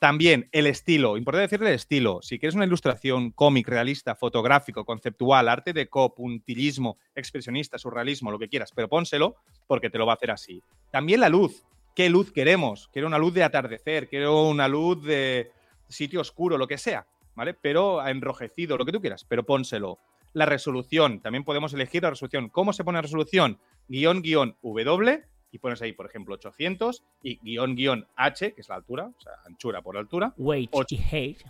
También 0.00 0.48
el 0.52 0.66
estilo. 0.66 1.18
Importante 1.18 1.42
decirle 1.42 1.68
el 1.68 1.74
estilo. 1.74 2.20
Si 2.22 2.38
quieres 2.38 2.54
una 2.54 2.64
ilustración 2.64 3.32
cómic, 3.32 3.68
realista, 3.68 4.14
fotográfico, 4.14 4.86
conceptual, 4.86 5.46
arte 5.46 5.74
de 5.74 5.90
co, 5.90 6.14
puntillismo, 6.14 6.96
expresionista, 7.14 7.76
surrealismo, 7.76 8.30
lo 8.30 8.38
que 8.38 8.48
quieras, 8.48 8.72
pero 8.74 8.88
pónselo 8.88 9.36
porque 9.66 9.90
te 9.90 9.98
lo 9.98 10.06
va 10.06 10.14
a 10.14 10.16
hacer 10.16 10.30
así. 10.30 10.62
También 10.90 11.20
la 11.20 11.28
luz. 11.28 11.66
¿Qué 11.94 12.08
luz 12.08 12.32
queremos? 12.32 12.88
Quiero 12.94 13.08
una 13.08 13.18
luz 13.18 13.34
de 13.34 13.44
atardecer, 13.44 14.08
quiero 14.08 14.48
una 14.48 14.68
luz 14.68 15.02
de 15.02 15.52
sitio 15.86 16.22
oscuro, 16.22 16.56
lo 16.56 16.66
que 16.66 16.78
sea, 16.78 17.06
¿vale? 17.34 17.52
Pero 17.52 18.06
enrojecido, 18.06 18.78
lo 18.78 18.86
que 18.86 18.92
tú 18.92 19.02
quieras, 19.02 19.26
pero 19.28 19.44
pónselo 19.44 19.98
la 20.32 20.46
resolución. 20.46 21.20
También 21.20 21.44
podemos 21.44 21.74
elegir 21.74 22.04
la 22.04 22.10
resolución. 22.10 22.48
¿Cómo 22.48 22.72
se 22.72 22.84
pone 22.84 22.96
la 22.96 23.02
resolución? 23.02 23.58
Guión, 23.86 24.22
guion, 24.22 24.56
W, 24.62 25.24
y 25.52 25.58
pones 25.58 25.82
ahí, 25.82 25.92
por 25.92 26.06
ejemplo, 26.06 26.34
800, 26.34 27.04
y 27.22 27.38
guion, 27.38 27.74
guion, 27.74 28.06
H, 28.16 28.52
que 28.54 28.60
es 28.60 28.68
la 28.68 28.76
altura, 28.76 29.10
o 29.16 29.20
sea, 29.20 29.32
anchura 29.44 29.82
por 29.82 29.96
altura. 29.96 30.32
Ocho. 30.36 30.94
y 30.94 31.02
hate. 31.10 31.44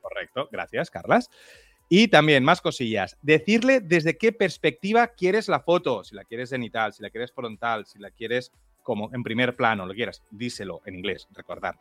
Correcto, 0.00 0.48
gracias, 0.50 0.90
Carlas. 0.90 1.30
Y 1.88 2.08
también 2.08 2.44
más 2.44 2.60
cosillas. 2.60 3.18
Decirle 3.22 3.80
desde 3.80 4.16
qué 4.16 4.32
perspectiva 4.32 5.08
quieres 5.08 5.48
la 5.48 5.60
foto. 5.60 6.04
Si 6.04 6.14
la 6.14 6.24
quieres 6.24 6.50
cenital, 6.50 6.92
si 6.92 7.02
la 7.02 7.10
quieres 7.10 7.32
frontal, 7.32 7.86
si 7.86 7.98
la 7.98 8.10
quieres 8.10 8.50
como 8.82 9.14
en 9.14 9.22
primer 9.22 9.54
plano, 9.54 9.86
lo 9.86 9.94
quieras. 9.94 10.22
Díselo 10.30 10.80
en 10.86 10.94
inglés, 10.96 11.28
recordar. 11.32 11.78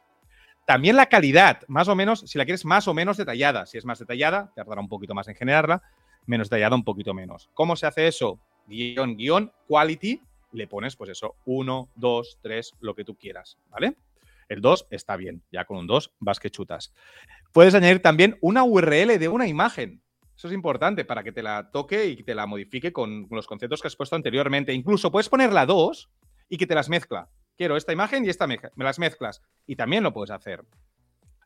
También 0.65 0.95
la 0.95 1.07
calidad, 1.07 1.61
más 1.67 1.87
o 1.87 1.95
menos, 1.95 2.21
si 2.21 2.37
la 2.37 2.45
quieres 2.45 2.65
más 2.65 2.87
o 2.87 2.93
menos 2.93 3.17
detallada. 3.17 3.65
Si 3.65 3.77
es 3.77 3.85
más 3.85 3.99
detallada, 3.99 4.51
tardará 4.55 4.81
un 4.81 4.89
poquito 4.89 5.13
más 5.13 5.27
en 5.27 5.35
generarla 5.35 5.81
menos 6.25 6.49
detallada, 6.49 6.75
un 6.75 6.83
poquito 6.83 7.13
menos. 7.13 7.49
¿Cómo 7.53 7.75
se 7.75 7.87
hace 7.87 8.07
eso? 8.07 8.39
Guión, 8.67 9.17
guion, 9.17 9.51
quality, 9.67 10.21
le 10.51 10.67
pones 10.67 10.95
pues 10.95 11.09
eso, 11.09 11.35
1, 11.45 11.89
2, 11.95 12.39
3, 12.41 12.71
lo 12.79 12.95
que 12.95 13.03
tú 13.03 13.15
quieras, 13.15 13.57
¿vale? 13.69 13.95
El 14.47 14.61
2 14.61 14.87
está 14.89 15.15
bien, 15.15 15.43
ya 15.51 15.65
con 15.65 15.77
un 15.77 15.87
2 15.87 16.13
vas 16.19 16.39
que 16.39 16.49
chutas. 16.49 16.93
Puedes 17.53 17.73
añadir 17.73 18.01
también 18.01 18.37
una 18.41 18.63
URL 18.63 19.17
de 19.17 19.29
una 19.29 19.47
imagen. 19.47 20.01
Eso 20.35 20.47
es 20.47 20.53
importante 20.53 21.05
para 21.05 21.23
que 21.23 21.31
te 21.31 21.43
la 21.43 21.69
toque 21.71 22.07
y 22.07 22.23
te 22.23 22.35
la 22.35 22.47
modifique 22.47 22.91
con 22.91 23.27
los 23.29 23.47
conceptos 23.47 23.81
que 23.81 23.87
has 23.87 23.95
puesto 23.95 24.15
anteriormente. 24.15 24.73
Incluso 24.73 25.11
puedes 25.11 25.29
poner 25.29 25.53
la 25.53 25.65
2 25.65 26.09
y 26.49 26.57
que 26.57 26.67
te 26.67 26.75
las 26.75 26.89
mezcla. 26.89 27.29
Quiero 27.55 27.77
esta 27.77 27.93
imagen 27.93 28.25
y 28.25 28.29
esta 28.29 28.47
me 28.47 28.59
las 28.75 28.99
mezclas. 28.99 29.41
Y 29.67 29.75
también 29.75 30.03
lo 30.03 30.13
puedes 30.13 30.31
hacer. 30.31 30.65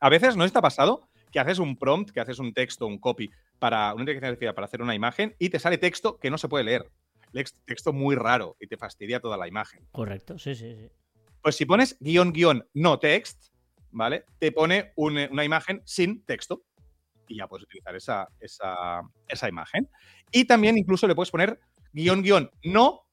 A 0.00 0.08
veces 0.08 0.36
no 0.36 0.44
está 0.44 0.60
pasado 0.60 1.08
que 1.30 1.40
haces 1.40 1.58
un 1.58 1.76
prompt, 1.76 2.10
que 2.10 2.20
haces 2.20 2.38
un 2.38 2.54
texto, 2.54 2.86
un 2.86 2.98
copy 2.98 3.30
para 3.58 3.92
una 3.92 4.02
inteligencia 4.02 4.30
artificial 4.30 4.54
para 4.54 4.64
hacer 4.64 4.82
una 4.82 4.94
imagen 4.94 5.36
y 5.38 5.50
te 5.50 5.58
sale 5.58 5.78
texto 5.78 6.18
que 6.18 6.30
no 6.30 6.38
se 6.38 6.48
puede 6.48 6.64
leer. 6.64 6.90
Texto 7.64 7.92
muy 7.92 8.14
raro 8.16 8.56
y 8.60 8.66
te 8.66 8.76
fastidia 8.76 9.20
toda 9.20 9.36
la 9.36 9.46
imagen. 9.48 9.86
Correcto, 9.92 10.38
sí, 10.38 10.54
sí, 10.54 10.74
sí. 10.76 10.88
Pues 11.42 11.56
si 11.56 11.64
pones 11.66 11.96
guion, 12.00 12.32
guion, 12.32 12.66
no 12.74 12.98
text, 12.98 13.52
¿vale? 13.90 14.24
Te 14.38 14.50
pone 14.52 14.92
un- 14.96 15.28
una 15.30 15.44
imagen 15.44 15.82
sin 15.84 16.24
texto 16.24 16.62
y 17.28 17.36
ya 17.38 17.46
puedes 17.48 17.64
utilizar 17.64 17.94
esa, 17.96 18.28
esa, 18.40 19.00
esa 19.28 19.48
imagen. 19.48 19.88
Y 20.32 20.44
también 20.44 20.76
incluso 20.78 21.06
le 21.06 21.14
puedes 21.14 21.30
poner 21.30 21.58
guion, 21.92 22.22
guion, 22.22 22.50
no 22.64 23.06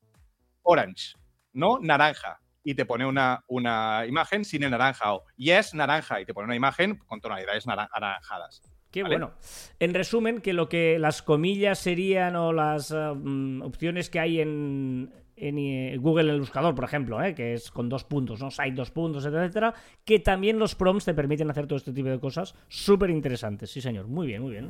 orange, 0.63 1.13
no 1.53 1.79
naranja. 1.79 2.39
Y 2.63 2.75
te 2.75 2.85
pone 2.85 3.05
una, 3.05 3.43
una 3.47 4.05
imagen 4.07 4.45
sin 4.45 4.63
el 4.63 4.71
naranja 4.71 5.13
o 5.15 5.25
yes, 5.35 5.73
naranja. 5.73 6.21
Y 6.21 6.25
te 6.25 6.33
pone 6.33 6.45
una 6.45 6.55
imagen 6.55 6.97
con 6.97 7.19
tonalidades 7.19 7.67
nara- 7.67 7.89
anaranjadas. 7.91 8.61
Qué 8.93 9.01
¿Vale? 9.01 9.15
bueno. 9.15 9.31
En 9.79 9.95
resumen, 9.95 10.39
que 10.39 10.53
lo 10.53 10.69
que 10.69 10.99
las 10.99 11.23
comillas 11.23 11.79
serían 11.79 12.35
o 12.35 12.53
las 12.53 12.91
eh, 12.91 12.95
mm, 12.95 13.63
opciones 13.63 14.11
que 14.11 14.19
hay 14.19 14.39
en, 14.39 15.11
en, 15.35 15.57
eh, 15.57 15.97
Google 15.97 16.25
en 16.25 16.35
el 16.35 16.39
buscador, 16.41 16.75
por 16.75 16.83
ejemplo, 16.83 17.19
eh, 17.23 17.33
que 17.33 17.55
es 17.55 17.71
con 17.71 17.89
dos 17.89 18.03
puntos, 18.03 18.39
¿no? 18.39 18.51
Site 18.51 18.75
dos 18.75 18.91
puntos, 18.91 19.23
etcétera, 19.25 19.45
etcétera, 19.45 19.73
que 20.05 20.19
también 20.19 20.59
los 20.59 20.75
prompts 20.75 21.05
te 21.05 21.15
permiten 21.15 21.49
hacer 21.49 21.65
todo 21.65 21.77
este 21.77 21.91
tipo 21.91 22.07
de 22.07 22.19
cosas 22.19 22.53
súper 22.67 23.09
interesantes. 23.09 23.71
Sí, 23.71 23.81
señor. 23.81 24.05
Muy 24.07 24.27
bien, 24.27 24.43
muy 24.43 24.51
bien. 24.51 24.69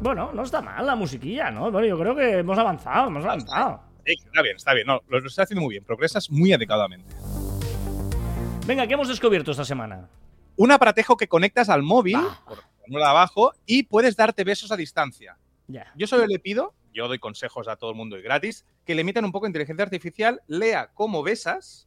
Bueno, 0.00 0.32
no 0.34 0.42
está 0.42 0.60
mal 0.60 0.84
la 0.84 0.96
musiquilla, 0.96 1.52
¿no? 1.52 1.70
Bueno, 1.70 1.86
yo 1.86 1.96
creo 1.96 2.16
que 2.16 2.38
hemos 2.38 2.58
avanzado, 2.58 3.06
hemos 3.06 3.24
avanzado. 3.24 3.80
Está 4.12 4.42
bien, 4.42 4.56
está 4.56 4.74
bien. 4.74 4.86
No, 4.86 5.02
lo, 5.08 5.20
lo 5.20 5.26
está 5.28 5.42
haciendo 5.42 5.62
muy 5.62 5.74
bien. 5.74 5.84
Progresas 5.84 6.30
muy 6.30 6.52
adecuadamente. 6.52 7.14
Venga, 8.66 8.86
¿qué 8.86 8.94
hemos 8.94 9.08
descubierto 9.08 9.50
esta 9.50 9.64
semana? 9.64 10.08
Un 10.56 10.70
aparatejo 10.72 11.16
que 11.16 11.28
conectas 11.28 11.68
al 11.68 11.82
móvil, 11.82 12.16
Ah. 12.18 12.40
por 12.46 12.58
de 12.86 13.04
abajo, 13.04 13.52
y 13.66 13.82
puedes 13.84 14.16
darte 14.16 14.44
besos 14.44 14.72
a 14.72 14.76
distancia. 14.76 15.36
Ya. 15.66 15.92
Yo 15.96 16.06
solo 16.06 16.26
le 16.26 16.38
pido, 16.38 16.74
yo 16.94 17.06
doy 17.06 17.18
consejos 17.18 17.68
a 17.68 17.76
todo 17.76 17.90
el 17.90 17.96
mundo 17.96 18.18
y 18.18 18.22
gratis, 18.22 18.64
que 18.86 18.94
le 18.94 19.04
metan 19.04 19.24
un 19.26 19.32
poco 19.32 19.44
de 19.46 19.50
inteligencia 19.50 19.84
artificial, 19.84 20.40
lea 20.46 20.90
cómo 20.94 21.22
besas, 21.22 21.86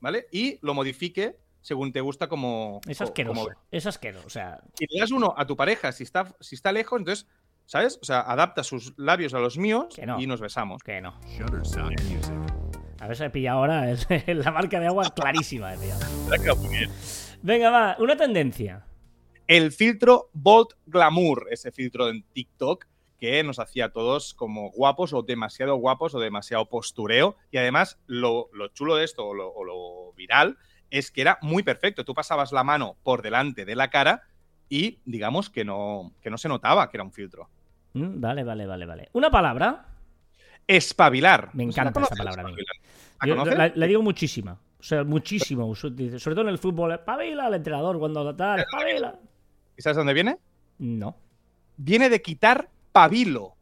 ¿vale? 0.00 0.26
Y 0.32 0.58
lo 0.62 0.74
modifique 0.74 1.36
según 1.60 1.92
te 1.92 2.00
gusta 2.00 2.28
como. 2.28 2.80
Es 2.88 3.00
asqueroso. 3.00 3.44
como. 3.44 3.56
Es 3.70 3.86
asqueroso. 3.86 4.26
O 4.26 4.30
sea, 4.30 4.60
Y 4.80 4.92
le 4.92 5.00
das 5.00 5.12
uno 5.12 5.32
a 5.36 5.46
tu 5.46 5.56
pareja 5.56 5.92
si 5.92 6.02
está, 6.02 6.34
si 6.40 6.56
está 6.56 6.72
lejos, 6.72 6.98
entonces, 6.98 7.28
¿sabes? 7.66 7.98
O 8.02 8.04
sea, 8.04 8.20
adapta 8.20 8.62
sus 8.64 8.94
labios 8.98 9.34
a 9.34 9.38
los 9.38 9.58
míos 9.58 9.94
Que 9.94 10.06
no. 10.06 10.20
y 10.20 10.26
nos 10.26 10.40
besamos. 10.40 10.82
que 10.82 11.00
no. 11.00 11.18
A 13.00 13.06
ver 13.08 13.16
si 13.16 13.24
he 13.24 13.30
pillado 13.30 13.58
ahora 13.58 13.90
el- 13.90 13.98
la 14.38 14.50
marca 14.52 14.78
de 14.78 14.86
agua 14.86 15.10
clarísima. 15.14 15.72
bien. 15.74 16.90
Venga, 17.42 17.70
va. 17.70 17.96
Una 17.98 18.16
tendencia. 18.16 18.86
el 19.48 19.72
filtro 19.72 20.30
Bold 20.32 20.68
Glamour, 20.86 21.48
ese 21.50 21.72
filtro 21.72 22.08
en 22.08 22.22
TikTok 22.32 22.86
que 23.18 23.42
nos 23.44 23.58
hacía 23.58 23.86
a 23.86 23.92
todos 23.92 24.34
como 24.34 24.70
guapos 24.70 25.12
o 25.12 25.22
demasiado 25.22 25.76
guapos 25.76 26.14
o 26.14 26.20
demasiado 26.20 26.68
postureo. 26.68 27.36
Y 27.50 27.58
además, 27.58 27.98
lo, 28.06 28.48
lo 28.52 28.68
chulo 28.68 28.96
de 28.96 29.04
esto 29.04 29.26
o 29.26 29.34
lo, 29.34 29.52
o 29.52 29.64
lo 29.64 30.12
viral 30.14 30.56
es 30.90 31.10
que 31.10 31.20
era 31.22 31.38
muy 31.42 31.62
perfecto. 31.62 32.04
Tú 32.04 32.14
pasabas 32.14 32.52
la 32.52 32.64
mano 32.64 32.96
por 33.02 33.22
delante 33.22 33.64
de 33.64 33.76
la 33.76 33.90
cara 33.90 34.22
y 34.72 35.00
digamos 35.04 35.50
que 35.50 35.66
no, 35.66 36.14
que 36.22 36.30
no 36.30 36.38
se 36.38 36.48
notaba 36.48 36.88
que 36.90 36.96
era 36.96 37.04
un 37.04 37.12
filtro. 37.12 37.46
Mm, 37.92 38.18
Vale, 38.18 38.42
vale, 38.42 38.66
vale, 38.66 38.86
vale. 38.86 39.08
Una 39.12 39.30
palabra. 39.30 39.84
Espabilar. 40.66 41.50
Me 41.52 41.66
¿No 41.66 41.72
se 41.72 41.76
la 41.76 41.90
encanta 41.90 42.00
esta 42.00 42.16
conoces, 42.16 42.36
palabra 42.36 42.56
Yo 43.26 43.44
la, 43.54 43.72
la 43.74 43.86
digo 43.86 44.00
muchísima. 44.00 44.58
O 44.80 44.82
sea, 44.82 45.04
muchísimo. 45.04 45.74
Sobre 45.74 45.94
todo 46.18 46.40
en 46.40 46.48
el 46.48 46.56
fútbol. 46.56 46.98
Pavila 47.04 47.48
al 47.48 47.54
entrenador 47.54 47.98
cuando 47.98 48.34
tal. 48.34 48.64
Pavila. 48.72 49.18
¿Y 49.76 49.82
sabes 49.82 49.98
dónde 49.98 50.14
viene? 50.14 50.38
No. 50.78 51.16
Viene 51.76 52.08
de 52.08 52.22
quitar 52.22 52.70
pabilo. 52.92 53.56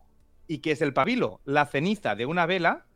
¿Y 0.47 0.59
qué 0.59 0.71
es 0.71 0.81
el 0.81 0.93
pabilo? 0.93 1.41
La 1.45 1.67
ceniza 1.67 2.15
de 2.15 2.25
una 2.25 2.47
vela, 2.47 2.87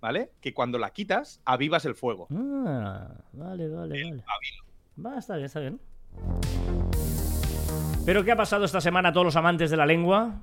¿vale? 0.00 0.30
Que 0.40 0.54
cuando 0.54 0.78
la 0.78 0.90
quitas, 0.90 1.40
avivas 1.44 1.84
el 1.86 1.96
fuego. 1.96 2.28
Ah, 2.30 3.08
vale, 3.32 3.68
vale, 3.68 4.04
vale. 4.04 4.24
Va, 5.04 5.18
está 5.18 5.34
bien, 5.34 5.46
está 5.46 5.58
bien. 5.58 5.80
¿Pero 8.06 8.24
qué 8.24 8.32
ha 8.32 8.36
pasado 8.36 8.64
esta 8.64 8.80
semana 8.80 9.08
a 9.08 9.12
todos 9.12 9.24
los 9.24 9.36
amantes 9.36 9.70
de 9.70 9.76
la 9.76 9.86
lengua? 9.86 10.40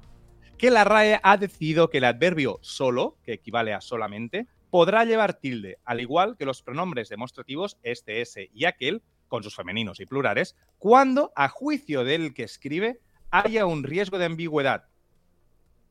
que 0.62 0.70
la 0.70 0.84
RAE 0.84 1.20
ha 1.24 1.38
decidido 1.38 1.90
que 1.90 1.98
el 1.98 2.04
adverbio 2.04 2.60
solo, 2.62 3.18
que 3.24 3.34
equivale 3.34 3.74
a 3.74 3.82
solamente, 3.82 4.46
podrá 4.70 5.06
llevar 5.06 5.34
tilde, 5.34 5.80
al 5.86 6.02
igual 6.02 6.38
que 6.38 6.46
los 6.46 6.62
pronombres 6.62 7.10
demostrativos 7.10 7.80
este, 7.82 8.22
ese 8.22 8.52
y 8.54 8.66
aquel, 8.66 9.02
con 9.28 9.42
sus 9.42 9.56
femeninos 9.56 10.00
y 10.00 10.06
plurales, 10.06 10.56
cuando, 10.78 11.32
a 11.36 11.50
juicio 11.50 12.04
del 12.04 12.36
que 12.36 12.44
escribe, 12.44 13.00
haya 13.32 13.66
un 13.66 13.82
riesgo 13.84 14.20
de 14.20 14.26
ambigüedad. 14.26 14.84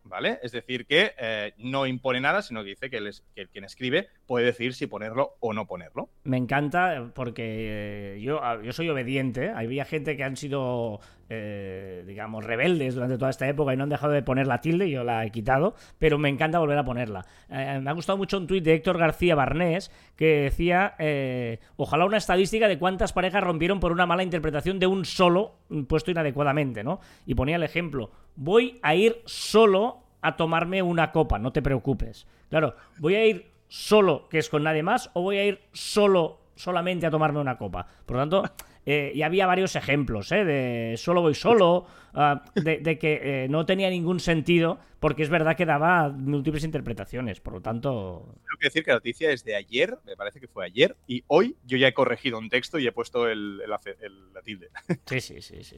¿Vale? 0.04 0.38
Es 0.40 0.52
decir, 0.52 0.86
que 0.86 1.14
eh, 1.18 1.52
no 1.58 1.84
impone 1.86 2.20
nada, 2.20 2.40
sino 2.40 2.62
que 2.62 2.70
dice 2.70 2.90
que, 2.90 3.48
quien 3.48 3.64
escribe 3.64 4.08
puede 4.26 4.46
decir 4.46 4.74
si 4.74 4.86
ponerlo 4.86 5.34
o 5.40 5.52
no 5.52 5.66
ponerlo. 5.66 6.10
Me 6.22 6.36
encanta 6.36 6.96
eh, 6.96 7.10
porque 7.12 8.14
eh, 8.16 8.20
yo, 8.20 8.40
yo 8.62 8.72
soy 8.72 8.88
obediente. 8.88 9.50
Había 9.50 9.84
gente 9.84 10.16
que 10.16 10.24
han 10.24 10.36
sido, 10.36 11.00
eh, 11.32 12.02
digamos, 12.06 12.44
rebeldes 12.44 12.96
durante 12.96 13.16
toda 13.16 13.30
esta 13.30 13.48
época 13.48 13.72
y 13.72 13.76
no 13.76 13.84
han 13.84 13.88
dejado 13.88 14.12
de 14.12 14.22
poner 14.22 14.48
la 14.48 14.60
tilde. 14.60 14.90
Yo 14.90 15.04
la 15.04 15.24
he 15.24 15.30
quitado, 15.30 15.74
pero 15.98 16.18
me 16.18 16.28
encanta 16.28 16.58
volver 16.58 16.76
a 16.76 16.84
ponerla. 16.84 17.24
Eh, 17.48 17.78
me 17.80 17.88
ha 17.88 17.92
gustado 17.92 18.18
mucho 18.18 18.36
un 18.36 18.48
tuit 18.48 18.64
de 18.64 18.74
Héctor 18.74 18.98
García 18.98 19.36
Barnés 19.36 19.92
que 20.16 20.42
decía: 20.42 20.96
eh, 20.98 21.60
Ojalá 21.76 22.04
una 22.04 22.16
estadística 22.16 22.66
de 22.66 22.78
cuántas 22.78 23.12
parejas 23.12 23.44
rompieron 23.44 23.78
por 23.78 23.92
una 23.92 24.06
mala 24.06 24.24
interpretación 24.24 24.80
de 24.80 24.88
un 24.88 25.04
solo 25.04 25.54
puesto 25.86 26.10
inadecuadamente, 26.10 26.82
¿no? 26.82 27.00
Y 27.26 27.36
ponía 27.36 27.56
el 27.56 27.62
ejemplo: 27.62 28.10
Voy 28.34 28.80
a 28.82 28.96
ir 28.96 29.22
solo 29.24 29.98
a 30.22 30.36
tomarme 30.36 30.82
una 30.82 31.12
copa, 31.12 31.38
no 31.38 31.52
te 31.52 31.62
preocupes. 31.62 32.26
Claro, 32.48 32.74
voy 32.98 33.14
a 33.14 33.24
ir 33.24 33.52
solo, 33.68 34.28
que 34.28 34.38
es 34.38 34.48
con 34.48 34.64
nadie 34.64 34.82
más, 34.82 35.10
o 35.14 35.22
voy 35.22 35.38
a 35.38 35.46
ir 35.46 35.60
solo, 35.72 36.40
solamente 36.56 37.06
a 37.06 37.10
tomarme 37.10 37.38
una 37.38 37.56
copa. 37.56 37.86
Por 38.04 38.16
lo 38.16 38.22
tanto, 38.22 38.42
eh, 38.86 39.12
y 39.14 39.22
había 39.22 39.46
varios 39.46 39.76
ejemplos, 39.76 40.32
¿eh? 40.32 40.44
De 40.44 40.94
solo 40.96 41.20
voy 41.20 41.34
solo, 41.34 41.86
ah, 42.14 42.44
de, 42.54 42.98
que 42.98 43.44
eh, 43.44 43.48
no 43.48 43.66
tenía 43.66 43.90
ningún 43.90 44.20
sentido, 44.20 44.78
porque 45.00 45.22
es 45.22 45.28
verdad 45.28 45.56
que 45.56 45.66
daba 45.66 46.08
múltiples 46.08 46.64
interpretaciones, 46.64 47.40
por 47.40 47.54
lo 47.54 47.60
tanto... 47.60 48.34
Tengo 48.34 48.58
que 48.58 48.66
decir 48.66 48.84
que 48.84 48.90
la 48.90 48.96
noticia 48.96 49.30
es 49.30 49.44
de 49.44 49.54
ayer, 49.54 49.98
me 50.04 50.16
parece 50.16 50.40
que 50.40 50.48
fue 50.48 50.64
ayer, 50.64 50.96
y 51.06 51.24
hoy 51.26 51.56
yo 51.64 51.76
ya 51.76 51.88
he 51.88 51.94
corregido 51.94 52.38
un 52.38 52.48
texto 52.48 52.78
y 52.78 52.86
he 52.86 52.92
puesto 52.92 53.28
el, 53.28 53.58
la 53.58 53.78
tilde. 54.42 54.70
Sí, 55.06 55.20
sí, 55.20 55.42
sí, 55.42 55.62
sí. 55.62 55.76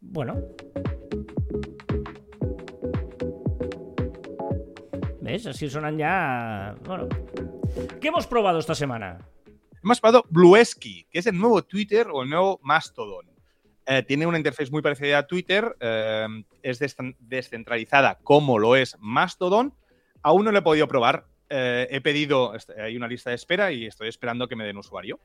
Bueno. 0.00 0.40
Así 5.34 5.68
sonan 5.68 5.98
ya... 5.98 6.74
Bueno. 6.84 7.08
¿Qué 8.00 8.08
hemos 8.08 8.26
probado 8.26 8.58
esta 8.58 8.74
semana? 8.74 9.18
Hemos 9.82 10.00
probado 10.00 10.24
Bluesky, 10.30 11.06
que 11.10 11.18
es 11.18 11.26
el 11.26 11.36
nuevo 11.38 11.62
Twitter 11.62 12.08
o 12.10 12.22
el 12.22 12.30
nuevo 12.30 12.58
Mastodon. 12.62 13.26
Eh, 13.86 14.02
tiene 14.02 14.26
una 14.26 14.38
interfaz 14.38 14.70
muy 14.70 14.80
parecida 14.80 15.18
a 15.18 15.26
Twitter, 15.26 15.76
eh, 15.80 16.26
es 16.62 16.78
descentralizada 17.18 18.18
como 18.22 18.58
lo 18.58 18.74
es 18.74 18.96
Mastodon. 19.00 19.74
Aún 20.22 20.44
no 20.44 20.52
lo 20.52 20.58
he 20.58 20.62
podido 20.62 20.88
probar. 20.88 21.26
Eh, 21.50 21.88
he 21.90 22.00
pedido, 22.00 22.54
este, 22.54 22.80
hay 22.80 22.96
una 22.96 23.08
lista 23.08 23.30
de 23.30 23.36
espera 23.36 23.72
y 23.72 23.86
estoy 23.86 24.08
esperando 24.08 24.46
que 24.48 24.56
me 24.56 24.64
den 24.64 24.76
usuario. 24.76 25.18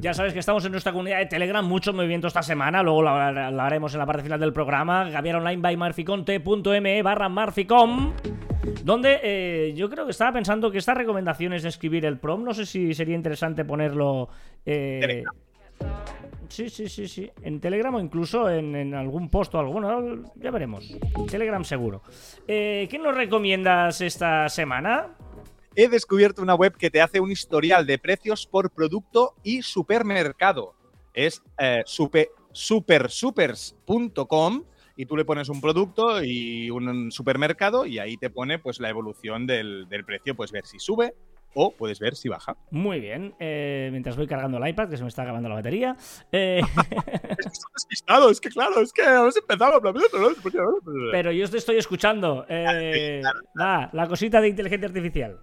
Ya 0.00 0.14
sabes 0.14 0.32
que 0.32 0.40
estamos 0.40 0.64
en 0.64 0.72
nuestra 0.72 0.92
comunidad 0.92 1.18
de 1.18 1.26
Telegram, 1.26 1.64
mucho 1.64 1.92
movimiento 1.92 2.26
esta 2.26 2.42
semana, 2.42 2.82
luego 2.82 3.02
lo, 3.02 3.10
haremos 3.10 3.92
en 3.94 4.00
la 4.00 4.06
parte 4.06 4.22
final 4.22 4.40
del 4.40 4.52
programa, 4.52 5.08
Gabriel 5.10 5.36
Online 5.36 5.62
by 5.62 5.76
marficon.me 5.76 7.02
barra 7.02 7.28
marficom, 7.28 8.12
donde 8.82 9.20
eh, 9.22 9.72
yo 9.76 9.88
creo 9.88 10.04
que 10.04 10.10
estaba 10.10 10.32
pensando 10.32 10.72
que 10.72 10.78
estas 10.78 10.96
recomendaciones 10.96 11.62
de 11.62 11.68
escribir 11.68 12.04
el 12.04 12.18
prom, 12.18 12.42
no 12.42 12.52
sé 12.52 12.66
si 12.66 12.94
sería 12.94 13.14
interesante 13.14 13.64
ponerlo... 13.64 14.28
Eh, 14.66 15.22
sí, 16.52 16.68
sí, 16.68 16.88
sí, 16.88 17.08
sí. 17.08 17.30
En 17.42 17.60
Telegram 17.60 17.94
o 17.94 18.00
incluso 18.00 18.50
en, 18.50 18.94
algún 18.94 19.28
post 19.28 19.54
o 19.54 20.22
ya 20.36 20.50
veremos. 20.50 20.96
Telegram 21.30 21.64
seguro. 21.64 22.02
Eh, 22.46 22.86
¿Qué 22.90 22.98
nos 22.98 23.14
recomiendas 23.14 24.00
esta 24.00 24.48
semana? 24.48 25.16
he 25.74 25.88
descubierto 25.88 26.42
una 26.42 26.54
web 26.54 26.76
que 26.76 26.90
te 26.90 27.00
hace 27.00 27.18
un 27.20 27.30
historial 27.30 27.86
de 27.86 27.98
precios 27.98 28.46
por 28.46 28.70
producto 28.70 29.34
y 29.42 29.62
supermercado. 29.62 30.74
Es 31.14 31.42
eh, 31.58 31.82
supersupers.com 31.86 34.64
y 34.96 35.06
tú 35.06 35.16
le 35.16 35.24
pones 35.24 35.48
un 35.48 35.60
producto 35.60 36.22
y 36.22 36.70
un 36.70 37.10
supermercado 37.10 37.86
y 37.86 37.98
ahí 37.98 38.16
te 38.16 38.30
pone 38.30 38.58
pues 38.58 38.80
la 38.80 38.90
evolución 38.90 39.46
del, 39.46 39.86
precio, 40.06 40.34
puedes 40.34 40.52
ver 40.52 40.66
si 40.66 40.78
sube 40.78 41.14
o 41.54 41.72
puedes 41.72 41.98
ver 42.00 42.16
si 42.16 42.28
baja. 42.28 42.56
Muy 42.70 43.00
bien, 43.00 43.34
eh, 43.38 43.88
mientras 43.90 44.16
voy 44.16 44.26
cargando 44.26 44.58
el 44.58 44.68
iPad, 44.68 44.88
que 44.88 44.96
se 44.96 45.02
me 45.02 45.08
está 45.08 45.22
acabando 45.22 45.48
la 45.48 45.56
batería. 45.56 45.96
Eh... 46.30 46.60
es 47.38 47.46
que 47.46 47.72
despistado, 47.74 48.30
es 48.30 48.40
que 48.40 48.48
claro, 48.48 48.80
es 48.80 48.92
que 48.92 49.02
hemos 49.02 49.36
empezado. 49.36 49.80
Pero 51.10 51.32
yo 51.32 51.48
te 51.48 51.58
estoy 51.58 51.76
escuchando. 51.76 52.46
Eh, 52.48 53.22
la 53.54 54.06
cosita 54.08 54.40
de 54.40 54.48
inteligencia 54.48 54.88
artificial. 54.88 55.40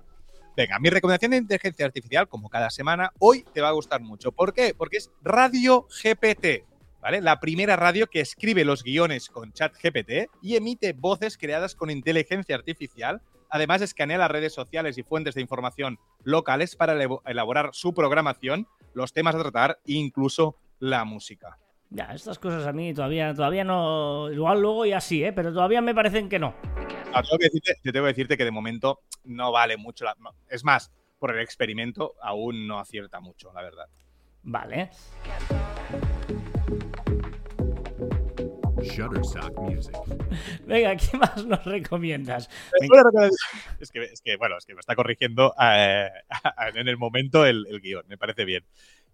Venga, 0.60 0.78
mi 0.78 0.90
recomendación 0.90 1.32
de 1.32 1.38
inteligencia 1.38 1.86
artificial, 1.86 2.28
como 2.28 2.50
cada 2.50 2.70
semana, 2.70 3.14
hoy 3.20 3.46
te 3.54 3.62
va 3.62 3.70
a 3.70 3.72
gustar 3.72 4.02
mucho. 4.02 4.34
¿Por 4.34 4.54
qué? 4.54 4.74
Porque 4.78 4.98
es 4.98 5.10
Radio 5.22 5.88
GPT. 6.04 6.66
¿Vale? 7.02 7.22
La 7.22 7.40
primera 7.40 7.78
radio 7.78 8.08
que 8.08 8.20
escribe 8.20 8.66
los 8.66 8.84
guiones 8.84 9.30
con 9.30 9.54
chat 9.54 9.74
GPT 9.82 10.30
y 10.42 10.58
emite 10.58 10.92
voces 10.92 11.38
creadas 11.38 11.76
con 11.76 11.90
inteligencia 11.90 12.56
artificial. 12.58 13.22
Además, 13.50 13.82
escanea 13.82 14.18
las 14.18 14.32
redes 14.32 14.54
sociales 14.54 14.98
y 14.98 15.04
fuentes 15.04 15.36
de 15.36 15.42
información 15.42 16.00
locales 16.24 16.76
para 16.76 16.94
elaborar 17.26 17.70
su 17.74 17.94
programación, 17.94 18.68
los 18.94 19.14
temas 19.14 19.36
a 19.36 19.40
tratar 19.40 19.80
e 19.86 19.94
incluso 19.94 20.56
la 20.80 21.04
música. 21.06 21.58
Ya, 21.92 22.06
estas 22.14 22.38
cosas 22.38 22.68
a 22.68 22.74
mí 22.74 22.94
todavía, 22.94 23.34
todavía 23.34 23.64
no. 23.64 24.32
Igual 24.32 24.62
luego 24.62 24.86
y 24.86 24.94
así, 24.94 25.24
¿eh? 25.24 25.34
Pero 25.34 25.52
todavía 25.52 25.82
me 25.82 25.96
parecen 25.96 26.30
que 26.30 26.38
no. 26.38 26.54
tengo 27.12 27.38
que 27.40 27.46
decirte, 27.46 27.76
yo 27.84 27.92
tengo 27.92 28.06
que 28.06 28.14
decirte 28.14 28.38
que 28.38 28.46
de 28.46 28.52
momento 28.52 29.00
no 29.24 29.52
vale 29.52 29.76
mucho. 29.76 30.06
La, 30.06 30.16
es 30.50 30.64
más, 30.64 30.92
por 31.18 31.36
el 31.36 31.42
experimento 31.42 32.14
aún 32.22 32.68
no 32.68 32.80
acierta 32.80 33.20
mucho, 33.20 33.52
la 33.54 33.64
verdad. 33.64 33.86
Vale. 34.44 34.92
Shutterstock 38.82 39.58
Music. 39.60 39.96
Venga, 40.66 40.96
¿qué 40.96 41.18
más 41.18 41.46
nos 41.46 41.64
recomiendas? 41.66 42.50
Es 43.80 43.92
que, 43.92 44.04
es 44.04 44.22
que, 44.22 44.38
bueno, 44.38 44.58
es 44.58 44.66
que 44.66 44.74
me 44.74 44.80
está 44.80 44.96
corrigiendo 44.96 45.54
eh, 45.62 46.10
en 46.76 46.88
el 46.88 46.98
momento 46.98 47.46
el, 47.46 47.66
el 47.70 47.82
guion, 47.82 48.06
me 48.08 48.18
parece 48.18 48.46
bien. 48.46 48.64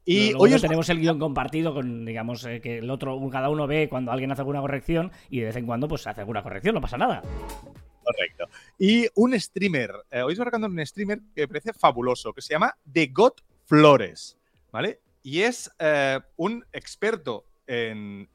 Y 0.07 0.33
hoy 0.37 0.55
tenemos 0.61 0.87
el 0.89 0.99
guion 0.99 1.17
compartido 1.17 1.73
con, 1.73 2.05
digamos, 2.05 2.45
eh, 2.45 2.61
que 2.61 2.77
el 2.77 2.89
otro, 2.91 3.19
cada 3.31 3.49
uno 3.49 3.65
ve 3.65 3.89
cuando 3.89 4.11
alguien 4.11 4.31
hace 4.31 4.41
alguna 4.41 4.61
corrección 4.61 5.11
y 5.31 5.39
de 5.39 5.47
vez 5.47 5.55
en 5.55 5.65
cuando 5.65 5.87
pues 5.87 6.05
hace 6.05 6.21
alguna 6.21 6.43
corrección, 6.43 6.75
no 6.75 6.81
pasa 6.81 6.97
nada. 6.97 7.23
Correcto. 8.03 8.47
Y 8.77 9.07
un 9.15 9.39
streamer, 9.39 9.91
eh, 10.11 10.21
hoy 10.21 10.33
estoy 10.33 10.45
recordando 10.45 10.67
un 10.67 10.85
streamer 10.85 11.21
que 11.33 11.41
me 11.41 11.47
parece 11.47 11.73
fabuloso, 11.73 12.33
que 12.33 12.41
se 12.43 12.53
llama 12.53 12.75
The 12.91 13.07
God 13.07 13.33
Flores, 13.65 14.37
¿vale? 14.71 14.99
Y 15.23 15.41
es 15.41 15.71
eh, 15.79 16.19
un 16.35 16.63
experto 16.71 17.45
en, 17.67 18.29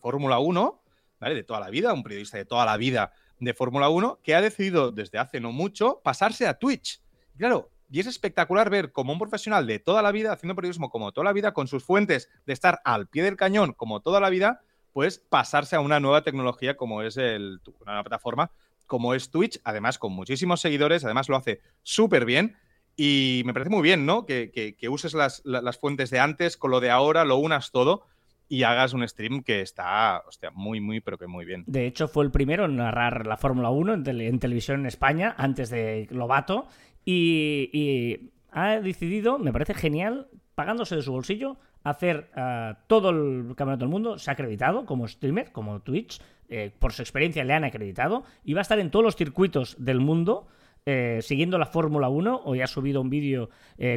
Fórmula 0.00 0.38
1, 0.38 0.82
¿vale? 1.20 1.34
De 1.34 1.44
toda 1.44 1.60
la 1.60 1.70
vida, 1.70 1.92
un 1.92 2.02
periodista 2.02 2.38
de 2.38 2.44
toda 2.44 2.64
la 2.64 2.76
vida 2.76 3.12
de 3.38 3.54
Fórmula 3.54 3.88
1, 3.88 4.20
que 4.22 4.34
ha 4.34 4.40
decidido 4.40 4.92
desde 4.92 5.18
hace 5.18 5.40
no 5.40 5.52
mucho 5.52 6.00
pasarse 6.02 6.46
a 6.46 6.54
Twitch. 6.54 7.00
Claro, 7.36 7.70
y 7.90 8.00
es 8.00 8.06
espectacular 8.06 8.70
ver 8.70 8.92
como 8.92 9.12
un 9.12 9.18
profesional 9.18 9.66
de 9.66 9.78
toda 9.78 10.02
la 10.02 10.12
vida, 10.12 10.32
haciendo 10.32 10.54
periodismo 10.54 10.90
como 10.90 11.12
toda 11.12 11.24
la 11.24 11.32
vida, 11.32 11.52
con 11.52 11.68
sus 11.68 11.84
fuentes 11.84 12.28
de 12.46 12.52
estar 12.52 12.80
al 12.84 13.08
pie 13.08 13.22
del 13.22 13.36
cañón 13.36 13.72
como 13.72 14.00
toda 14.00 14.20
la 14.20 14.30
vida, 14.30 14.62
pues 14.92 15.18
pasarse 15.18 15.76
a 15.76 15.80
una 15.80 16.00
nueva 16.00 16.22
tecnología 16.22 16.76
como 16.76 17.02
es 17.02 17.16
el, 17.16 17.60
una 17.80 18.02
plataforma 18.02 18.50
como 18.86 19.14
es 19.14 19.30
Twitch, 19.30 19.60
además 19.64 19.98
con 19.98 20.12
muchísimos 20.12 20.60
seguidores, 20.60 21.04
además 21.04 21.28
lo 21.28 21.36
hace 21.36 21.60
súper 21.82 22.24
bien. 22.24 22.56
Y 22.96 23.42
me 23.44 23.52
parece 23.52 23.70
muy 23.70 23.82
bien, 23.82 24.06
¿no? 24.06 24.24
Que, 24.24 24.74
uses 24.88 25.12
las, 25.12 25.42
fuentes 25.78 26.08
de 26.10 26.18
antes 26.18 26.56
con 26.56 26.70
lo 26.70 26.80
de 26.80 26.90
ahora, 26.90 27.24
lo 27.24 27.36
unas 27.36 27.70
todo 27.70 28.06
y 28.48 28.62
hagas 28.62 28.92
un 28.92 29.06
stream 29.06 29.42
que 29.42 29.60
está, 29.60 30.22
hostia, 30.26 30.50
muy, 30.50 30.80
muy, 30.80 31.00
pero 31.00 31.18
que 31.18 31.26
muy 31.26 31.44
bien. 31.44 31.64
De 31.66 31.86
hecho, 31.86 32.08
fue 32.08 32.24
el 32.24 32.30
primero 32.30 32.66
en 32.66 32.76
narrar 32.76 33.26
la 33.26 33.36
Fórmula 33.36 33.70
1 33.70 33.94
en, 33.94 34.20
en, 34.20 34.38
televisión 34.38 34.80
en 34.80 34.86
España, 34.86 35.34
antes 35.36 35.70
de 35.70 36.06
Lobato, 36.10 36.68
y, 37.04 38.30
ha 38.50 38.80
decidido, 38.80 39.38
me 39.38 39.52
parece 39.52 39.74
genial, 39.74 40.28
pagándose 40.54 40.96
de 40.96 41.02
su 41.02 41.12
bolsillo, 41.12 41.56
hacer 41.84 42.30
eh, 42.34 42.74
todo 42.88 43.10
el 43.10 43.48
campeonato 43.48 43.84
del 43.84 43.90
mundo. 43.90 44.18
Se 44.18 44.30
ha 44.30 44.32
acreditado 44.32 44.84
como 44.86 45.06
streamer, 45.06 45.52
como 45.52 45.80
Twitch. 45.80 46.20
Eh, 46.48 46.72
por 46.78 46.92
su 46.92 47.02
experiencia 47.02 47.44
le 47.44 47.52
han 47.52 47.64
acreditado. 47.64 48.24
Y 48.44 48.54
va 48.54 48.60
a 48.60 48.62
estar 48.62 48.78
en 48.78 48.90
todos 48.90 49.04
los 49.04 49.16
circuitos 49.16 49.76
del 49.78 50.00
mundo. 50.00 50.48
Eh, 50.88 51.18
siguiendo 51.20 51.58
la 51.58 51.66
Fórmula 51.66 52.08
1, 52.08 52.42
hoy 52.44 52.60
ha 52.60 52.66
subido 52.68 53.00
un 53.00 53.10
vídeo 53.10 53.50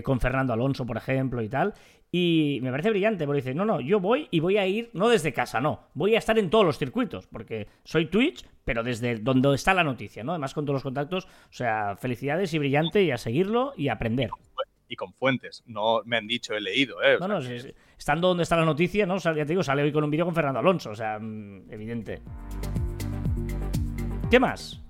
con 0.04 0.20
Fernando 0.20 0.54
Alonso, 0.54 0.86
por 0.86 0.98
ejemplo, 0.98 1.42
y 1.42 1.48
tal, 1.48 1.74
y 2.12 2.60
me 2.64 2.72
parece 2.72 2.90
brillante, 2.90 3.26
porque 3.26 3.42
dice, 3.42 3.54
no, 3.54 3.66
no, 3.66 3.80
yo 3.80 4.00
voy 4.00 4.28
y 4.32 4.40
voy 4.40 4.58
a 4.58 4.66
ir, 4.66 4.90
no 4.94 5.10
desde 5.10 5.32
casa, 5.32 5.62
no, 5.62 5.90
voy 5.94 6.16
a 6.16 6.18
estar 6.18 6.40
en 6.40 6.50
todos 6.50 6.66
los 6.66 6.80
circuitos, 6.80 7.28
porque 7.28 7.68
soy 7.84 8.08
Twitch, 8.08 8.44
pero 8.66 8.82
desde 8.82 9.18
donde 9.18 9.54
está 9.54 9.76
la 9.76 9.84
noticia, 9.84 10.24
¿no? 10.24 10.32
Además 10.32 10.56
con 10.56 10.66
todos 10.66 10.78
los 10.78 10.84
contactos, 10.84 11.26
o 11.26 11.54
sea, 11.54 11.96
felicidades 11.98 12.54
y 12.54 12.60
brillante 12.60 13.04
y 13.04 13.12
a 13.12 13.18
seguirlo 13.18 13.74
y 13.78 13.90
aprender. 13.90 14.32
Y 14.88 14.96
con 14.96 15.14
fuentes, 15.14 15.64
no 15.68 16.02
me 16.06 16.18
han 16.18 16.26
dicho, 16.26 16.56
he 16.56 16.62
leído, 16.62 17.00
¿eh? 17.04 17.18
no, 17.20 17.28
no, 17.28 17.38
estando 17.38 18.30
donde 18.30 18.42
está 18.42 18.58
la 18.58 18.66
noticia, 18.66 19.06
¿no? 19.06 19.18
ya 19.18 19.34
te 19.34 19.46
digo, 19.46 19.62
sale 19.62 19.84
hoy 19.84 19.92
con 19.92 20.04
un 20.04 20.10
vídeo 20.10 20.26
con 20.26 20.34
Fernando 20.34 20.60
Alonso, 20.60 20.90
o 20.90 20.96
sea, 20.96 21.20
mm, 21.20 21.72
evidente. 21.72 22.24
¿Qué 24.32 24.40
más? 24.40 24.82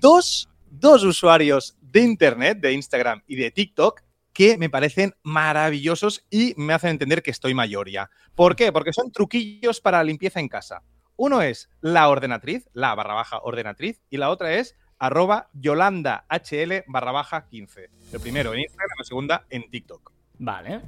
Dos, 0.00 0.48
dos 0.78 1.04
usuarios 1.04 1.76
de 1.80 2.00
Internet, 2.00 2.58
de 2.60 2.72
Instagram 2.72 3.22
y 3.26 3.36
de 3.36 3.50
TikTok, 3.50 4.02
que 4.32 4.58
me 4.58 4.68
parecen 4.68 5.14
maravillosos 5.22 6.26
y 6.30 6.52
me 6.56 6.74
hacen 6.74 6.90
entender 6.90 7.22
que 7.22 7.30
estoy 7.30 7.54
mayor 7.54 7.88
ya. 7.90 8.10
¿Por 8.34 8.54
qué? 8.54 8.70
Porque 8.70 8.92
son 8.92 9.10
truquillos 9.10 9.80
para 9.80 10.04
limpieza 10.04 10.40
en 10.40 10.48
casa. 10.48 10.82
Uno 11.16 11.40
es 11.40 11.70
la 11.80 12.08
ordenatriz, 12.10 12.68
la 12.74 12.94
barra 12.94 13.14
baja 13.14 13.38
ordenatriz, 13.42 14.02
y 14.10 14.18
la 14.18 14.28
otra 14.28 14.52
es 14.54 14.76
arroba 14.98 15.48
Yolanda 15.54 16.26
HL 16.28 16.84
barra 16.86 17.12
baja 17.12 17.46
15. 17.46 17.90
El 18.12 18.20
primero 18.20 18.52
en 18.52 18.60
Instagram, 18.60 18.98
la 18.98 19.04
segunda 19.04 19.46
en 19.48 19.70
TikTok. 19.70 20.12
Vale. 20.38 20.82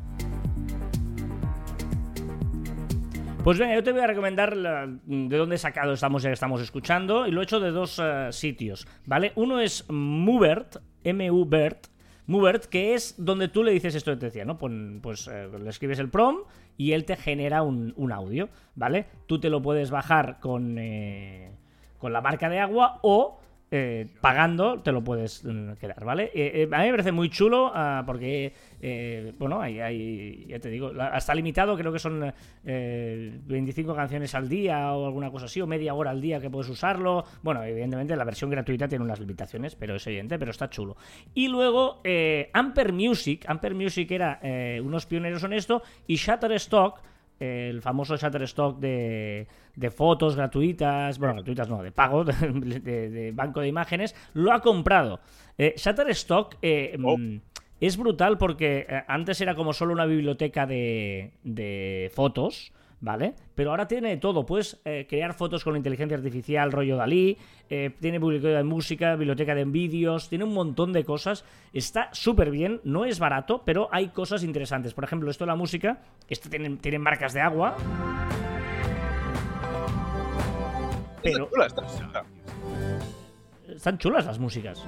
Pues 3.49 3.59
venga, 3.59 3.77
yo 3.77 3.83
te 3.83 3.93
voy 3.93 4.03
a 4.03 4.07
recomendar 4.07 4.55
de 4.55 5.37
dónde 5.39 5.55
he 5.55 5.59
sacado 5.59 5.95
esta 5.95 6.11
música 6.11 6.29
que 6.29 6.35
estamos 6.35 6.61
escuchando 6.61 7.27
y 7.27 7.31
lo 7.31 7.41
he 7.41 7.45
hecho 7.45 7.61
de 7.61 7.71
dos 7.71 7.99
eh, 7.99 8.29
sitios, 8.31 8.87
¿vale? 9.07 9.33
Uno 9.37 9.59
es 9.59 9.89
Mubert, 9.89 10.77
M-U-Bert, 11.03 11.87
Movert, 12.27 12.67
que 12.67 12.93
es 12.93 13.15
donde 13.17 13.49
tú 13.49 13.65
le 13.65 13.73
dices 13.73 13.95
esto 13.95 14.11
que 14.11 14.19
te 14.19 14.27
decía, 14.27 14.45
¿no? 14.45 14.59
pues 14.59 15.29
eh, 15.29 15.49
le 15.59 15.71
escribes 15.71 15.99
el 15.99 16.11
prom 16.11 16.41
y 16.77 16.93
él 16.93 17.07
te 17.07 17.17
genera 17.17 17.63
un, 17.63 18.13
audio, 18.13 18.51
¿vale? 18.75 19.07
Tú 19.27 19.41
te 19.41 19.49
lo 19.49 19.63
puedes 19.63 19.91
bajar 19.91 20.41
con, 20.41 20.77
eh, 20.79 21.51
con 21.97 22.13
la 22.13 22.21
marca 22.21 22.51
de 22.51 22.59
agua 22.59 22.99
o 23.01 23.41
eh, 23.71 24.07
pagando 24.21 24.81
te 24.81 24.93
lo 24.93 25.05
puedes 25.05 25.45
mm, 25.45 25.73
quedar, 25.75 26.05
¿vale? 26.05 26.31
Eh, 26.35 26.63
eh, 26.63 26.69
a 26.73 26.79
mí 26.79 26.85
me 26.87 26.91
parece 26.93 27.13
muy 27.13 27.29
chulo 27.29 27.71
ah, 27.75 28.03
porque, 28.07 28.53
eh, 28.81 29.33
bueno, 29.39 29.61
hay, 29.61 29.79
hay- 29.81 30.47
ya 30.49 30.59
te 30.59 30.71
digo, 30.71 30.91
hasta 30.99 31.35
limitado, 31.35 31.77
creo 31.77 31.93
que 31.93 31.99
son 31.99 32.33
eh, 32.65 33.39
25 33.47 33.95
canciones 33.95 34.35
al 34.35 34.49
día 34.49 34.93
o 34.93 35.07
alguna 35.07 35.31
cosa 35.31 35.47
así, 35.47 35.61
o 35.61 35.67
media 35.67 35.93
hora 35.95 36.11
al 36.11 36.21
día 36.21 36.41
que 36.41 36.49
puedes 36.51 36.69
usarlo. 36.71 37.25
Bueno, 37.43 37.63
evidentemente 37.63 38.17
la 38.17 38.25
versión 38.25 38.51
gratuita 38.51 38.89
tiene 38.89 39.05
unas 39.05 39.21
limitaciones, 39.21 39.75
pero 39.75 39.97
es 39.97 40.07
evidente, 40.07 40.39
pero 40.39 40.51
está 40.51 40.71
chulo. 40.71 40.97
Y 41.35 41.49
luego, 41.49 42.03
Amper 42.53 42.93
Music, 42.93 43.45
Amper 43.49 43.75
Music 43.75 44.11
era 44.11 44.41
unos 44.83 45.07
pioneros 45.07 45.43
en 45.45 45.53
esto, 45.53 45.83
y 46.07 46.17
Shutterstock 46.17 47.01
el 47.41 47.81
famoso 47.83 48.17
Shutterstock 48.17 48.79
de, 48.79 49.47
de 49.77 49.91
fotos 49.91 50.37
gratuitas, 50.37 51.19
bueno, 51.19 51.35
gratuitas 51.35 51.69
no, 51.69 51.83
de 51.83 51.93
pago, 51.93 52.25
de, 52.25 52.81
de- 52.81 53.11
de 53.11 53.33
banco 53.33 53.61
de 53.61 53.69
imágenes, 53.69 54.15
lo 54.35 54.53
ha 54.53 54.61
comprado. 54.61 55.21
Eh, 55.57 55.75
Shutterstock 55.77 56.57
eh, 56.63 56.97
Oh. 57.03 57.17
mm, 57.19 57.41
es 57.81 57.97
brutal 57.97 58.39
porque 58.39 58.87
eh, 58.89 59.03
antes 59.07 59.41
era 59.41 59.55
como 59.55 59.73
solo 59.73 59.93
una 59.93 60.07
biblioteca 60.07 60.67
de, 60.67 61.33
de 61.45 62.11
fotos, 62.15 62.73
¿vale? 63.01 63.35
Pero 63.55 63.71
ahora 63.71 63.87
tiene 63.87 64.17
todo. 64.17 64.45
Puedes 64.47 64.81
eh, 64.85 65.07
crear 65.09 65.35
fotos 65.35 65.65
con 65.65 65.77
inteligencia 65.77 66.17
artificial, 66.17 66.73
rollo 66.73 66.97
Dalí, 66.97 67.37
eh, 67.69 67.91
tiene 68.01 68.19
biblioteca 68.19 68.57
de 68.59 68.65
música, 68.65 69.17
biblioteca 69.17 69.55
de 69.55 69.65
vídeos, 69.65 70.29
tiene 70.29 70.45
un 70.45 70.55
montón 70.55 70.93
de 70.93 71.05
cosas. 71.05 71.45
Está 71.73 72.09
súper 72.13 72.51
bien, 72.51 72.81
no 72.85 73.05
es 73.05 73.19
barato, 73.19 73.63
pero 73.65 73.89
hay 73.93 74.09
cosas 74.09 74.43
interesantes. 74.43 74.95
Por 74.95 75.05
ejemplo, 75.05 75.31
esto 75.31 75.45
de 75.45 75.49
la 75.49 75.57
música, 75.57 76.03
este 76.29 76.49
tiene, 76.49 76.77
tiene 76.77 76.99
marcas 76.99 77.33
de 77.33 77.41
agua, 77.41 77.77
pero 81.23 81.49
están 83.69 83.99
chulas 83.99 84.27
las 84.27 84.39
músicas. 84.39 84.85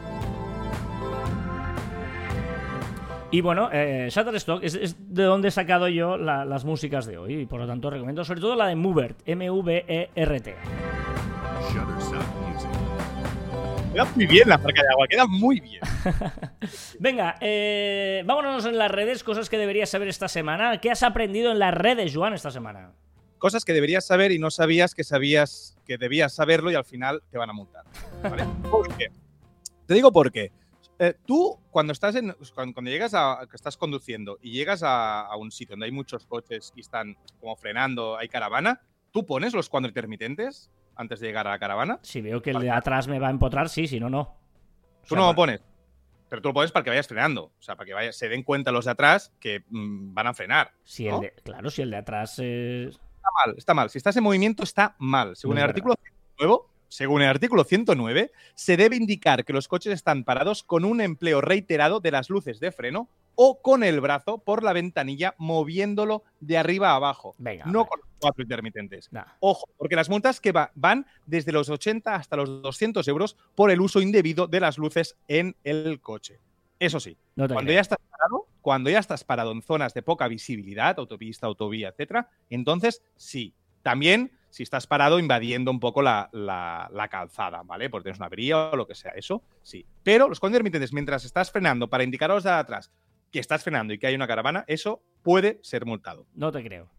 Y 3.32 3.40
bueno, 3.42 3.68
eh, 3.72 4.08
Shutterstock 4.10 4.62
es, 4.64 4.74
es 4.74 4.96
de 5.14 5.22
donde 5.22 5.48
he 5.48 5.50
sacado 5.52 5.86
yo 5.88 6.16
la- 6.16 6.44
las 6.44 6.64
músicas 6.64 7.06
de 7.06 7.16
hoy. 7.16 7.34
Y 7.42 7.46
por 7.46 7.60
lo 7.60 7.66
tanto 7.66 7.88
recomiendo 7.90 8.24
sobre 8.24 8.40
todo 8.40 8.56
la 8.56 8.66
de 8.66 8.74
Movert, 8.74 9.18
M-V-E-R-T. 9.24 10.56
Shutterstock 11.72 12.22
Music. 12.40 12.70
Queda 13.92 14.04
muy 14.16 14.26
bien 14.26 14.48
la 14.48 14.58
marca 14.58 14.82
de 14.82 14.88
agua, 14.88 15.06
queda 15.08 15.26
muy 15.26 15.60
bien. 15.60 15.80
Venga, 17.00 17.36
eh, 17.40 18.22
vámonos 18.24 18.64
en 18.66 18.78
las 18.78 18.90
redes, 18.90 19.22
cosas 19.24 19.48
que 19.48 19.58
deberías 19.58 19.90
saber 19.90 20.08
esta 20.08 20.28
semana. 20.28 20.80
¿Qué 20.80 20.90
has 20.90 21.02
aprendido 21.02 21.50
en 21.52 21.58
las 21.58 21.74
redes, 21.74 22.12
Joan, 22.14 22.34
esta 22.34 22.50
semana? 22.50 22.92
Cosas 23.38 23.64
que 23.64 23.72
deberías 23.72 24.06
saber 24.06 24.32
y 24.32 24.38
no 24.38 24.50
sabías 24.50 24.94
que 24.94 25.02
sabías 25.02 25.76
que 25.86 25.98
debías 25.98 26.32
saberlo 26.34 26.70
y 26.70 26.74
al 26.74 26.84
final 26.84 27.22
te 27.30 27.38
van 27.38 27.50
a 27.50 27.52
multar. 27.52 27.84
¿vale? 28.22 28.44
¿Por 28.70 28.88
qué? 28.96 29.06
Te 29.86 29.94
digo 29.94 30.12
por 30.12 30.30
qué. 30.30 30.52
Eh, 31.02 31.14
tú, 31.26 31.58
cuando 31.70 31.94
estás 31.94 32.14
en, 32.14 32.36
cuando, 32.54 32.74
cuando 32.74 32.90
llegas 32.90 33.14
a, 33.14 33.46
que 33.48 33.56
estás 33.56 33.76
conduciendo 33.78 34.38
y 34.42 34.52
llegas 34.52 34.82
a, 34.82 35.22
a 35.22 35.36
un 35.36 35.50
sitio 35.50 35.72
donde 35.72 35.86
hay 35.86 35.92
muchos 35.92 36.26
coches 36.26 36.72
y 36.76 36.80
están 36.82 37.16
como 37.40 37.56
frenando, 37.56 38.18
hay 38.18 38.28
caravana, 38.28 38.82
¿tú 39.10 39.24
pones 39.24 39.54
los 39.54 39.70
cuadros 39.70 39.88
intermitentes 39.90 40.70
antes 40.94 41.18
de 41.20 41.28
llegar 41.28 41.46
a 41.46 41.52
la 41.52 41.58
caravana? 41.58 41.98
Si 42.02 42.20
veo 42.20 42.42
que 42.42 42.50
el 42.50 42.60
de 42.60 42.70
atrás 42.70 43.08
me 43.08 43.18
va 43.18 43.28
a 43.28 43.30
empotrar, 43.30 43.70
sí, 43.70 43.86
si 43.86 43.98
no, 43.98 44.10
no. 44.10 44.20
O 44.20 45.02
Tú 45.02 45.14
sea, 45.14 45.18
no 45.20 45.28
lo 45.28 45.34
pones. 45.34 45.62
Pero 46.28 46.42
tú 46.42 46.48
lo 46.50 46.54
pones 46.54 46.70
para 46.70 46.84
que 46.84 46.90
vayas 46.90 47.08
frenando. 47.08 47.44
O 47.44 47.62
sea, 47.62 47.76
para 47.76 47.86
que 47.86 47.94
vaya- 47.94 48.12
se 48.12 48.28
den 48.28 48.42
cuenta 48.42 48.70
los 48.70 48.84
de 48.84 48.90
atrás 48.90 49.32
que 49.40 49.64
mm, 49.70 50.12
van 50.12 50.26
a 50.26 50.34
frenar. 50.34 50.72
Si 50.84 51.08
el 51.08 51.18
de- 51.18 51.32
claro, 51.42 51.70
si 51.70 51.80
el 51.80 51.90
de 51.90 51.96
atrás 51.96 52.38
es... 52.38 52.88
Está 52.90 53.28
mal, 53.46 53.54
está 53.56 53.74
mal. 53.74 53.88
Si 53.90 53.96
estás 53.98 54.16
en 54.18 54.22
movimiento, 54.22 54.62
está 54.62 54.94
mal. 54.98 55.34
Según 55.34 55.56
No 55.56 55.62
el 55.62 55.68
artículo 55.68 55.94
109, 56.36 56.62
según 56.90 57.22
el 57.22 57.28
artículo 57.28 57.62
109, 57.64 58.32
se 58.54 58.76
debe 58.76 58.96
indicar 58.96 59.44
que 59.44 59.52
los 59.52 59.68
coches 59.68 59.94
están 59.94 60.24
parados 60.24 60.62
con 60.64 60.84
un 60.84 61.00
empleo 61.00 61.40
reiterado 61.40 62.00
de 62.00 62.10
las 62.10 62.28
luces 62.30 62.58
de 62.60 62.72
freno 62.72 63.08
o 63.36 63.62
con 63.62 63.84
el 63.84 64.00
brazo 64.00 64.38
por 64.38 64.62
la 64.64 64.72
ventanilla 64.72 65.34
moviéndolo 65.38 66.24
de 66.40 66.58
arriba 66.58 66.90
a 66.90 66.96
abajo. 66.96 67.34
Venga, 67.38 67.64
no 67.66 67.86
con 67.86 68.00
los 68.00 68.08
cuatro 68.18 68.42
intermitentes. 68.42 69.08
Nah. 69.12 69.24
Ojo, 69.38 69.66
porque 69.78 69.94
las 69.96 70.10
multas 70.10 70.40
que 70.40 70.52
va- 70.52 70.72
van 70.74 71.06
desde 71.26 71.52
los 71.52 71.68
80 71.70 72.16
hasta 72.16 72.36
los 72.36 72.60
200 72.60 73.06
euros 73.08 73.36
por 73.54 73.70
el 73.70 73.80
uso 73.80 74.00
indebido 74.02 74.46
de 74.48 74.60
las 74.60 74.76
luces 74.76 75.16
en 75.28 75.54
el 75.64 76.00
coche. 76.00 76.40
Eso 76.80 76.98
sí, 76.98 77.16
No 77.36 77.46
cuando 77.46 77.68
creo. 77.68 77.74
ya 77.76 77.80
estás 77.82 77.98
parado, 78.10 78.46
cuando 78.62 78.90
ya 78.90 78.98
estás 78.98 79.22
parado 79.22 79.52
en 79.52 79.62
zonas 79.62 79.94
de 79.94 80.02
poca 80.02 80.26
visibilidad, 80.28 80.98
autopista, 80.98 81.46
autovía, 81.46 81.90
etcétera, 81.90 82.28
entonces 82.50 83.00
sí. 83.16 83.54
También 83.82 84.32
si 84.50 84.62
estás 84.62 84.86
parado 84.86 85.18
invadiendo 85.18 85.70
un 85.70 85.80
poco 85.80 86.02
la, 86.02 86.28
la- 86.32 86.88
la 86.92 87.08
calzada, 87.08 87.62
¿vale? 87.64 87.88
Porque 87.88 88.04
tienes 88.04 88.18
una 88.18 88.26
avería 88.26 88.58
o 88.70 88.76
lo 88.76 88.86
que 88.86 88.94
sea, 88.94 89.12
eso 89.12 89.42
sí. 89.62 89.86
Pero 90.02 90.28
los 90.28 90.38
conos 90.40 90.52
intermitentes, 90.52 90.92
mientras 90.92 91.24
estás 91.24 91.50
frenando 91.50 91.88
para 91.88 92.04
indicar 92.04 92.30
a 92.30 92.34
los 92.34 92.44
de 92.44 92.50
atrás 92.50 92.90
que 93.30 93.38
estás 93.38 93.62
frenando 93.62 93.94
y 93.94 93.98
que 93.98 94.06
hay 94.08 94.14
una 94.14 94.26
caravana, 94.26 94.64
eso 94.66 95.02
puede 95.22 95.60
ser 95.62 95.86
multado. 95.86 96.26
No 96.34 96.50
te 96.50 96.62
creo. 96.64 96.90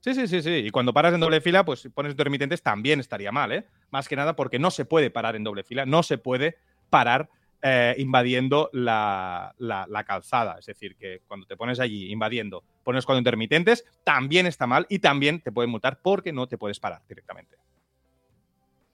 Sí, 0.00 0.14
sí, 0.14 0.28
sí, 0.28 0.42
sí. 0.42 0.50
Y 0.50 0.70
cuando 0.70 0.92
paras 0.92 1.14
en 1.14 1.20
doble 1.20 1.40
fila, 1.40 1.64
pues 1.64 1.80
si 1.80 1.88
pones 1.88 2.12
intermitentes 2.12 2.62
también 2.62 3.00
estaría 3.00 3.32
mal, 3.32 3.50
¿eh? 3.52 3.66
Más 3.90 4.06
que 4.06 4.14
nada 4.14 4.36
porque 4.36 4.58
no 4.58 4.70
se 4.70 4.84
puede 4.84 5.10
parar 5.10 5.34
en 5.34 5.42
doble 5.44 5.64
fila, 5.64 5.84
no 5.86 6.02
se 6.02 6.18
puede 6.18 6.58
parar 6.90 7.28
eh, 7.62 7.94
invadiendo 7.98 8.70
la, 8.72 9.54
la- 9.58 9.86
la 9.88 10.04
calzada. 10.04 10.56
Es 10.58 10.66
decir, 10.66 10.96
que 10.96 11.20
cuando 11.26 11.46
te 11.46 11.56
pones 11.56 11.80
allí 11.80 12.10
invadiendo, 12.12 12.62
pones 12.84 13.04
cuando 13.06 13.18
intermitentes, 13.18 13.84
también 14.04 14.46
está 14.46 14.66
mal 14.66 14.86
y 14.88 14.98
también 14.98 15.40
te 15.40 15.52
pueden 15.52 15.70
multar 15.70 16.00
porque 16.02 16.32
no 16.32 16.46
te 16.46 16.58
puedes 16.58 16.78
parar 16.80 17.02
directamente. 17.08 17.56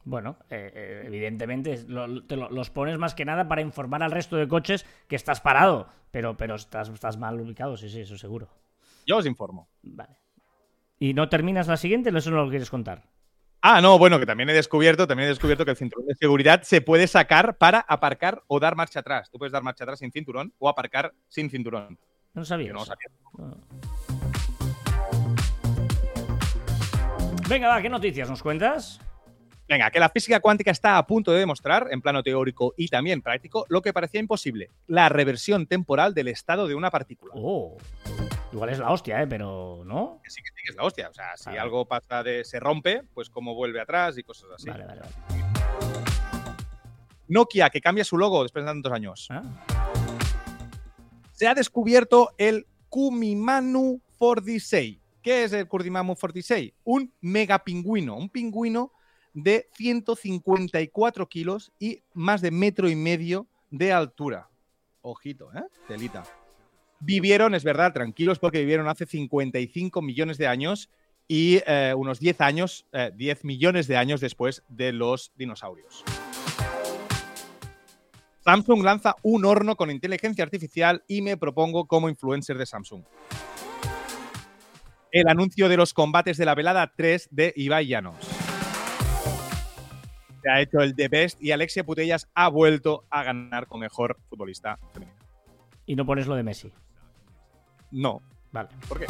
Bueno, 0.04 0.36
eh, 0.50 0.72
eh, 0.74 1.02
evidentemente 1.06 1.72
es- 1.72 1.88
lo- 1.88 2.24
te 2.24 2.36
lo- 2.36 2.50
los 2.50 2.70
pones 2.70 2.98
más 2.98 3.14
que 3.14 3.24
nada 3.24 3.46
para 3.46 3.60
informar 3.62 4.02
al 4.02 4.10
resto 4.10 4.36
de 4.36 4.48
coches 4.48 4.84
que 5.06 5.14
estás 5.16 5.40
parado, 5.40 5.88
pero, 6.10 6.36
pero 6.36 6.56
estás, 6.56 6.88
estás 6.88 7.16
mal 7.18 7.40
ubicado, 7.40 7.76
sí, 7.76 7.88
sí, 7.88 8.00
eso 8.00 8.18
seguro. 8.18 8.48
Yo 9.06 9.18
os 9.18 9.26
informo. 9.26 9.68
Vale. 9.82 10.16
¿Y 10.98 11.14
no 11.14 11.28
terminas 11.28 11.68
la 11.68 11.76
siguiente? 11.76 12.10
¿Eso 12.16 12.30
no 12.32 12.44
lo 12.44 12.50
quieres 12.50 12.70
contar? 12.70 13.04
Ah, 13.64 13.80
no, 13.80 13.96
bueno, 13.96 14.18
que 14.18 14.26
también 14.26 14.50
he 14.50 14.54
descubierto, 14.54 15.06
también 15.06 15.26
he 15.26 15.30
descubierto 15.30 15.64
que 15.64 15.70
el 15.70 15.76
cinturón 15.76 16.08
de 16.08 16.16
seguridad 16.16 16.62
se 16.62 16.80
puede 16.80 17.06
sacar 17.06 17.56
para 17.58 17.78
aparcar 17.78 18.42
o 18.48 18.58
dar 18.58 18.74
marcha 18.74 18.98
atrás. 18.98 19.30
Tú 19.30 19.38
puedes 19.38 19.52
dar 19.52 19.62
marcha 19.62 19.84
atrás 19.84 20.00
sin 20.00 20.10
cinturón 20.10 20.52
o 20.58 20.68
aparcar 20.68 21.14
sin 21.28 21.48
cinturón. 21.48 21.96
No 22.34 22.44
sabías. 22.44 22.70
Yo 22.70 22.74
no 22.74 22.84
sabía. 22.84 23.06
No. 23.38 23.56
Venga, 27.48 27.68
va, 27.68 27.80
¿qué 27.80 27.88
noticias 27.88 28.28
nos 28.28 28.42
cuentas? 28.42 29.00
Venga, 29.68 29.92
que 29.92 30.00
la 30.00 30.08
física 30.08 30.40
cuántica 30.40 30.72
está 30.72 30.98
a 30.98 31.06
punto 31.06 31.30
de 31.30 31.38
demostrar, 31.38 31.86
en 31.92 32.02
plano 32.02 32.24
teórico 32.24 32.74
y 32.76 32.88
también 32.88 33.22
práctico, 33.22 33.64
lo 33.68 33.80
que 33.80 33.92
parecía 33.92 34.18
imposible, 34.18 34.70
la 34.88 35.08
reversión 35.08 35.68
temporal 35.68 36.14
del 36.14 36.26
estado 36.26 36.66
de 36.66 36.74
una 36.74 36.90
partícula. 36.90 37.32
Oh, 37.36 37.78
igual 38.52 38.70
es 38.70 38.78
la 38.78 38.90
hostia, 38.90 39.22
¿eh? 39.22 39.26
Pero 39.26 39.82
no. 39.84 40.20
Que 40.22 40.30
sí 40.30 40.42
que 40.42 40.48
sí 40.48 40.54
que 40.64 40.70
es 40.70 40.76
la 40.76 40.84
hostia. 40.84 41.08
O 41.08 41.14
sea, 41.14 41.36
si 41.36 41.46
Vale. 41.46 41.58
algo 41.60 41.84
pasa 41.86 42.22
de 42.22 42.44
se 42.44 42.60
rompe, 42.60 43.02
pues 43.14 43.28
cómo 43.30 43.54
vuelve 43.54 43.80
atrás 43.80 44.16
y 44.18 44.22
cosas 44.22 44.50
así. 44.54 44.68
Vale, 44.68 44.84
vale, 44.86 45.00
vale. 45.00 45.12
Nokia, 47.28 47.70
que 47.70 47.80
cambia 47.80 48.04
su 48.04 48.18
logo 48.18 48.42
después 48.42 48.64
de 48.64 48.70
tantos 48.70 48.92
años. 48.92 49.28
Ah, 49.30 49.42
Se 51.32 51.46
ha 51.46 51.54
descubierto 51.54 52.30
el 52.36 52.66
Kumimanu 52.88 54.00
46. 54.18 54.98
¿Qué 55.22 55.44
es 55.44 55.52
el 55.52 55.66
Kumimanu 55.66 56.14
46? 56.14 56.72
Un 56.84 57.12
megapingüino, 57.20 58.16
un 58.16 58.28
pingüino 58.28 58.92
de 59.32 59.68
154 59.72 61.26
kilos 61.28 61.72
y 61.78 62.02
más 62.12 62.42
de 62.42 62.50
metro 62.50 62.88
y 62.90 62.96
medio 62.96 63.46
de 63.70 63.92
altura. 63.92 64.48
Ojito, 65.00 65.50
¿eh? 65.54 65.62
Telita. 65.88 66.22
Vivieron, 67.04 67.56
es 67.56 67.64
verdad, 67.64 67.92
tranquilos 67.92 68.38
porque 68.38 68.60
vivieron 68.60 68.86
hace 68.86 69.06
55 69.06 70.00
millones 70.02 70.38
de 70.38 70.46
años 70.46 70.88
y 71.26 71.60
eh, 71.66 71.94
unos 71.96 72.20
10 72.20 72.40
años, 72.42 72.86
eh, 72.92 73.10
10 73.12 73.44
millones 73.44 73.88
de 73.88 73.96
años 73.96 74.20
después 74.20 74.62
de 74.68 74.92
los 74.92 75.32
dinosaurios. 75.34 76.04
Samsung 78.44 78.84
lanza 78.84 79.16
un 79.22 79.44
horno 79.44 79.74
con 79.74 79.90
inteligencia 79.90 80.44
artificial 80.44 81.02
y 81.08 81.22
me 81.22 81.36
propongo 81.36 81.86
como 81.88 82.08
influencer 82.08 82.56
de 82.56 82.66
Samsung. 82.66 83.02
El 85.10 85.26
anuncio 85.26 85.68
de 85.68 85.76
los 85.76 85.94
combates 85.94 86.36
de 86.36 86.44
la 86.44 86.54
velada 86.54 86.92
3 86.96 87.30
de 87.32 87.52
Ibai 87.56 87.88
Llanos. 87.88 88.14
Se 90.40 90.50
ha 90.50 90.60
hecho 90.60 90.78
el 90.78 90.94
The 90.94 91.08
Best 91.08 91.42
y 91.42 91.50
Alexia 91.50 91.82
Putellas 91.82 92.28
ha 92.34 92.48
vuelto 92.48 93.04
a 93.10 93.24
ganar 93.24 93.66
con 93.66 93.80
mejor 93.80 94.18
futbolista 94.28 94.78
femenina. 94.92 95.18
y 95.84 95.96
no 95.96 96.06
pones 96.06 96.28
lo 96.28 96.36
de 96.36 96.44
Messi. 96.44 96.72
No. 97.92 98.20
Vale. 98.50 98.68
¿Por 98.88 98.98
qué? 98.98 99.06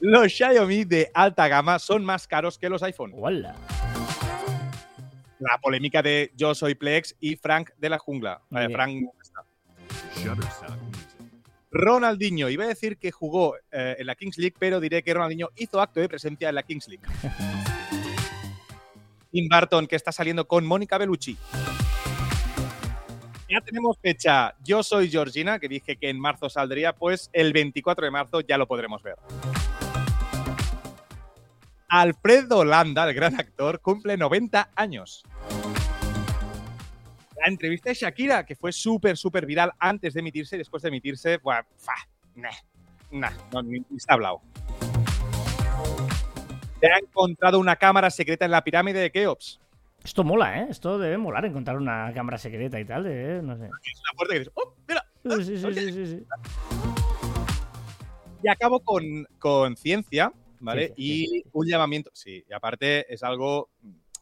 Los 0.00 0.32
Xiaomi 0.32 0.84
de 0.84 1.10
alta 1.14 1.48
gama 1.48 1.78
son 1.78 2.04
más 2.04 2.28
caros 2.28 2.58
que 2.58 2.68
los 2.68 2.82
iPhone. 2.82 3.12
Hola. 3.16 3.54
La 5.40 5.58
polémica 5.58 6.02
de 6.02 6.32
Yo 6.36 6.54
soy 6.54 6.74
Plex 6.74 7.16
y 7.20 7.36
Frank 7.36 7.70
de 7.78 7.88
la 7.88 7.98
jungla. 7.98 8.42
Muy 8.50 8.62
Eh. 8.62 8.68
Frank. 8.70 9.04
Ronaldinho. 11.70 12.48
Iba 12.48 12.64
a 12.64 12.68
decir 12.68 12.98
que 12.98 13.10
jugó 13.10 13.56
eh, 13.70 13.96
en 13.98 14.06
la 14.06 14.14
Kings 14.14 14.38
League, 14.38 14.56
pero 14.58 14.80
diré 14.80 15.02
que 15.02 15.14
Ronaldinho 15.14 15.50
hizo 15.56 15.80
acto 15.80 16.00
de 16.00 16.08
presencia 16.08 16.48
en 16.48 16.54
la 16.54 16.62
Kings 16.62 16.88
League. 16.88 17.06
Tim 19.30 19.48
Burton 19.48 19.86
que 19.86 19.96
está 19.96 20.10
saliendo 20.10 20.48
con 20.48 20.64
Mónica 20.64 20.96
Bellucci. 20.96 21.36
Ya 23.48 23.62
tenemos 23.62 23.96
fecha. 24.02 24.54
Yo 24.62 24.82
soy 24.82 25.08
Georgina, 25.08 25.58
que 25.58 25.68
dije 25.68 25.96
que 25.96 26.10
en 26.10 26.20
marzo 26.20 26.50
saldría, 26.50 26.94
pues 26.94 27.30
el 27.32 27.54
24 27.54 28.04
de 28.04 28.10
marzo 28.10 28.40
ya 28.42 28.58
lo 28.58 28.68
podremos 28.68 29.02
ver. 29.02 29.16
Alfredo 31.88 32.66
Landa, 32.66 33.08
el 33.08 33.14
gran 33.14 33.40
actor, 33.40 33.80
cumple 33.80 34.18
90 34.18 34.72
años. 34.76 35.24
La 37.40 37.46
entrevista 37.46 37.88
de 37.88 37.94
Shakira, 37.94 38.44
que 38.44 38.54
fue 38.54 38.70
súper, 38.70 39.16
súper 39.16 39.46
viral 39.46 39.72
antes 39.78 40.12
de 40.12 40.20
emitirse 40.20 40.56
y 40.56 40.58
después 40.58 40.82
de 40.82 40.88
emitirse, 40.88 41.38
buah, 41.38 41.62
fa, 41.78 41.94
nah, 42.34 42.50
nah, 43.10 43.62
ni, 43.62 43.78
ni 43.78 43.96
está 43.96 44.12
hablado. 44.12 44.42
Se 46.80 46.86
ha 46.86 46.98
encontrado 46.98 47.58
una 47.58 47.76
cámara 47.76 48.10
secreta 48.10 48.44
en 48.44 48.50
la 48.50 48.62
pirámide 48.62 49.00
de 49.00 49.10
Keops. 49.10 49.58
Esto 50.04 50.24
mola, 50.24 50.62
¿eh? 50.62 50.66
Esto 50.70 50.98
debe 50.98 51.18
molar 51.18 51.44
encontrar 51.44 51.76
una 51.76 52.12
cámara 52.14 52.38
secreta 52.38 52.80
y 52.80 52.84
tal, 52.84 53.04
de, 53.04 53.42
no 53.42 53.56
sé. 53.56 53.64
Es 53.64 54.00
una 54.00 54.16
puerta 54.16 54.34
que 54.34 54.38
dices, 54.38 54.54
¡oh, 54.56 54.74
mira! 54.88 55.04
Sí, 55.22 55.44
sí, 55.44 55.58
sí, 55.58 55.92
sí, 55.92 56.06
sí. 56.06 56.26
Y 58.42 58.48
acabo 58.48 58.80
con, 58.80 59.26
con 59.38 59.76
ciencia, 59.76 60.32
¿vale? 60.60 60.94
Y 60.96 61.42
un 61.52 61.66
llamamiento. 61.66 62.10
Sí, 62.14 62.44
y 62.48 62.52
aparte 62.52 63.12
es 63.12 63.22
algo, 63.22 63.70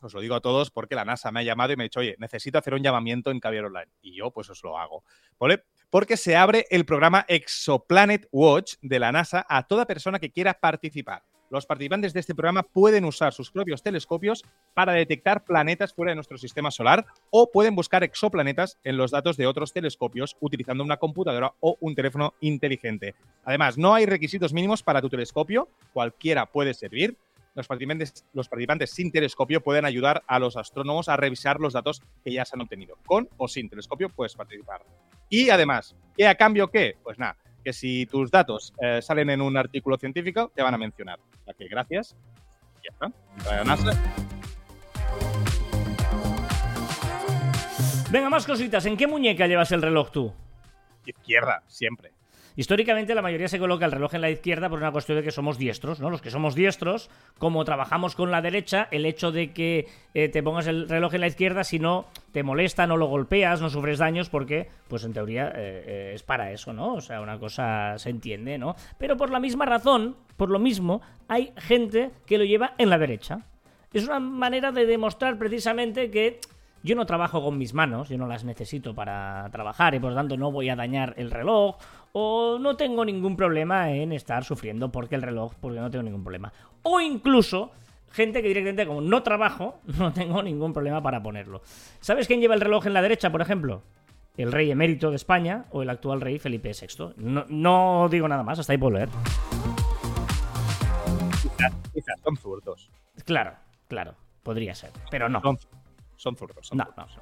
os 0.01 0.14
lo 0.14 0.20
digo 0.20 0.35
a 0.35 0.41
todos, 0.41 0.70
porque 0.70 0.95
la 0.95 1.05
NASA 1.05 1.31
me 1.31 1.41
ha 1.41 1.45
llamado 1.45 1.72
y 1.72 1.77
me 1.77 1.85
ha 1.85 1.87
dicho, 1.89 2.01
oye, 2.01 2.16
necesito 2.18 2.59
hacer 2.59 2.74
un 2.74 2.83
llamamiento 2.83 3.31
en 3.31 3.41
Caviar 3.41 3.66
Online. 3.66 3.93
Y 4.01 4.16
yo, 4.16 4.31
pues 4.31 4.49
os 4.51 4.62
lo 4.64 4.79
hago, 4.79 5.05
¿vale? 5.39 5.64
Porque 5.91 6.16
se 6.16 6.35
abre 6.35 6.66
el 6.70 6.85
programa 6.85 7.24
Exoplanet 7.29 8.27
Watch 8.33 8.74
de 8.81 8.99
la 8.99 9.12
NASA 9.12 9.47
a 9.49 9.66
toda 9.66 9.87
persona 9.87 10.18
que 10.18 10.33
quiera 10.33 10.55
participar. 10.55 11.22
Los 11.49 11.65
participantes 11.65 12.13
de 12.13 12.21
este 12.21 12.35
programa 12.35 12.65
pueden 12.65 13.05
usar 13.05 13.33
sus 13.33 13.51
propios 13.51 13.83
telescopios 13.83 14.45
para 14.75 14.93
detectar 14.93 15.45
planetas 15.45 15.95
fuera 15.95 16.11
de 16.11 16.17
nuestro 16.17 16.39
sistema 16.39 16.71
solar 16.71 17.07
o 17.31 17.51
pueden 17.51 17.77
buscar 17.77 18.03
exoplanetas 18.03 18.79
en 18.83 18.97
los 18.97 19.13
datos 19.13 19.37
de 19.37 19.47
otros 19.47 19.73
telescopios 19.73 20.37
utilizando 20.41 20.83
una 20.83 20.97
computadora 20.97 21.55
o 21.61 21.77
un 21.81 21.95
teléfono 21.95 22.35
inteligente. 22.41 23.15
Además, 23.45 23.79
no 23.79 23.95
hay 23.95 24.07
requisitos 24.07 24.53
mínimos 24.53 24.83
para 24.83 25.01
tu 25.01 25.09
telescopio, 25.09 25.69
cualquiera 25.93 26.47
puede 26.47 26.75
servir. 26.75 27.17
Los 27.55 27.69
participantes, 27.69 28.91
sin 28.91 29.11
telescopio 29.11 29.63
pueden 29.63 29.87
ayudar 29.87 30.23
a 30.27 30.39
los 30.39 30.59
astrónomos 30.59 31.09
a 31.09 31.17
revisar 31.17 31.59
los 31.59 31.73
datos 31.73 32.03
que 32.23 32.33
ya 32.33 32.45
se 32.45 32.55
han 32.55 32.61
obtenido. 32.61 32.99
Con 33.07 33.31
o 33.39 33.49
sin 33.49 33.71
telescopio 33.71 34.11
puedes 34.11 34.35
participar. 34.35 34.83
Y 35.31 35.49
además, 35.49 35.97
¿qué 36.17 36.27
a 36.27 36.35
cambio 36.35 36.69
qué? 36.71 36.97
Pues 37.03 37.19
nada, 37.19 37.39
que 37.67 37.73
si 37.73 38.07
tus 38.07 38.31
datos 38.31 38.73
eh, 38.81 39.03
salen 39.03 39.29
en 39.29 39.41
un 39.41 39.57
artículo 39.57 39.99
científico, 39.99 40.53
te 40.55 40.62
van 40.62 40.75
a 40.75 40.79
mencionar. 40.79 41.19
O 41.19 41.45
sea 41.47 41.53
que 41.53 41.67
gracias. 41.67 42.14
Ya 42.77 42.91
está. 42.93 43.12
Venga, 48.09 48.31
más 48.31 48.47
cositas. 48.47 48.87
¿En 48.87 48.97
qué 48.97 49.09
muñeca 49.09 49.49
llevas 49.49 49.73
el 49.73 49.83
reloj 49.83 50.12
tú? 50.12 50.33
Izquierda, 51.05 51.64
siempre. 51.67 52.12
Históricamente 52.57 53.15
la 53.15 53.21
mayoría 53.21 53.49
se 53.49 53.59
coloca 53.59 53.85
el 53.85 53.93
reloj 53.93 54.15
en 54.15 54.23
la 54.23 54.31
izquierda 54.31 54.71
por 54.71 54.79
una 54.79 54.91
cuestión 54.91 55.19
de 55.19 55.25
que 55.25 55.31
somos 55.31 55.59
diestros, 55.59 56.01
¿no? 56.01 56.09
Los 56.09 56.23
que 56.23 56.31
somos 56.31 56.55
diestros, 56.55 57.11
como 57.37 57.63
trabajamos 57.67 58.15
con 58.15 58.31
la 58.31 58.41
derecha, 58.41 58.89
el 58.91 59.05
hecho 59.05 59.31
de 59.31 59.53
que 59.53 59.87
eh, 60.15 60.31
te 60.31 60.43
pongas 60.43 60.67
el 60.67 60.89
reloj 60.89 61.15
en 61.15 61.21
la 61.21 61.27
izquierda, 61.27 61.65
si 61.65 61.79
no 61.79 62.07
te 62.33 62.43
molesta, 62.43 62.87
no 62.87 62.97
lo 62.97 63.07
golpeas, 63.07 63.61
no 63.61 63.69
sufres 63.69 63.99
daños, 63.99 64.31
porque, 64.31 64.71
pues 64.89 65.05
en 65.05 65.13
teoría 65.13 65.49
eh, 65.49 65.53
eh, 65.87 66.13
es 66.15 66.23
para 66.23 66.51
eso, 66.51 66.73
¿no? 66.73 66.95
O 66.95 67.01
sea, 67.03 67.21
una 67.21 67.39
cosa 67.39 67.99
se 67.99 68.09
entiende, 68.09 68.57
¿no? 68.57 68.75
Pero 68.97 69.19
por 69.19 69.31
la 69.31 69.39
misma 69.39 69.67
razón, 69.67 70.17
por 70.39 70.49
lo 70.49 70.59
mismo, 70.59 71.03
hay 71.29 71.53
gente 71.59 72.11
que 72.25 72.39
lo 72.39 72.45
lleva 72.45 72.73
en 72.79 72.89
la 72.89 72.97
derecha. 72.97 73.41
Es 73.93 74.05
una 74.05 74.19
manera 74.19 74.73
de 74.73 74.87
demostrar 74.87 75.39
precisamente 75.39 76.11
que 76.11 76.41
yo 76.83 76.95
no 76.95 77.05
trabajo 77.05 77.43
con 77.43 77.59
mis 77.59 77.75
manos, 77.75 78.09
yo 78.09 78.17
no 78.17 78.27
las 78.27 78.45
necesito 78.45 78.95
para 78.95 79.49
trabajar 79.51 79.95
y 79.95 79.99
por 79.99 80.11
lo 80.11 80.17
tanto 80.17 80.37
no 80.37 80.53
voy 80.53 80.69
a 80.69 80.77
dañar 80.77 81.15
el 81.17 81.31
reloj 81.31 81.77
o 82.19 82.59
no 82.59 82.77
tengo 82.79 83.05
ningún 83.05 83.37
problema 83.37 83.91
en 83.93 84.11
estar 84.11 84.43
sufriendo 84.43 84.91
porque 84.91 85.17
el 85.17 85.21
reloj, 85.23 85.53
porque 85.61 85.81
no 85.81 85.91
tengo 85.91 86.03
ningún 86.03 86.23
problema. 86.23 86.51
O 86.83 86.99
incluso 86.99 87.73
gente 88.11 88.41
que 88.41 88.49
directamente 88.49 88.87
como 88.87 89.03
no 89.03 89.23
trabajo, 89.23 89.81
no 89.99 90.11
tengo 90.14 90.43
ningún 90.43 90.73
problema 90.73 91.03
para 91.03 91.23
ponerlo. 91.23 91.61
¿Sabes 92.01 92.27
quién 92.27 92.41
lleva 92.41 92.55
el 92.55 92.62
reloj 92.62 92.87
en 92.87 92.95
la 92.95 93.03
derecha, 93.03 93.31
por 93.31 93.43
ejemplo? 93.43 93.83
El 94.39 94.51
rey 94.51 94.71
emérito 94.71 95.11
de 95.11 95.17
España 95.17 95.67
o 95.73 95.83
el 95.83 95.91
actual 95.91 96.23
rey 96.23 96.39
Felipe 96.39 96.71
VI. 96.73 97.12
No, 97.19 97.45
no 97.51 98.09
digo 98.11 98.27
nada 98.29 98.43
más, 98.43 98.59
hasta 98.59 98.73
ahí 98.73 98.79
puedo 98.79 98.97
leer. 98.97 99.11
Quizás, 101.43 101.73
quizás 101.93 102.21
son 102.25 102.37
zurdos. 102.39 102.91
Claro, 103.27 103.53
claro, 103.89 104.14
podría 104.43 104.75
ser, 104.75 104.91
pero 105.11 105.29
no. 105.29 105.43
Son, 105.43 105.59
son 106.17 106.35
zurdos. 106.35 106.67
Son 106.67 106.79
No, 106.79 106.85
zurdos. 106.87 107.19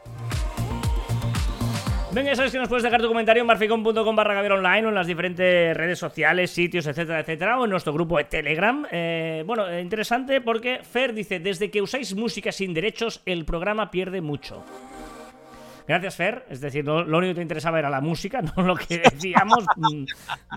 no. 0.59 0.64
Venga, 2.15 2.31
ya 2.31 2.37
sabes 2.37 2.53
que 2.53 2.59
nos 2.59 2.69
puedes 2.69 2.85
dejar 2.85 3.03
tu 3.03 3.09
comentario 3.09 3.41
en 3.41 3.47
marficon.com 3.49 4.15
barra 4.15 4.41
online 4.41 4.87
o 4.87 4.89
en 4.91 4.95
las 4.95 5.09
diferentes 5.09 5.77
redes 5.77 5.99
sociales, 5.99 6.49
sitios, 6.53 6.87
etcétera, 6.87 7.19
etcétera, 7.19 7.59
o 7.59 7.65
en 7.65 7.71
nuestro 7.71 7.93
grupo 7.93 8.19
de 8.19 8.25
Telegram. 8.25 8.87
Eh, 8.89 9.43
bueno, 9.45 9.69
eh, 9.69 9.81
interesante 9.81 10.41
porque 10.41 10.79
Fer 10.85 11.13
dice, 11.13 11.41
desde 11.41 11.73
que 11.73 11.83
usáis 11.83 12.15
música 12.15 12.53
sin 12.53 12.73
derechos, 12.73 13.21
el 13.27 13.45
programa 13.45 13.91
pierde 13.91 14.21
mucho. 14.21 14.65
Gracias, 15.87 16.17
Fer. 16.17 16.47
Es 16.49 16.61
decir, 16.63 16.83
no- 16.85 17.05
lo 17.05 17.19
único 17.19 17.33
que 17.33 17.35
te 17.37 17.43
interesaba 17.43 17.79
era 17.79 17.91
la 17.91 18.01
música, 18.01 18.41
no 18.57 18.63
lo 18.63 18.75
que 18.75 18.99
decíamos. 18.99 19.65
Mm, 19.77 20.05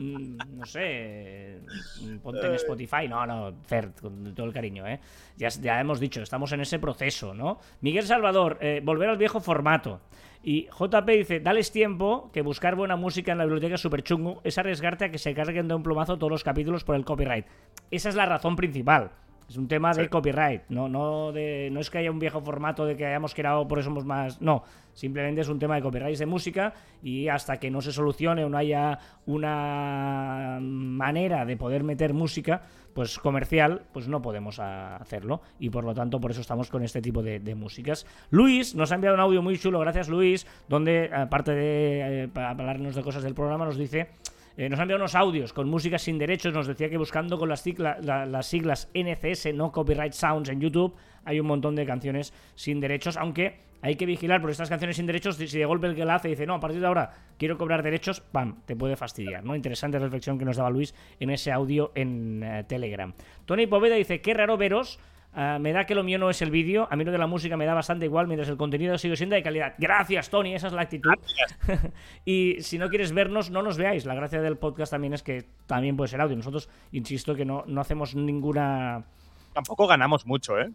mm, 0.02 0.38
no 0.58 0.66
sé. 0.66 1.60
mm, 2.02 2.18
Ponte 2.20 2.46
en 2.48 2.54
Spotify. 2.54 3.08
No, 3.10 3.26
no, 3.26 3.54
Fer, 3.66 3.92
con 4.02 4.34
todo 4.34 4.46
el 4.46 4.54
cariño, 4.54 4.88
¿eh? 4.88 5.00
Ya, 5.36 5.50
ya 5.50 5.80
hemos 5.82 6.00
dicho, 6.00 6.22
estamos 6.22 6.52
en 6.54 6.62
ese 6.62 6.80
proceso, 6.80 7.34
¿no? 7.34 7.60
Miguel 7.82 8.06
Salvador, 8.06 8.58
eh, 8.62 8.82
volver 8.84 9.10
al 9.10 9.18
viejo 9.18 9.40
formato. 9.42 10.00
Y 10.44 10.68
JP 10.72 11.10
dice, 11.18 11.40
dales 11.42 11.72
tiempo, 11.74 12.30
que 12.32 12.42
buscar 12.42 12.76
buena 12.76 12.96
música 12.96 13.34
en 13.34 13.38
la 13.40 13.44
biblioteca 13.44 13.76
es 13.76 13.82
súper 13.82 14.04
chungo, 14.04 14.40
es 14.46 14.58
arriesgarte 14.58 15.06
a 15.06 15.12
que 15.12 15.18
se 15.18 15.34
carguen 15.34 15.68
de 15.68 15.76
un 15.76 15.84
plumazo 15.84 16.18
todos 16.18 16.32
los 16.32 16.44
capítulos 16.44 16.86
por 16.86 16.96
el 16.96 17.04
copyright. 17.04 17.46
Esa 17.92 18.08
es 18.10 18.16
la 18.16 18.26
razón 18.28 18.56
principal. 18.56 19.12
Es 19.50 19.56
un 19.56 19.70
tema 19.70 19.94
de 19.94 20.10
copyright, 20.10 20.64
no, 20.68 20.90
no, 20.90 21.32
de, 21.32 21.70
no 21.72 21.80
es 21.80 21.90
que 21.90 22.00
haya 22.00 22.12
un 22.12 22.20
viejo 22.20 22.42
formato 22.42 22.86
de 22.86 22.98
que 22.98 23.06
hayamos 23.06 23.34
creado 23.34 23.66
por 23.66 23.80
eso 23.80 23.88
somos 23.88 24.04
más. 24.04 24.42
No, 24.42 24.64
simplemente 24.94 25.40
es 25.40 25.48
un 25.48 25.58
tema 25.58 25.76
de 25.76 25.82
copyright 25.82 26.18
de 26.18 26.26
música 26.26 26.74
y 27.02 27.30
hasta 27.30 27.58
que 27.58 27.72
no 27.72 27.80
se 27.80 27.94
solucione 27.94 28.44
o 28.44 28.50
no 28.50 28.58
haya 28.58 29.00
una 29.26 30.60
manera 30.62 31.46
de 31.46 31.56
poder 31.56 31.84
meter 31.84 32.14
música 32.14 32.64
pues 32.94 33.20
comercial, 33.20 33.84
pues 33.94 34.10
no 34.10 34.22
podemos 34.22 34.60
hacerlo 34.60 35.42
y 35.60 35.70
por 35.70 35.86
lo 35.86 35.94
tanto 35.94 36.20
por 36.20 36.32
eso 36.32 36.42
estamos 36.42 36.70
con 36.70 36.84
este 36.84 37.02
tipo 37.02 37.24
de, 37.24 37.40
de 37.40 37.56
músicas. 37.56 38.06
Luis 38.32 38.76
nos 38.76 38.92
ha 38.92 38.96
enviado 38.96 39.16
un 39.16 39.22
audio 39.22 39.42
muy 39.42 39.58
chulo, 39.58 39.80
gracias 39.80 40.10
Luis, 40.10 40.46
donde 40.68 41.10
aparte 41.14 41.52
de 41.52 42.24
eh, 42.24 42.28
para 42.28 42.50
hablarnos 42.50 42.96
de 42.96 43.04
cosas 43.04 43.24
del 43.24 43.36
programa 43.36 43.64
nos 43.64 43.78
dice 43.78 44.10
eh, 44.58 44.68
nos 44.70 44.80
ha 44.80 44.84
enviado 44.84 45.02
unos 45.02 45.16
audios 45.16 45.54
con 45.54 45.70
música 45.70 45.98
sin 45.98 46.18
derechos. 46.18 46.54
Nos 46.54 46.68
decía 46.68 46.90
que 46.90 46.98
buscando 46.98 47.38
con 47.38 47.48
las, 47.48 47.64
la- 47.78 48.26
las 48.26 48.46
siglas 48.48 48.90
NCS, 48.94 49.54
no 49.54 49.72
Copyright 49.72 50.14
Sounds, 50.14 50.50
en 50.50 50.60
YouTube, 50.60 50.96
hay 51.24 51.40
un 51.40 51.48
montón 51.48 51.76
de 51.76 51.86
canciones 51.86 52.34
sin 52.56 52.80
derechos. 52.80 53.16
Aunque 53.18 53.60
hay 53.82 53.96
que 53.96 54.08
vigilar 54.08 54.42
por 54.42 54.50
estas 54.50 54.70
canciones 54.70 54.96
sin 54.98 55.06
derechos. 55.06 55.36
Si 55.36 55.48
si 55.48 55.60
de 55.60 55.66
golpe 55.66 55.86
el 55.88 55.96
que 55.96 56.04
la 56.04 56.16
hace 56.16 56.30
dice, 56.30 56.48
no, 56.48 56.56
a 56.56 56.60
partir 56.60 56.80
de 56.82 56.88
ahora 56.88 57.12
quiero 57.38 57.58
cobrar 57.58 57.84
derechos, 57.84 58.20
pam, 58.20 58.62
te 58.66 58.76
puede 58.76 58.96
fastidiar. 58.96 59.44
¿no? 59.44 59.56
Interesante 59.56 60.00
reflexión 60.00 60.40
que 60.40 60.46
nos 60.46 60.58
daba 60.58 60.72
Luis 60.72 60.96
en 61.20 61.30
ese 61.30 61.52
audio 61.52 61.92
en 61.94 62.42
eh, 62.44 62.64
Telegram. 62.68 63.14
Tony 63.46 63.68
Poveda 63.68 63.96
dice, 63.96 64.22
qué 64.22 64.34
raro 64.34 64.58
veros. 64.58 65.00
Ah, 65.40 65.60
me 65.60 65.72
da 65.72 65.86
que 65.86 65.94
lo 65.94 66.04
mío 66.04 66.18
no 66.18 66.32
es 66.32 66.42
el 66.42 66.50
vídeo, 66.50 66.88
a 66.90 66.96
mí 66.96 67.04
lo 67.04 67.12
de 67.12 67.20
la 67.20 67.28
música 67.28 67.56
me 67.58 67.66
da 67.68 67.76
bastante 67.76 68.06
igual, 68.06 68.26
mientras 68.26 68.50
el 68.50 68.58
contenido 68.58 68.98
sigue 68.98 69.16
siendo 69.16 69.36
de 69.36 69.44
calidad. 69.44 69.76
Gracias, 69.78 70.32
Tony, 70.32 70.56
esa 70.56 70.66
es 70.66 70.74
la 70.74 70.82
actitud. 70.82 71.12
y 72.26 72.56
si 72.62 72.80
no 72.80 72.90
quieres 72.90 73.12
vernos, 73.12 73.52
no 73.52 73.62
nos 73.62 73.78
veáis. 73.78 74.06
La 74.06 74.16
gracia 74.16 74.42
del 74.42 74.58
podcast 74.58 74.90
también 74.94 75.14
es 75.14 75.22
que 75.22 75.46
también 75.68 75.96
puede 75.96 76.08
ser 76.08 76.22
audio. 76.22 76.36
Nosotros, 76.36 76.70
insisto, 76.92 77.36
que 77.36 77.46
no, 77.46 77.64
no 77.68 77.82
hacemos 77.82 78.16
ninguna... 78.16 79.06
Tampoco 79.54 79.86
ganamos 79.86 80.26
mucho, 80.26 80.60
¿eh? 80.60 80.72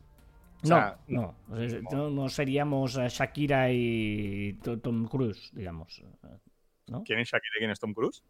O 0.63 0.67
sea, 0.69 0.97
no, 1.09 1.35
no, 1.49 1.57
no, 1.91 2.11
no 2.11 2.29
seríamos 2.29 2.97
eh, 2.97 3.09
Shakira 3.09 3.69
y 3.73 4.53
To- 4.63 4.79
Tom 4.79 5.09
Cruise, 5.09 5.51
digamos. 5.53 6.05
¿Quién 7.05 7.19
es 7.19 7.29
Shakira 7.29 7.55
y 7.57 7.59
quién 7.59 7.71
es 7.73 7.81
Tom 7.81 7.93
Cruise? 7.95 8.23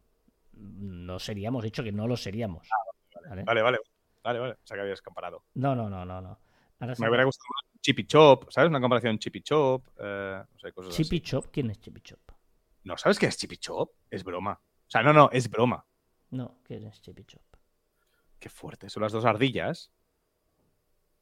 No 0.55 1.19
seríamos, 1.19 1.63
dicho 1.63 1.83
que 1.83 1.93
no 1.93 2.09
lo 2.09 2.17
seríamos. 2.17 2.67
¿vale? 3.29 3.43
Vale, 3.45 3.61
vale. 3.61 3.63
Vale, 3.63 3.79
vale. 4.23 4.41
O 4.41 4.57
sea 4.65 4.77
que 4.77 4.81
habías 4.81 5.03
comparado. 5.03 5.45
No, 5.55 5.75
no, 5.75 5.89
no, 5.89 6.05
no. 6.05 6.21
no. 6.21 6.39
Ahora 6.81 6.95
sí. 6.95 7.03
Me 7.03 7.09
hubiera 7.09 7.25
gustado 7.25 7.47
más 7.55 7.81
Chippy 7.81 8.07
Chop, 8.07 8.51
¿sabes? 8.51 8.71
Una 8.71 8.81
comparación 8.81 9.19
Chippy 9.19 9.43
Chop. 9.43 9.87
Eh, 9.99 10.43
no 10.51 10.59
sé, 10.59 10.73
cosas 10.73 10.95
Chippy 10.95 11.17
así. 11.17 11.27
Chop, 11.27 11.47
¿quién 11.53 11.71
es 11.71 11.81
Chippy 11.81 12.01
Chop? 12.01 12.21
¿No 12.85 12.97
sabes 12.97 13.19
qué 13.19 13.27
es 13.27 13.37
Chippy 13.37 13.57
Chop? 13.59 13.91
Es 14.11 14.25
broma. 14.25 14.53
O 14.53 14.91
sea, 14.91 15.03
no, 15.03 15.13
no, 15.13 15.31
es 15.33 15.49
broma. 15.49 15.85
No, 16.31 16.59
¿quién 16.65 16.87
es 16.87 17.01
Chippy 17.01 17.25
Chop? 17.25 17.43
Qué 18.39 18.49
fuerte. 18.49 18.89
Son 18.89 19.03
las 19.03 19.13
dos 19.13 19.25
ardillas. 19.25 19.93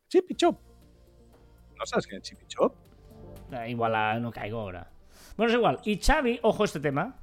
Chippy 0.08 0.34
Chop. 0.34 0.58
¿No 1.76 1.86
sabes 1.86 2.06
qué 2.06 2.16
es 2.16 2.22
Chippy 2.22 2.46
Chop? 2.46 2.76
Igual 3.66 3.94
ah, 3.94 4.18
no 4.20 4.30
caigo 4.30 4.60
ahora. 4.60 4.90
Bueno, 5.36 5.52
es 5.52 5.56
igual. 5.56 5.80
Y 5.84 5.98
Xavi, 5.98 6.40
ojo 6.42 6.62
a 6.62 6.66
este 6.66 6.80
tema. 6.80 7.18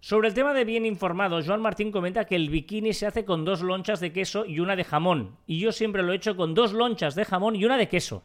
Sobre 0.00 0.28
el 0.28 0.34
tema 0.34 0.54
de 0.54 0.64
bien 0.64 0.86
informado, 0.86 1.42
Joan 1.44 1.60
Martín 1.60 1.90
comenta 1.90 2.24
que 2.24 2.36
el 2.36 2.50
bikini 2.50 2.92
se 2.92 3.06
hace 3.06 3.24
con 3.24 3.44
dos 3.44 3.62
lonchas 3.62 3.98
de 4.00 4.12
queso 4.12 4.46
y 4.46 4.60
una 4.60 4.76
de 4.76 4.84
jamón. 4.84 5.36
Y 5.46 5.58
yo 5.58 5.72
siempre 5.72 6.02
lo 6.02 6.12
he 6.12 6.16
hecho 6.16 6.36
con 6.36 6.54
dos 6.54 6.72
lonchas 6.72 7.14
de 7.16 7.24
jamón 7.24 7.56
y 7.56 7.64
una 7.64 7.76
de 7.76 7.88
queso. 7.88 8.24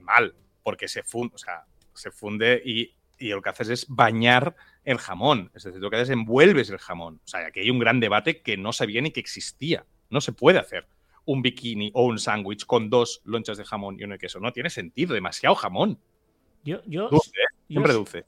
mal, 0.00 0.34
porque 0.62 0.86
se 0.88 1.02
funde, 1.02 1.34
o 1.34 1.38
sea, 1.38 1.64
se 1.94 2.10
funde 2.10 2.62
y, 2.64 2.94
y 3.18 3.28
lo 3.30 3.42
que 3.42 3.48
haces 3.48 3.68
es 3.70 3.86
bañar 3.88 4.54
el 4.84 4.98
jamón. 4.98 5.50
Es 5.54 5.64
decir, 5.64 5.80
lo 5.80 5.90
que 5.90 5.96
haces 5.96 6.10
es 6.10 6.12
envuelves 6.14 6.70
el 6.70 6.78
jamón. 6.78 7.20
O 7.24 7.28
sea, 7.28 7.46
aquí 7.46 7.60
hay 7.60 7.70
un 7.70 7.78
gran 7.78 7.98
debate 8.00 8.40
que 8.40 8.56
no 8.56 8.72
sabía 8.72 9.00
ni 9.00 9.10
que 9.10 9.20
existía. 9.20 9.84
No 10.10 10.20
se 10.20 10.32
puede 10.32 10.58
hacer 10.58 10.86
un 11.24 11.42
bikini 11.42 11.90
o 11.94 12.04
un 12.04 12.18
sándwich 12.20 12.66
con 12.66 12.88
dos 12.88 13.20
lonchas 13.24 13.58
de 13.58 13.64
jamón 13.64 13.98
y 13.98 14.04
uno 14.04 14.12
de 14.14 14.18
queso. 14.18 14.38
No 14.38 14.52
tiene 14.52 14.70
sentido, 14.70 15.12
demasiado 15.14 15.56
jamón. 15.56 15.98
Yo, 16.62 16.80
yo, 16.86 17.08
Dulce, 17.08 17.30
¿eh? 17.30 17.44
yo- 17.68 17.74
Siempre 17.74 17.92
dulce. 17.94 18.24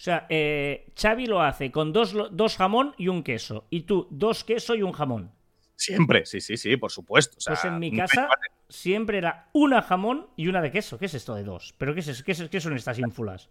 O 0.00 0.02
sea, 0.02 0.24
eh, 0.30 0.86
Xavi 0.98 1.26
lo 1.26 1.42
hace 1.42 1.70
con 1.70 1.92
dos, 1.92 2.14
dos 2.30 2.56
jamón 2.56 2.94
y 2.96 3.08
un 3.08 3.22
queso. 3.22 3.66
Y 3.68 3.82
tú, 3.82 4.08
dos 4.10 4.44
queso 4.44 4.74
y 4.74 4.82
un 4.82 4.92
jamón. 4.92 5.30
Siempre, 5.76 6.24
sí, 6.24 6.40
sí, 6.40 6.56
sí, 6.56 6.78
por 6.78 6.90
supuesto. 6.90 7.36
O 7.36 7.40
sea, 7.42 7.52
Pues 7.52 7.66
en 7.66 7.78
mi 7.78 7.94
casa 7.94 8.26
siempre 8.66 9.18
era 9.18 9.50
una 9.52 9.82
jamón 9.82 10.28
y 10.36 10.48
una 10.48 10.62
de 10.62 10.70
queso. 10.70 10.98
¿Qué 10.98 11.04
es 11.04 11.12
esto 11.12 11.34
de 11.34 11.44
dos? 11.44 11.74
¿Pero 11.76 11.92
qué, 11.92 12.00
es, 12.00 12.22
qué, 12.22 12.32
es- 12.32 12.48
qué 12.48 12.60
son 12.62 12.74
estas 12.76 12.98
ínfulas? 12.98 13.50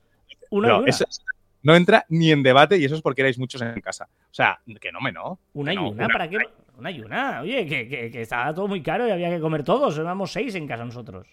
Una 0.50 0.70
No, 0.70 0.78
y 0.78 0.80
una. 0.80 0.90
eso 0.90 1.06
es- 1.08 1.24
no 1.62 1.76
entra 1.76 2.04
ni 2.10 2.32
en 2.32 2.42
debate 2.42 2.78
y 2.80 2.86
eso 2.86 2.96
es 2.96 3.02
porque 3.04 3.22
erais 3.22 3.38
muchos 3.38 3.62
en 3.62 3.80
casa. 3.80 4.10
O 4.32 4.34
sea, 4.34 4.60
que 4.82 4.92
no 4.92 5.02
me 5.02 5.12
no. 5.12 5.38
Una 5.54 5.72
y 5.72 5.76
no, 5.76 5.90
una, 5.92 6.08
¿para 6.08 6.28
qué? 6.28 6.38
Una 6.80 6.90
y 6.90 7.00
una. 7.00 7.42
Oye, 7.42 7.68
que, 7.68 7.88
que- 7.88 8.10
que 8.10 8.22
estaba 8.24 8.52
todo 8.56 8.68
muy 8.68 8.82
caro 8.82 9.08
y 9.08 9.12
había 9.12 9.30
que 9.30 9.40
comer 9.40 9.64
todos. 9.64 10.00
Éramos 10.00 10.32
seis 10.32 10.56
en 10.56 10.66
casa 10.66 10.84
nosotros. 10.84 11.28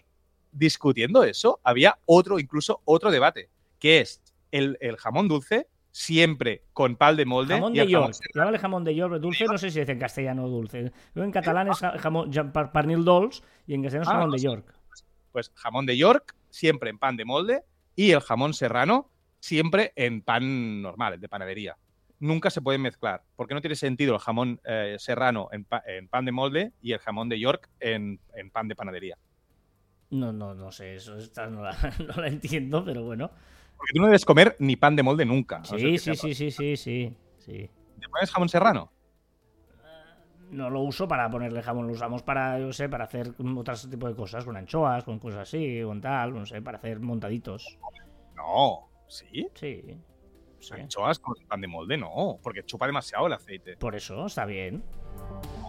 Discutiendo 0.51 1.23
eso, 1.23 1.59
había 1.63 1.97
otro, 2.05 2.37
incluso 2.37 2.81
otro 2.85 3.09
debate, 3.09 3.49
que 3.79 4.01
es 4.01 4.21
el, 4.51 4.77
el 4.81 4.97
jamón 4.97 5.27
dulce 5.27 5.67
siempre 5.91 6.63
con 6.73 6.95
pal 6.95 7.17
de 7.17 7.25
molde 7.25 7.55
Jamón 7.55 7.75
y 7.75 7.79
de 7.79 7.87
York. 7.87 8.13
Llámale 8.35 8.59
jamón 8.59 8.83
de 8.83 8.93
York 8.95 9.15
dulce. 9.19 9.45
No 9.45 9.57
sé 9.57 9.71
si 9.71 9.79
dice 9.79 9.91
en 9.93 9.99
castellano 9.99 10.47
dulce. 10.47 10.91
Yo 11.15 11.23
en 11.23 11.31
catalán 11.31 11.69
es 11.69 11.77
ja- 11.79 11.97
jamón 11.97 12.31
ja- 12.31 12.51
par- 12.51 12.71
pernil 12.71 13.03
dolç 13.03 13.41
y 13.65 13.73
en 13.73 13.81
castellano 13.83 14.03
es 14.03 14.09
Ah, 14.09 14.13
jamón 14.13 14.31
de 14.31 14.37
sé. 14.39 14.45
York. 14.45 14.73
pues 15.31 15.51
jamón 15.55 15.85
de 15.85 15.97
York 15.97 16.35
siempre 16.49 16.89
en 16.89 16.97
pan 16.99 17.17
de 17.17 17.25
molde 17.25 17.63
y 17.95 18.11
el 18.11 18.19
jamón 18.21 18.53
serrano 18.53 19.09
siempre 19.39 19.91
en 19.95 20.21
pan 20.21 20.81
normal, 20.81 21.19
de 21.19 21.29
panadería. 21.29 21.77
Nunca 22.19 22.49
se 22.49 22.61
pueden 22.61 22.81
mezclar, 22.81 23.21
porque 23.35 23.53
no 23.53 23.61
tiene 23.61 23.75
sentido 23.75 24.15
el 24.15 24.19
jamón 24.19 24.59
eh, 24.65 24.95
serrano 24.99 25.49
en, 25.51 25.65
pa- 25.65 25.83
en 25.85 26.07
pan 26.07 26.25
de 26.25 26.31
molde 26.31 26.71
y 26.81 26.93
el 26.93 26.99
jamón 26.99 27.29
de 27.29 27.39
York 27.39 27.69
en, 27.79 28.19
en 28.35 28.49
pan 28.49 28.67
de 28.67 28.75
panadería. 28.75 29.17
No, 30.09 30.31
no, 30.33 30.53
no 30.55 30.71
sé. 30.71 30.95
Eso 30.95 31.17
esta 31.17 31.47
no, 31.47 31.61
la, 31.61 31.71
no 32.07 32.21
la 32.21 32.27
entiendo, 32.27 32.83
pero 32.85 33.03
bueno. 33.03 33.29
Porque 33.77 33.93
tú 33.93 33.99
no 34.01 34.07
debes 34.07 34.25
comer 34.25 34.55
ni 34.59 34.75
pan 34.75 34.95
de 34.95 35.03
molde 35.03 35.25
nunca. 35.25 35.63
Sí, 35.63 35.97
sí, 35.97 36.15
sí, 36.15 36.33
sí, 36.33 36.51
sí, 36.51 36.77
sí, 36.77 37.17
sí. 37.37 37.67
pan. 37.67 37.99
¿Te 38.01 38.09
pones 38.09 38.31
jamón 38.31 38.49
serrano? 38.49 38.91
No 40.51 40.69
lo 40.69 40.79
uso 40.81 41.07
para 41.09 41.29
ponerle 41.29 41.61
jamón, 41.61 41.87
lo 41.87 41.93
usamos 41.93 42.23
para, 42.23 42.57
yo 42.57 42.71
sé, 42.71 42.87
para 42.87 43.03
hacer 43.03 43.33
otros 43.57 43.89
tipo 43.89 44.07
de 44.07 44.15
cosas, 44.15 44.45
con 44.45 44.55
anchoas, 44.55 45.03
con 45.03 45.19
cosas 45.19 45.41
así, 45.41 45.81
con 45.83 45.99
tal, 45.99 46.33
no 46.33 46.45
sé, 46.45 46.61
para 46.61 46.77
hacer 46.77 46.99
montaditos. 47.01 47.77
No. 48.35 48.87
¿Sí? 49.07 49.47
Sí. 49.55 49.83
sí. 50.59 50.73
Anchoas 50.73 51.19
con 51.19 51.35
pan 51.47 51.59
de 51.59 51.67
molde, 51.67 51.97
no, 51.97 52.39
porque 52.41 52.63
chupa 52.63 52.85
demasiado 52.87 53.27
el 53.27 53.33
aceite. 53.33 53.75
Por 53.75 53.95
eso, 53.95 54.25
está 54.25 54.45
bien. 54.45 54.83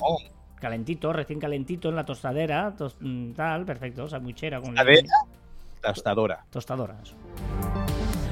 No. 0.00 0.16
Calentito, 0.60 1.12
recién 1.12 1.40
calentito 1.40 1.88
en 1.88 1.96
la 1.96 2.04
tostadera, 2.04 2.74
tos- 2.76 2.96
mm, 3.00 3.32
tal, 3.32 3.64
perfecto, 3.64 4.08
sandwichera 4.08 4.60
con 4.60 4.74
Tostadera. 4.76 5.08
Tostadora. 5.82 6.46
tostadoras. 6.50 7.14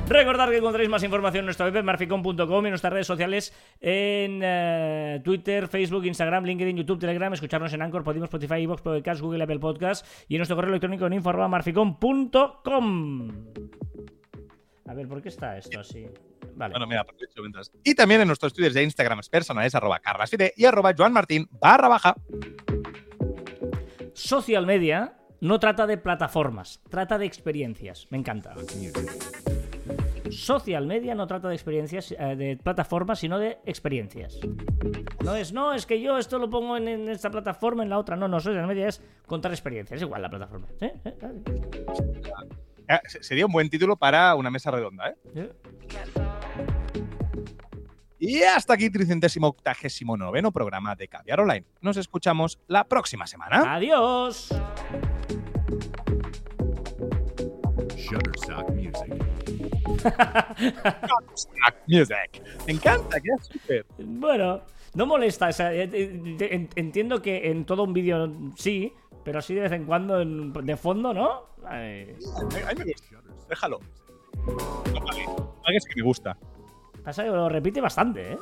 Recordad 0.08 0.48
que 0.50 0.58
encontráis 0.58 0.88
más 0.88 1.02
información 1.02 1.40
en 1.40 1.46
nuestra 1.46 1.68
web 1.68 1.82
marficon.com 1.82 2.64
y 2.64 2.68
en 2.68 2.70
nuestras 2.70 2.92
redes 2.92 3.08
sociales 3.08 3.52
en 3.80 4.40
eh, 4.42 5.20
Twitter, 5.24 5.66
Facebook, 5.66 6.06
Instagram, 6.06 6.44
LinkedIn, 6.44 6.76
YouTube, 6.76 7.00
Telegram, 7.00 7.32
escucharnos 7.32 7.72
en 7.72 7.82
Anchor, 7.82 8.04
Podimo, 8.04 8.26
Spotify, 8.26 8.62
Evox, 8.62 8.82
Podcast, 8.82 9.20
Google, 9.20 9.42
Apple 9.42 9.58
Podcast 9.58 10.06
y 10.28 10.36
en 10.36 10.38
nuestro 10.38 10.54
correo 10.56 10.70
electrónico 10.70 11.06
en 11.06 11.14
info@marficon.com. 11.14 13.30
A 14.86 14.94
ver, 14.94 15.08
¿por 15.08 15.20
qué 15.20 15.28
está 15.28 15.58
esto 15.58 15.80
así? 15.80 16.06
Vale. 16.54 16.72
Bueno, 16.72 16.86
mira, 16.86 17.00
aprovecho 17.00 17.40
mientras. 17.40 17.72
Y 17.82 17.96
también 17.96 18.20
en 18.20 18.28
nuestros 18.28 18.54
twitters 18.54 18.74
de 18.74 18.84
Instagram 18.84 19.18
personales, 19.28 19.74
arroba 19.74 19.98
carlasfide 19.98 20.54
y 20.56 20.66
arroba 20.66 20.94
joanmartin 20.96 21.48
barra 21.60 21.88
baja. 21.88 22.14
Social 24.14 24.66
media 24.66 25.16
no 25.40 25.58
trata 25.58 25.84
de 25.86 25.98
plataformas, 25.98 26.80
trata 26.88 27.18
de 27.18 27.26
experiencias. 27.26 28.06
Me 28.10 28.18
encanta. 28.18 28.54
Social 30.36 30.86
media 30.86 31.14
no 31.14 31.26
trata 31.26 31.48
de 31.48 31.54
experiencias, 31.54 32.12
eh, 32.12 32.36
de 32.36 32.56
plataformas, 32.56 33.18
sino 33.18 33.38
de 33.38 33.58
experiencias. 33.64 34.38
No 35.24 35.34
es, 35.34 35.52
no, 35.52 35.72
es 35.72 35.86
que 35.86 36.00
yo 36.00 36.18
esto 36.18 36.38
lo 36.38 36.50
pongo 36.50 36.76
en, 36.76 36.86
en 36.88 37.08
esta 37.08 37.30
plataforma, 37.30 37.82
en 37.82 37.88
la 37.90 37.98
otra. 37.98 38.16
No, 38.16 38.28
no, 38.28 38.38
social 38.40 38.66
media 38.66 38.88
es 38.88 39.02
contar 39.26 39.50
experiencias. 39.52 39.96
Es 39.96 40.02
igual 40.02 40.22
la 40.22 40.28
plataforma. 40.30 40.66
¿eh? 40.80 40.92
¿Eh? 41.04 41.14
Eh, 42.88 42.98
se- 43.06 43.22
sería 43.22 43.46
un 43.46 43.52
buen 43.52 43.68
título 43.70 43.96
para 43.96 44.34
una 44.34 44.50
mesa 44.50 44.70
redonda, 44.70 45.14
¿eh? 45.34 45.50
Y 48.18 48.42
hasta 48.42 48.74
aquí, 48.74 48.90
tricentésimo 48.90 49.48
octagésimo 49.48 50.16
noveno 50.16 50.50
programa 50.52 50.94
de 50.96 51.08
Caviar 51.08 51.40
Online. 51.40 51.64
Nos 51.80 51.96
escuchamos 51.96 52.58
la 52.66 52.84
próxima 52.84 53.26
semana. 53.26 53.74
Adiós. 53.74 54.48
Shutterstock 58.10 58.70
Music. 58.70 59.12
Music. 61.86 62.42
Me 62.66 62.72
encanta, 62.74 63.20
queda 63.20 63.36
súper. 63.42 63.86
Bueno, 63.98 64.62
no 64.94 65.06
molesta. 65.06 65.48
o 65.48 65.52
sea, 65.52 65.72
eh, 65.74 65.88
eh, 65.92 66.38
en- 66.50 66.68
entiendo 66.76 67.20
que 67.22 67.50
en 67.50 67.64
todo 67.64 67.82
un 67.84 67.92
vídeo 67.92 68.30
sí, 68.56 68.92
pero 69.24 69.38
así 69.40 69.54
de 69.54 69.62
vez 69.62 69.72
en 69.72 69.84
cuando 69.84 70.20
en- 70.20 70.52
de 70.52 70.76
fondo, 70.76 71.12
¿no? 71.12 71.46
Ay. 71.64 72.14
Me 72.48 72.84
gusta. 72.84 73.22
Déjalo. 73.48 73.80
No 74.46 75.04
pagues. 75.04 75.26
Pagues 75.64 75.84
que 75.84 75.96
me 75.96 76.02
gusta. 76.02 76.36
Pasa 77.04 77.22
que 77.24 77.30
lo 77.30 77.48
repite 77.48 77.80
bastante, 77.80 78.32
¿eh? 78.32 78.38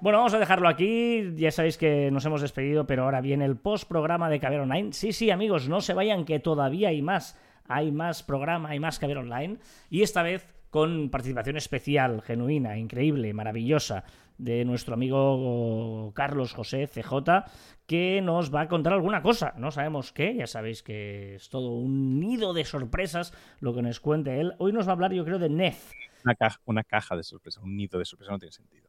Bueno, 0.00 0.18
vamos 0.18 0.34
a 0.34 0.38
dejarlo 0.38 0.68
aquí. 0.68 1.34
Ya 1.34 1.50
sabéis 1.50 1.76
que 1.76 2.10
nos 2.12 2.24
hemos 2.24 2.40
despedido, 2.40 2.86
pero 2.86 3.02
ahora 3.02 3.20
viene 3.20 3.44
el 3.44 3.56
post-programa 3.56 4.30
de 4.30 4.38
Caber 4.38 4.60
Online. 4.60 4.92
Sí, 4.92 5.12
sí, 5.12 5.30
amigos, 5.30 5.68
no 5.68 5.80
se 5.80 5.92
vayan, 5.92 6.24
que 6.24 6.38
todavía 6.38 6.90
hay 6.90 7.02
más. 7.02 7.36
Hay 7.66 7.90
más 7.90 8.22
programa, 8.22 8.70
hay 8.70 8.78
más 8.78 9.00
Caber 9.00 9.18
Online. 9.18 9.58
Y 9.90 10.02
esta 10.02 10.22
vez 10.22 10.46
con 10.70 11.10
participación 11.10 11.56
especial, 11.56 12.22
genuina, 12.22 12.78
increíble, 12.78 13.32
maravillosa, 13.32 14.04
de 14.36 14.64
nuestro 14.64 14.94
amigo 14.94 16.12
Carlos 16.14 16.52
José 16.52 16.86
CJ, 16.86 17.44
que 17.86 18.20
nos 18.22 18.54
va 18.54 18.62
a 18.62 18.68
contar 18.68 18.92
alguna 18.92 19.20
cosa. 19.20 19.54
No 19.56 19.72
sabemos 19.72 20.12
qué, 20.12 20.36
ya 20.36 20.46
sabéis 20.46 20.84
que 20.84 21.34
es 21.34 21.48
todo 21.48 21.72
un 21.72 22.20
nido 22.20 22.52
de 22.52 22.64
sorpresas 22.64 23.34
lo 23.58 23.74
que 23.74 23.82
nos 23.82 23.98
cuente 23.98 24.40
él. 24.40 24.54
Hoy 24.58 24.72
nos 24.72 24.86
va 24.86 24.92
a 24.92 24.94
hablar, 24.94 25.12
yo 25.12 25.24
creo, 25.24 25.40
de 25.40 25.48
Nef. 25.48 25.90
Una 26.24 26.36
caja, 26.36 26.60
una 26.66 26.84
caja 26.84 27.16
de 27.16 27.24
sorpresa, 27.24 27.60
un 27.60 27.76
nido 27.76 27.98
de 27.98 28.04
sorpresa 28.04 28.30
no 28.30 28.38
tiene 28.38 28.52
sentido. 28.52 28.87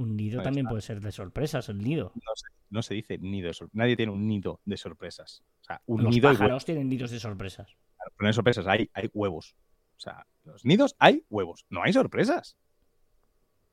Un 0.00 0.16
nido 0.16 0.40
Ahí 0.40 0.44
también 0.44 0.64
está. 0.64 0.70
puede 0.70 0.80
ser 0.80 1.00
de 1.02 1.12
sorpresas, 1.12 1.68
el 1.68 1.76
nido. 1.76 2.12
No 2.14 2.32
se, 2.34 2.46
no 2.70 2.80
se 2.80 2.94
dice 2.94 3.18
nido 3.18 3.48
de 3.48 3.52
sorpresas. 3.52 3.76
Nadie 3.76 3.96
tiene 3.96 4.12
un 4.12 4.26
nido 4.26 4.62
de 4.64 4.78
sorpresas. 4.78 5.44
O 5.60 5.64
sea, 5.64 5.82
un 5.84 6.04
Los 6.04 6.14
nido 6.14 6.30
pájaros 6.30 6.64
tienen 6.64 6.88
nidos 6.88 7.10
de 7.10 7.20
sorpresas. 7.20 7.76
Pero 7.98 8.14
no 8.20 8.26
hay 8.28 8.32
sorpresas, 8.32 8.66
hay, 8.66 8.90
hay 8.94 9.10
huevos. 9.12 9.56
O 9.98 10.00
sea, 10.00 10.26
los 10.44 10.64
nidos 10.64 10.96
hay 10.98 11.22
huevos. 11.28 11.66
No 11.68 11.82
hay 11.82 11.92
sorpresas. 11.92 12.56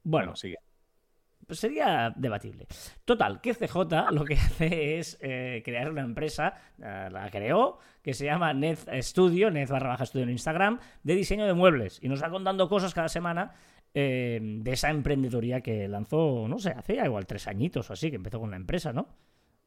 Bueno, 0.03 0.35
sigue. 0.35 0.57
pues 1.45 1.59
sería 1.59 2.13
debatible. 2.13 2.67
Total, 3.05 3.39
que 3.39 3.53
CJ 3.53 4.11
lo 4.11 4.25
que 4.25 4.33
hace 4.35 4.99
es 4.99 5.17
eh, 5.21 5.61
crear 5.63 5.89
una 5.89 6.01
empresa, 6.01 6.55
eh, 6.77 7.07
la 7.09 7.31
creó, 7.31 7.79
que 8.01 8.13
se 8.13 8.25
llama 8.25 8.53
Net 8.53 8.79
Studio, 9.01 9.49
Net 9.49 9.69
barra 9.69 9.87
baja 9.87 10.03
estudio 10.03 10.25
en 10.25 10.31
Instagram, 10.31 10.81
de 11.03 11.15
diseño 11.15 11.45
de 11.45 11.53
muebles. 11.53 11.99
Y 12.03 12.09
nos 12.09 12.21
va 12.21 12.29
contando 12.29 12.67
cosas 12.67 12.93
cada 12.93 13.07
semana 13.07 13.53
eh, 13.99 14.39
de 14.41 14.71
esa 14.73 14.91
emprendeduría 14.91 15.61
que 15.61 15.87
lanzó, 15.87 16.47
no 16.47 16.59
sé, 16.59 16.69
hace 16.69 16.95
ya 16.97 17.05
igual 17.05 17.25
tres 17.25 17.47
añitos 17.47 17.89
o 17.89 17.93
así, 17.93 18.09
que 18.11 18.17
empezó 18.17 18.39
con 18.39 18.51
la 18.51 18.57
empresa, 18.57 18.93
¿no? 18.93 19.07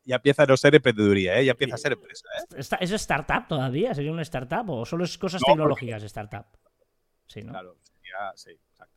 Ya 0.05 0.17
empieza 0.17 0.45
a 0.45 0.47
no 0.47 0.57
ser 0.57 0.75
emprendeduría, 0.77 1.39
¿eh? 1.39 1.45
Ya 1.45 1.53
empieza 1.53 1.75
a 1.75 1.79
ser 1.79 1.93
empresa, 1.93 2.27
¿eh? 2.39 2.61
¿Es 2.81 2.91
startup 2.93 3.49
todavía? 3.49 3.93
¿Sería 3.93 4.13
una 4.13 4.23
startup 4.23 4.71
o 4.71 4.87
solo 4.87 5.03
es 5.05 5.19
cosas 5.19 5.41
No, 5.41 5.47
porque- 5.47 5.57
tecnológicas 5.57 6.03
startup? 6.05 6.47
Sí, 7.27 7.43
¿no? 7.43 7.51
Claro, 7.51 7.77
sería- 7.83 8.33
sí, 8.37 8.51
exacto. 8.71 8.95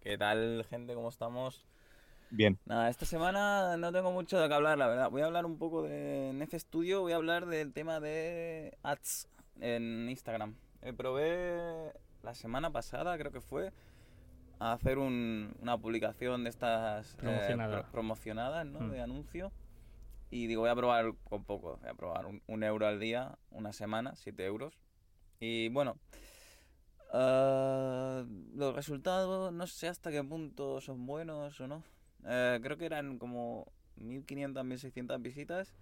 ¿Qué 0.00 0.16
tal, 0.16 0.64
gente? 0.70 0.94
¿Cómo 0.94 1.10
estamos? 1.10 1.66
Bien. 2.30 2.58
Nada, 2.64 2.88
esta 2.88 3.04
semana 3.04 3.76
no 3.76 3.92
tengo 3.92 4.10
mucho 4.10 4.38
de 4.40 4.48
qué 4.48 4.54
hablar, 4.54 4.78
la 4.78 4.88
verdad. 4.88 5.10
Voy 5.10 5.22
a 5.22 5.26
hablar 5.26 5.44
un 5.46 5.58
poco 5.58 5.82
de 5.82 6.32
Nef 6.34 6.54
Studio, 6.54 7.02
voy 7.02 7.12
a 7.12 7.16
hablar 7.16 7.46
del 7.46 7.72
tema 7.72 8.00
de 8.00 8.76
ads 8.82 9.28
en 9.60 10.08
Instagram. 10.08 10.54
Eh, 10.82 10.92
probé 10.92 11.92
la 12.22 12.34
semana 12.34 12.70
pasada, 12.72 13.16
creo 13.18 13.30
que 13.32 13.40
fue, 13.40 13.70
a 14.58 14.72
hacer 14.72 14.98
un- 14.98 15.54
una 15.60 15.76
publicación 15.78 16.44
de 16.44 16.50
estas 16.50 17.14
eh, 17.14 17.16
Promocionada. 17.18 17.82
pro- 17.82 17.92
promocionadas, 17.92 18.66
¿no? 18.66 18.80
Mm. 18.80 18.90
De 18.90 19.00
anuncio. 19.00 19.52
Y 20.30 20.46
digo, 20.48 20.62
voy 20.62 20.70
a 20.70 20.74
probar 20.74 21.12
con 21.24 21.44
poco, 21.44 21.78
voy 21.80 21.88
a 21.88 21.94
probar 21.94 22.26
un, 22.26 22.42
un 22.46 22.62
euro 22.64 22.86
al 22.86 22.98
día, 22.98 23.38
una 23.50 23.72
semana, 23.72 24.16
siete 24.16 24.44
euros. 24.44 24.78
Y 25.40 25.68
bueno, 25.68 25.96
ah, 27.12 28.24
los 28.54 28.74
resultados 28.74 29.52
no 29.52 29.66
sé 29.66 29.88
hasta 29.88 30.10
qué 30.10 30.22
punto 30.24 30.80
son 30.80 31.06
buenos 31.06 31.60
o 31.60 31.66
no. 31.68 31.82
Eh, 32.24 32.58
creo 32.62 32.76
que 32.76 32.86
eran 32.86 33.18
como 33.18 33.66
1500, 33.96 34.64
1600 34.64 35.22
visitas. 35.22 35.74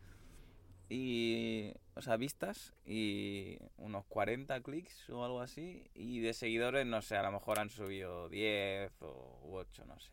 Y, 0.88 1.72
o 1.94 2.02
sea, 2.02 2.16
vistas 2.16 2.74
y 2.86 3.58
unos 3.78 4.04
40 4.06 4.60
clics 4.60 5.08
o 5.10 5.24
algo 5.24 5.40
así. 5.40 5.90
Y 5.94 6.20
de 6.20 6.34
seguidores, 6.34 6.86
no 6.86 7.02
sé, 7.02 7.16
a 7.16 7.22
lo 7.22 7.32
mejor 7.32 7.58
han 7.58 7.70
subido 7.70 8.28
10 8.28 8.92
o 9.02 9.40
u 9.44 9.56
8, 9.56 9.84
no 9.86 9.98
sé. 9.98 10.10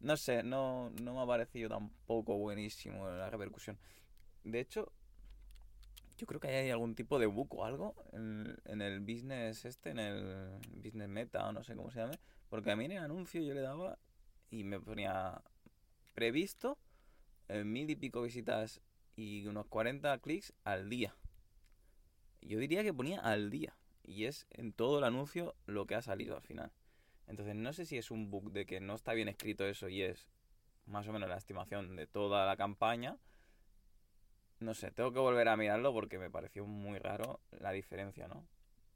No 0.00 0.16
sé, 0.16 0.42
no, 0.42 0.90
no 1.02 1.14
me 1.14 1.22
ha 1.22 1.26
parecido 1.26 1.70
tampoco 1.70 2.36
buenísimo 2.36 3.08
la 3.08 3.30
repercusión. 3.30 3.78
De 4.44 4.60
hecho, 4.60 4.92
yo 6.18 6.26
creo 6.26 6.40
que 6.40 6.48
hay 6.48 6.70
algún 6.70 6.94
tipo 6.94 7.18
de 7.18 7.26
bug 7.26 7.54
o 7.54 7.64
algo 7.64 7.94
en, 8.12 8.56
en 8.66 8.82
el 8.82 9.00
business 9.00 9.64
este, 9.64 9.90
en 9.90 9.98
el 9.98 10.58
business 10.82 11.08
meta 11.08 11.48
o 11.48 11.52
no 11.52 11.64
sé 11.64 11.74
cómo 11.74 11.90
se 11.90 12.00
llame. 12.00 12.18
Porque 12.50 12.70
a 12.70 12.76
mí 12.76 12.84
en 12.84 12.92
el 12.92 12.98
anuncio 12.98 13.40
yo 13.42 13.54
le 13.54 13.62
daba 13.62 13.98
y 14.50 14.64
me 14.64 14.78
ponía 14.78 15.40
previsto 16.14 16.78
eh, 17.48 17.64
mil 17.64 17.90
y 17.90 17.96
pico 17.96 18.22
visitas 18.22 18.80
y 19.16 19.46
unos 19.46 19.66
40 19.66 20.18
clics 20.18 20.52
al 20.64 20.88
día. 20.88 21.14
Yo 22.40 22.58
diría 22.58 22.82
que 22.82 22.92
ponía 22.92 23.20
al 23.20 23.50
día. 23.50 23.76
Y 24.02 24.26
es 24.26 24.46
en 24.50 24.72
todo 24.72 24.98
el 24.98 25.04
anuncio 25.04 25.54
lo 25.66 25.86
que 25.86 25.94
ha 25.94 26.02
salido 26.02 26.36
al 26.36 26.42
final. 26.42 26.72
Entonces 27.26 27.54
no 27.54 27.72
sé 27.72 27.86
si 27.86 27.96
es 27.96 28.10
un 28.10 28.30
bug 28.30 28.52
de 28.52 28.66
que 28.66 28.80
no 28.80 28.94
está 28.94 29.14
bien 29.14 29.28
escrito 29.28 29.64
eso 29.64 29.88
y 29.88 30.02
es 30.02 30.28
más 30.84 31.08
o 31.08 31.12
menos 31.12 31.28
la 31.30 31.38
estimación 31.38 31.96
de 31.96 32.06
toda 32.06 32.44
la 32.44 32.56
campaña. 32.56 33.16
No 34.60 34.74
sé, 34.74 34.90
tengo 34.90 35.12
que 35.12 35.18
volver 35.18 35.48
a 35.48 35.56
mirarlo 35.56 35.92
porque 35.92 36.18
me 36.18 36.30
pareció 36.30 36.66
muy 36.66 36.98
raro 36.98 37.40
la 37.50 37.72
diferencia, 37.72 38.28
¿no? 38.28 38.46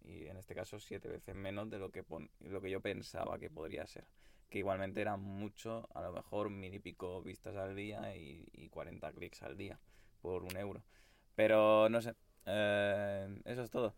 Y 0.02 0.26
en 0.26 0.36
este 0.36 0.54
caso 0.54 0.78
siete 0.78 1.08
veces 1.08 1.34
menos 1.34 1.68
de 1.70 1.78
lo 1.78 1.90
que, 1.90 2.02
pon- 2.02 2.30
lo 2.40 2.60
que 2.60 2.70
yo 2.70 2.80
pensaba 2.80 3.38
que 3.38 3.50
podría 3.50 3.86
ser. 3.86 4.06
Que 4.50 4.58
igualmente 4.58 5.00
era 5.00 5.16
mucho, 5.16 5.88
a 5.94 6.02
lo 6.02 6.12
mejor 6.12 6.50
mil 6.50 6.74
y 6.74 6.78
pico 6.78 7.22
vistas 7.22 7.56
al 7.56 7.74
día 7.76 8.14
y, 8.16 8.46
y 8.52 8.68
40 8.68 9.12
clics 9.12 9.42
al 9.42 9.56
día 9.56 9.78
por 10.28 10.44
un 10.44 10.56
euro. 10.56 10.82
Pero 11.34 11.88
no 11.88 12.00
sé, 12.02 12.14
eh, 12.46 13.40
eso 13.44 13.62
es 13.62 13.70
todo. 13.70 13.94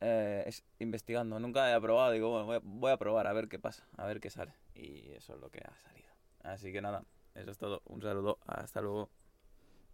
Eh, 0.00 0.44
es 0.46 0.64
investigando, 0.78 1.38
nunca 1.40 1.74
he 1.74 1.80
probado, 1.80 2.12
digo, 2.12 2.44
bueno, 2.44 2.60
voy 2.62 2.92
a, 2.92 2.96
probar 2.98 3.26
a 3.26 3.32
ver 3.32 3.48
qué 3.48 3.58
pasa, 3.58 3.86
a 3.96 4.06
ver 4.06 4.20
qué 4.20 4.28
sale. 4.28 4.52
Y 4.74 5.12
eso 5.12 5.34
es 5.34 5.40
lo 5.40 5.50
que 5.50 5.60
ha 5.60 5.74
salido. 5.76 6.08
Así 6.42 6.72
que 6.72 6.82
nada, 6.82 7.04
eso 7.34 7.50
es 7.50 7.58
todo. 7.58 7.82
Un 7.86 8.02
saludo, 8.02 8.38
hasta 8.46 8.82
luego. 8.82 9.08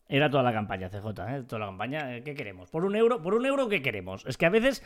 Era 0.09 0.29
toda 0.29 0.43
la 0.43 0.53
campaña, 0.53 0.89
CJ, 0.89 1.07
¿eh? 1.29 1.43
toda 1.47 1.61
la 1.61 1.67
campaña. 1.67 2.17
eh, 2.17 2.25
¿Qué 2.25 2.35
queremos? 2.35 2.69
¿Por 2.71 2.85
un 2.85 2.97
euro? 2.97 3.23
¿Por 3.23 3.35
un 3.35 3.47
euro 3.47 3.69
qué 3.69 3.81
queremos? 3.81 4.27
Es 4.27 4.37
que 4.37 4.47
a 4.47 4.51
veces, 4.51 4.83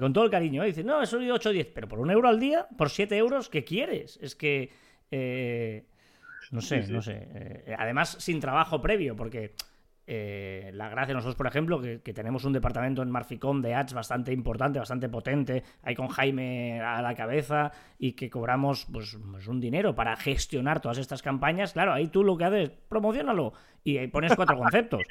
con 0.00 0.12
todo 0.12 0.24
el 0.24 0.30
cariño, 0.30 0.62
¿eh? 0.62 0.66
dicen, 0.66 0.86
no, 0.86 1.00
he 1.00 1.06
subido 1.06 1.34
8 1.36 1.48
o 1.48 1.52
10, 1.52 1.68
pero 1.74 1.88
por 1.88 1.98
un 1.98 2.10
euro 2.10 2.28
al 2.28 2.38
día, 2.38 2.68
por 2.76 2.90
7 2.90 3.16
euros, 3.16 3.48
¿qué 3.48 3.64
quieres? 3.64 4.18
Es 4.20 4.36
que, 4.36 4.70
no 6.50 6.60
sé, 6.60 6.80
Sí, 6.82 6.86
sí. 6.88 6.92
no 6.92 7.02
sé. 7.02 7.28
eh, 7.34 7.76
además, 7.78 8.16
sin 8.18 8.40
trabajo 8.40 8.80
previo, 8.80 9.14
porque 9.16 9.54
eh, 10.10 10.70
la 10.72 10.88
gracia, 10.88 11.12
nosotros, 11.12 11.36
por 11.36 11.46
ejemplo, 11.46 11.80
que, 11.82 12.00
que 12.00 12.14
tenemos 12.14 12.44
un 12.44 12.54
departamento 12.54 13.02
en 13.02 13.10
Marficom 13.10 13.60
de 13.60 13.74
ads 13.74 13.92
bastante 13.92 14.32
importante, 14.32 14.78
bastante 14.78 15.08
potente, 15.10 15.62
ahí 15.82 15.94
con 15.94 16.08
Jaime 16.08 16.80
a 16.80 17.02
la 17.02 17.14
cabeza 17.14 17.72
y 17.98 18.12
que 18.12 18.30
cobramos 18.30 18.86
pues, 18.90 19.18
pues 19.30 19.46
un 19.48 19.60
dinero 19.60 19.94
para 19.94 20.16
gestionar 20.16 20.80
todas 20.80 20.96
estas 20.96 21.20
campañas, 21.20 21.74
claro, 21.74 21.92
ahí 21.92 22.08
tú 22.08 22.24
lo 22.24 22.38
que 22.38 22.44
haces, 22.44 22.70
promocionalo 22.88 23.52
y 23.84 23.98
ahí 23.98 24.06
pones 24.08 24.34
cuatro 24.34 24.56
conceptos. 24.58 25.02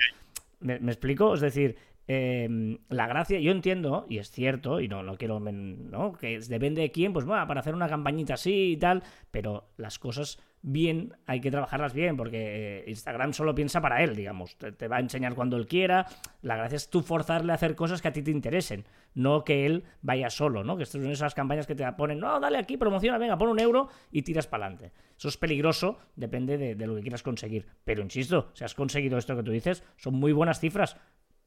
¿Me, 0.59 0.79
me 0.79 0.91
explico? 0.91 1.35
Es 1.35 1.41
decir, 1.41 1.77
eh, 2.07 2.77
la 2.89 3.07
gracia, 3.07 3.39
yo 3.39 3.51
entiendo, 3.51 4.05
y 4.09 4.19
es 4.19 4.31
cierto, 4.31 4.79
y 4.79 4.87
no, 4.87 5.03
no 5.03 5.17
quiero, 5.17 5.39
¿no? 5.41 6.13
Que 6.13 6.39
depende 6.39 6.81
de 6.81 6.91
quién, 6.91 7.11
pues 7.11 7.25
bueno, 7.25 7.45
para 7.47 7.59
hacer 7.59 7.75
una 7.75 7.89
campañita 7.89 8.35
así 8.35 8.71
y 8.71 8.77
tal, 8.77 9.03
pero 9.29 9.69
las 9.75 9.99
cosas 9.99 10.39
bien 10.61 11.13
hay 11.25 11.41
que 11.41 11.51
trabajarlas 11.51 11.93
bien, 11.93 12.15
porque 12.15 12.79
eh, 12.79 12.83
Instagram 12.87 13.33
solo 13.33 13.53
piensa 13.53 13.81
para 13.81 14.03
él, 14.03 14.15
digamos, 14.15 14.57
te, 14.57 14.71
te 14.71 14.87
va 14.87 14.97
a 14.97 14.99
enseñar 15.01 15.35
cuando 15.35 15.57
él 15.57 15.67
quiera, 15.67 16.07
la 16.41 16.55
gracia 16.55 16.77
es 16.77 16.89
tú 16.89 17.01
forzarle 17.01 17.51
a 17.51 17.55
hacer 17.55 17.75
cosas 17.75 18.01
que 18.01 18.07
a 18.07 18.13
ti 18.13 18.21
te 18.21 18.31
interesen, 18.31 18.85
no 19.13 19.43
que 19.43 19.65
él 19.65 19.83
vaya 20.01 20.29
solo, 20.29 20.63
¿no? 20.63 20.77
Que 20.77 20.83
estas 20.83 21.01
son 21.01 21.11
esas 21.11 21.35
campañas 21.35 21.67
que 21.67 21.75
te 21.75 21.89
ponen, 21.93 22.19
no, 22.19 22.39
dale 22.39 22.57
aquí, 22.57 22.77
promociona, 22.77 23.17
venga, 23.17 23.37
pon 23.37 23.49
un 23.49 23.59
euro 23.59 23.89
y 24.11 24.21
tiras 24.21 24.47
para 24.47 24.65
adelante. 24.65 24.93
Eso 25.17 25.27
es 25.27 25.37
peligroso, 25.37 25.97
depende 26.15 26.57
de, 26.57 26.75
de 26.75 26.87
lo 26.87 26.95
que 26.95 27.01
quieras 27.01 27.23
conseguir. 27.23 27.65
Pero 27.83 28.01
insisto, 28.01 28.51
si 28.53 28.63
has 28.63 28.75
conseguido 28.75 29.17
esto 29.17 29.35
que 29.35 29.43
tú 29.43 29.51
dices, 29.51 29.83
son 29.97 30.15
muy 30.15 30.31
buenas 30.31 30.59
cifras. 30.59 30.97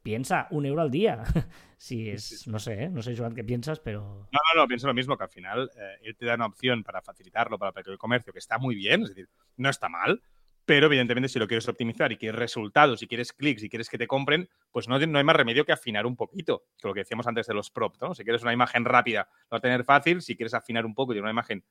Piensa, 0.03 0.47
un 0.51 0.65
euro 0.65 0.81
al 0.81 0.91
día. 0.91 1.23
si 1.77 2.09
es, 2.09 2.47
no 2.47 2.59
sé, 2.59 2.83
¿eh? 2.83 2.89
no 2.89 3.01
sé, 3.01 3.15
Joan, 3.15 3.35
qué 3.35 3.43
piensas, 3.43 3.79
pero... 3.79 4.27
No, 4.31 4.39
no, 4.55 4.61
no, 4.61 4.67
pienso 4.67 4.87
lo 4.87 4.93
mismo, 4.93 5.17
que 5.17 5.23
al 5.23 5.29
final 5.29 5.69
eh, 5.75 5.97
él 6.03 6.15
te 6.17 6.25
da 6.25 6.35
una 6.35 6.47
opción 6.47 6.83
para 6.83 7.01
facilitarlo 7.01 7.57
para 7.59 7.73
el 7.85 7.97
comercio, 7.97 8.33
que 8.33 8.39
está 8.39 8.57
muy 8.57 8.75
bien, 8.75 9.03
es 9.03 9.09
decir, 9.09 9.29
no 9.57 9.69
está 9.69 9.89
mal, 9.89 10.21
pero 10.65 10.87
evidentemente 10.87 11.27
si 11.29 11.37
lo 11.39 11.47
quieres 11.47 11.67
optimizar 11.67 12.11
y 12.11 12.17
quieres 12.17 12.37
resultados 12.39 13.01
y 13.03 13.07
quieres 13.07 13.33
clics 13.33 13.63
y 13.63 13.69
quieres 13.69 13.89
que 13.89 13.97
te 13.97 14.07
compren, 14.07 14.49
pues 14.71 14.87
no, 14.87 14.97
no 14.99 15.17
hay 15.17 15.23
más 15.23 15.35
remedio 15.35 15.65
que 15.65 15.71
afinar 15.71 16.05
un 16.05 16.15
poquito, 16.15 16.63
que 16.79 16.87
lo 16.87 16.93
que 16.93 17.01
decíamos 17.01 17.27
antes 17.27 17.45
de 17.47 17.53
los 17.53 17.69
props, 17.71 17.99
¿no? 18.01 18.15
Si 18.15 18.23
quieres 18.23 18.41
una 18.43 18.53
imagen 18.53 18.85
rápida, 18.85 19.27
lo 19.31 19.49
vas 19.55 19.59
a 19.59 19.61
tener 19.61 19.83
fácil, 19.83 20.21
si 20.21 20.35
quieres 20.35 20.53
afinar 20.53 20.85
un 20.85 20.93
poco 20.95 21.13
y 21.13 21.19
una 21.19 21.31
imagen 21.31 21.63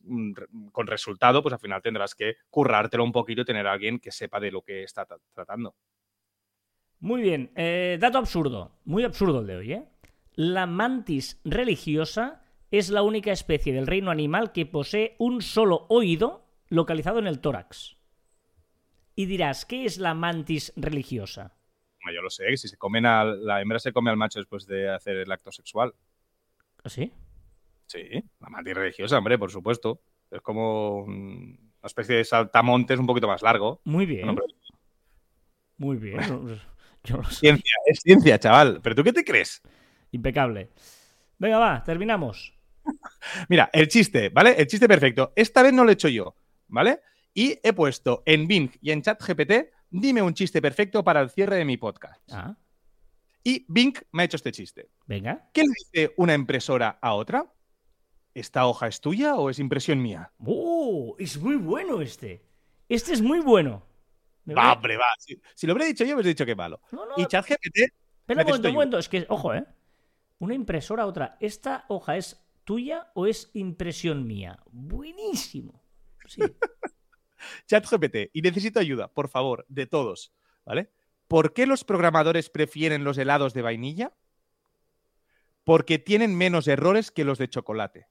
mm, 0.00 0.32
con 0.72 0.86
resultado, 0.86 1.42
pues 1.42 1.52
al 1.52 1.58
final 1.60 1.82
tendrás 1.82 2.14
que 2.14 2.36
currártelo 2.50 3.04
un 3.04 3.12
poquito 3.12 3.42
y 3.42 3.44
tener 3.44 3.66
a 3.66 3.72
alguien 3.72 3.98
que 4.00 4.10
sepa 4.12 4.40
de 4.40 4.50
lo 4.50 4.62
que 4.62 4.82
está 4.84 5.06
tra- 5.06 5.20
tratando. 5.34 5.74
Muy 7.00 7.20
bien, 7.22 7.50
eh, 7.56 7.98
dato 8.00 8.18
absurdo, 8.18 8.72
muy 8.84 9.04
absurdo 9.04 9.40
el 9.40 9.46
de 9.46 9.56
hoy, 9.56 9.72
¿eh? 9.72 9.84
La 10.34 10.66
mantis 10.66 11.40
religiosa 11.44 12.42
es 12.70 12.90
la 12.90 13.02
única 13.02 13.32
especie 13.32 13.72
del 13.72 13.86
reino 13.86 14.10
animal 14.10 14.52
que 14.52 14.66
posee 14.66 15.14
un 15.18 15.40
solo 15.42 15.86
oído 15.88 16.44
localizado 16.68 17.18
en 17.18 17.26
el 17.26 17.40
tórax. 17.40 17.96
Y 19.14 19.26
dirás, 19.26 19.64
¿qué 19.64 19.84
es 19.84 19.98
la 19.98 20.14
mantis 20.14 20.72
religiosa? 20.76 21.54
Yo 22.14 22.22
lo 22.22 22.30
sé, 22.30 22.44
que 22.48 22.56
si 22.56 22.68
se 22.68 22.76
comen 22.76 23.04
a 23.04 23.24
la 23.24 23.60
hembra 23.60 23.78
se 23.80 23.92
come 23.92 24.10
al 24.10 24.16
macho 24.16 24.38
después 24.38 24.66
de 24.66 24.88
hacer 24.90 25.16
el 25.16 25.32
acto 25.32 25.50
sexual. 25.50 25.92
¿Así? 26.84 27.12
Sí, 27.86 28.02
la 28.40 28.48
mantis 28.48 28.74
religiosa, 28.74 29.18
hombre, 29.18 29.38
por 29.38 29.50
supuesto. 29.50 30.00
Es 30.30 30.40
como 30.40 30.98
un- 31.04 31.58
una 31.80 31.86
especie 31.86 32.16
de 32.16 32.24
saltamontes 32.24 32.98
un 32.98 33.06
poquito 33.06 33.26
más 33.26 33.42
largo. 33.42 33.80
Muy 33.84 34.06
bien, 34.06 34.36
muy 35.78 35.96
bien. 35.96 36.20
Yo. 37.22 37.22
Ciencia, 37.30 37.72
es 37.86 38.00
ciencia, 38.00 38.38
chaval. 38.38 38.80
¿Pero 38.82 38.94
tú 38.96 39.04
qué 39.04 39.12
te 39.12 39.24
crees? 39.24 39.62
Impecable. 40.12 40.70
Venga, 41.38 41.58
va, 41.58 41.84
terminamos. 41.84 42.52
Mira, 43.48 43.68
el 43.72 43.88
chiste, 43.88 44.28
¿vale? 44.30 44.54
El 44.58 44.66
chiste 44.66 44.88
perfecto. 44.88 45.32
Esta 45.36 45.62
vez 45.62 45.72
no 45.72 45.84
lo 45.84 45.90
he 45.90 45.94
hecho 45.94 46.08
yo, 46.08 46.34
¿vale? 46.68 47.00
Y 47.34 47.58
he 47.62 47.72
puesto 47.72 48.22
en 48.24 48.46
Bing 48.46 48.70
y 48.80 48.90
en 48.92 49.02
ChatGPT, 49.02 49.52
dime 49.90 50.22
un 50.22 50.32
chiste 50.34 50.62
perfecto 50.62 51.04
para 51.04 51.20
el 51.20 51.30
cierre 51.30 51.56
de 51.56 51.64
mi 51.64 51.76
podcast. 51.76 52.22
Ah, 52.32 52.56
Y 53.44 53.66
Bing 53.68 53.94
me 54.12 54.22
ha 54.22 54.24
hecho 54.24 54.36
este 54.36 54.52
chiste. 54.52 54.88
venga. 55.06 55.48
¿Qué 55.52 55.62
le 55.62 55.68
dice 55.68 56.14
una 56.16 56.34
impresora 56.34 56.98
a 57.02 57.12
otra? 57.14 57.52
¿Esta 58.34 58.66
hoja 58.66 58.86
es 58.86 59.00
tuya 59.00 59.34
o 59.36 59.50
es 59.50 59.58
impresión 59.58 60.00
mía? 60.02 60.32
¡Oh! 60.44 61.14
Es 61.18 61.38
muy 61.38 61.56
bueno 61.56 62.00
este. 62.02 62.44
Este 62.88 63.12
es 63.12 63.20
muy 63.22 63.40
bueno. 63.40 63.82
Va, 64.54 64.72
hombre, 64.74 64.96
va. 64.96 65.06
Si, 65.18 65.40
si 65.54 65.66
lo 65.66 65.72
hubiera 65.72 65.86
dicho 65.86 66.04
yo, 66.04 66.14
hubiera 66.14 66.28
dicho 66.28 66.46
que 66.46 66.54
malo. 66.54 66.80
No, 66.92 67.06
no, 67.06 67.14
Y 67.16 67.26
ChatGPT, 67.26 67.78
Espera 68.20 68.42
un 68.42 68.46
momento, 68.46 68.68
un 68.68 68.74
momento. 68.74 68.98
Es 68.98 69.08
que, 69.08 69.26
ojo, 69.28 69.54
¿eh? 69.54 69.64
Una 70.38 70.54
impresora 70.54 71.04
a 71.04 71.06
otra. 71.06 71.36
¿Esta 71.40 71.84
hoja 71.88 72.16
es 72.16 72.44
tuya 72.64 73.10
o 73.14 73.26
es 73.26 73.50
impresión 73.54 74.26
mía? 74.26 74.58
Buenísimo. 74.70 75.82
Sí. 76.26 76.40
ChatGPT, 77.66 78.30
y 78.32 78.42
necesito 78.42 78.80
ayuda, 78.80 79.08
por 79.08 79.28
favor, 79.28 79.64
de 79.68 79.86
todos, 79.86 80.32
¿vale? 80.64 80.90
¿Por 81.28 81.52
qué 81.52 81.66
los 81.66 81.84
programadores 81.84 82.50
prefieren 82.50 83.04
los 83.04 83.18
helados 83.18 83.54
de 83.54 83.62
vainilla? 83.62 84.12
Porque 85.64 85.98
tienen 85.98 86.36
menos 86.36 86.68
errores 86.68 87.10
que 87.10 87.24
los 87.24 87.38
de 87.38 87.48
chocolate. 87.48 88.08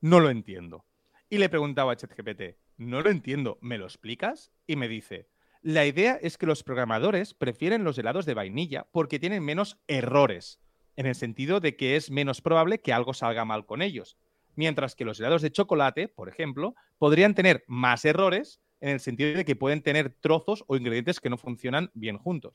No 0.00 0.20
lo 0.20 0.30
entiendo. 0.30 0.84
Y 1.30 1.38
le 1.38 1.48
preguntaba 1.48 1.92
a 1.92 1.96
ChatGPT, 1.96 2.56
no 2.76 3.00
lo 3.00 3.10
entiendo, 3.10 3.58
¿me 3.60 3.78
lo 3.78 3.84
explicas? 3.84 4.52
Y 4.66 4.76
me 4.76 4.88
dice, 4.88 5.28
la 5.62 5.86
idea 5.86 6.18
es 6.20 6.36
que 6.36 6.46
los 6.46 6.62
programadores 6.62 7.32
prefieren 7.32 7.84
los 7.84 7.96
helados 7.96 8.26
de 8.26 8.34
vainilla 8.34 8.86
porque 8.92 9.18
tienen 9.18 9.42
menos 9.42 9.78
errores, 9.88 10.60
en 10.96 11.06
el 11.06 11.14
sentido 11.14 11.60
de 11.60 11.76
que 11.76 11.96
es 11.96 12.10
menos 12.10 12.40
probable 12.40 12.80
que 12.80 12.92
algo 12.92 13.14
salga 13.14 13.44
mal 13.44 13.64
con 13.64 13.80
ellos. 13.80 14.18
Mientras 14.56 14.94
que 14.94 15.04
los 15.04 15.18
helados 15.18 15.42
de 15.42 15.50
chocolate, 15.50 16.08
por 16.08 16.28
ejemplo, 16.28 16.74
podrían 16.98 17.34
tener 17.34 17.64
más 17.66 18.04
errores 18.04 18.60
en 18.80 18.90
el 18.90 19.00
sentido 19.00 19.36
de 19.36 19.44
que 19.44 19.56
pueden 19.56 19.82
tener 19.82 20.10
trozos 20.20 20.64
o 20.66 20.76
ingredientes 20.76 21.18
que 21.18 21.30
no 21.30 21.38
funcionan 21.38 21.90
bien 21.94 22.18
juntos. 22.18 22.54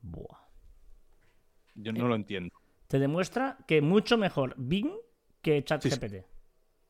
Buah. 0.00 0.38
Yo 1.74 1.92
no 1.92 2.06
lo 2.06 2.14
entiendo. 2.14 2.54
Te 2.86 2.98
demuestra 2.98 3.58
que 3.66 3.82
mucho 3.82 4.16
mejor 4.16 4.54
Bing 4.56 4.92
que 5.40 5.64
ChatGPT. 5.64 6.24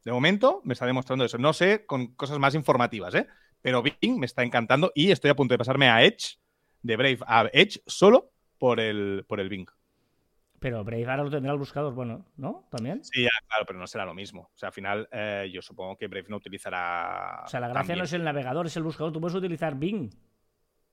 De 0.04 0.12
momento 0.12 0.60
me 0.64 0.72
está 0.74 0.86
demostrando 0.86 1.24
eso. 1.24 1.38
No 1.38 1.52
sé 1.52 1.86
con 1.86 2.14
cosas 2.14 2.38
más 2.38 2.54
informativas, 2.54 3.14
¿eh? 3.14 3.26
Pero 3.60 3.82
Bing 3.82 4.18
me 4.18 4.26
está 4.26 4.42
encantando 4.42 4.90
y 4.94 5.10
estoy 5.12 5.30
a 5.30 5.36
punto 5.36 5.54
de 5.54 5.58
pasarme 5.58 5.88
a 5.88 6.02
Edge, 6.04 6.38
de 6.82 6.96
Brave 6.96 7.18
a 7.26 7.48
Edge, 7.52 7.80
solo 7.86 8.32
por 8.58 8.80
el, 8.80 9.24
por 9.28 9.38
el 9.40 9.48
Bing. 9.48 9.68
Pero 10.58 10.84
Brave 10.84 11.06
ahora 11.10 11.24
lo 11.24 11.30
tendrá 11.30 11.52
el 11.52 11.58
buscador, 11.58 11.92
bueno, 11.94 12.24
¿no? 12.36 12.66
También. 12.70 13.04
Sí, 13.04 13.22
ya, 13.22 13.28
claro, 13.48 13.64
pero 13.66 13.78
no 13.78 13.86
será 13.86 14.04
lo 14.04 14.14
mismo. 14.14 14.42
O 14.54 14.58
sea, 14.58 14.68
al 14.68 14.72
final 14.72 15.08
eh, 15.10 15.50
yo 15.52 15.60
supongo 15.62 15.96
que 15.96 16.06
Brave 16.08 16.26
no 16.28 16.36
utilizará. 16.36 17.42
O 17.44 17.48
sea, 17.48 17.58
la 17.60 17.68
gracia 17.68 17.80
también- 17.80 17.98
no 17.98 18.04
es 18.04 18.12
el 18.12 18.22
navegador, 18.24 18.66
es 18.66 18.76
el 18.76 18.82
buscador. 18.84 19.12
Tú 19.12 19.20
puedes 19.20 19.36
utilizar 19.36 19.74
Bing. 19.76 20.10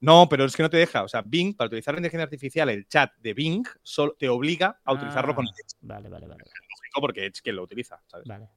No, 0.01 0.27
pero 0.29 0.45
es 0.45 0.55
que 0.55 0.63
no 0.63 0.69
te 0.69 0.77
deja. 0.77 1.03
O 1.03 1.07
sea, 1.07 1.21
Bing, 1.23 1.55
para 1.55 1.67
utilizar 1.67 1.93
la 1.93 1.99
inteligencia 1.99 2.23
artificial, 2.23 2.69
el 2.69 2.87
chat 2.87 3.11
de 3.17 3.33
Bing 3.33 3.65
solo 3.83 4.15
te 4.17 4.29
obliga 4.29 4.79
a 4.83 4.93
utilizarlo 4.93 5.35
con 5.35 5.45
Ah, 5.45 5.51
Edge. 5.51 5.77
Vale, 5.81 6.09
vale, 6.09 6.27
vale. 6.27 6.43
Lógico, 6.45 7.01
porque 7.01 7.25
Edge 7.25 7.41
quien 7.43 7.55
lo 7.55 7.63
utiliza, 7.63 8.01
¿sabes? 8.07 8.27
Vale. 8.27 8.47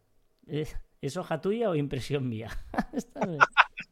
¿Es, 0.47 0.77
¿Es 1.01 1.17
hoja 1.17 1.41
tuya 1.41 1.71
o 1.71 1.75
impresión 1.75 2.29
mía? 2.29 2.51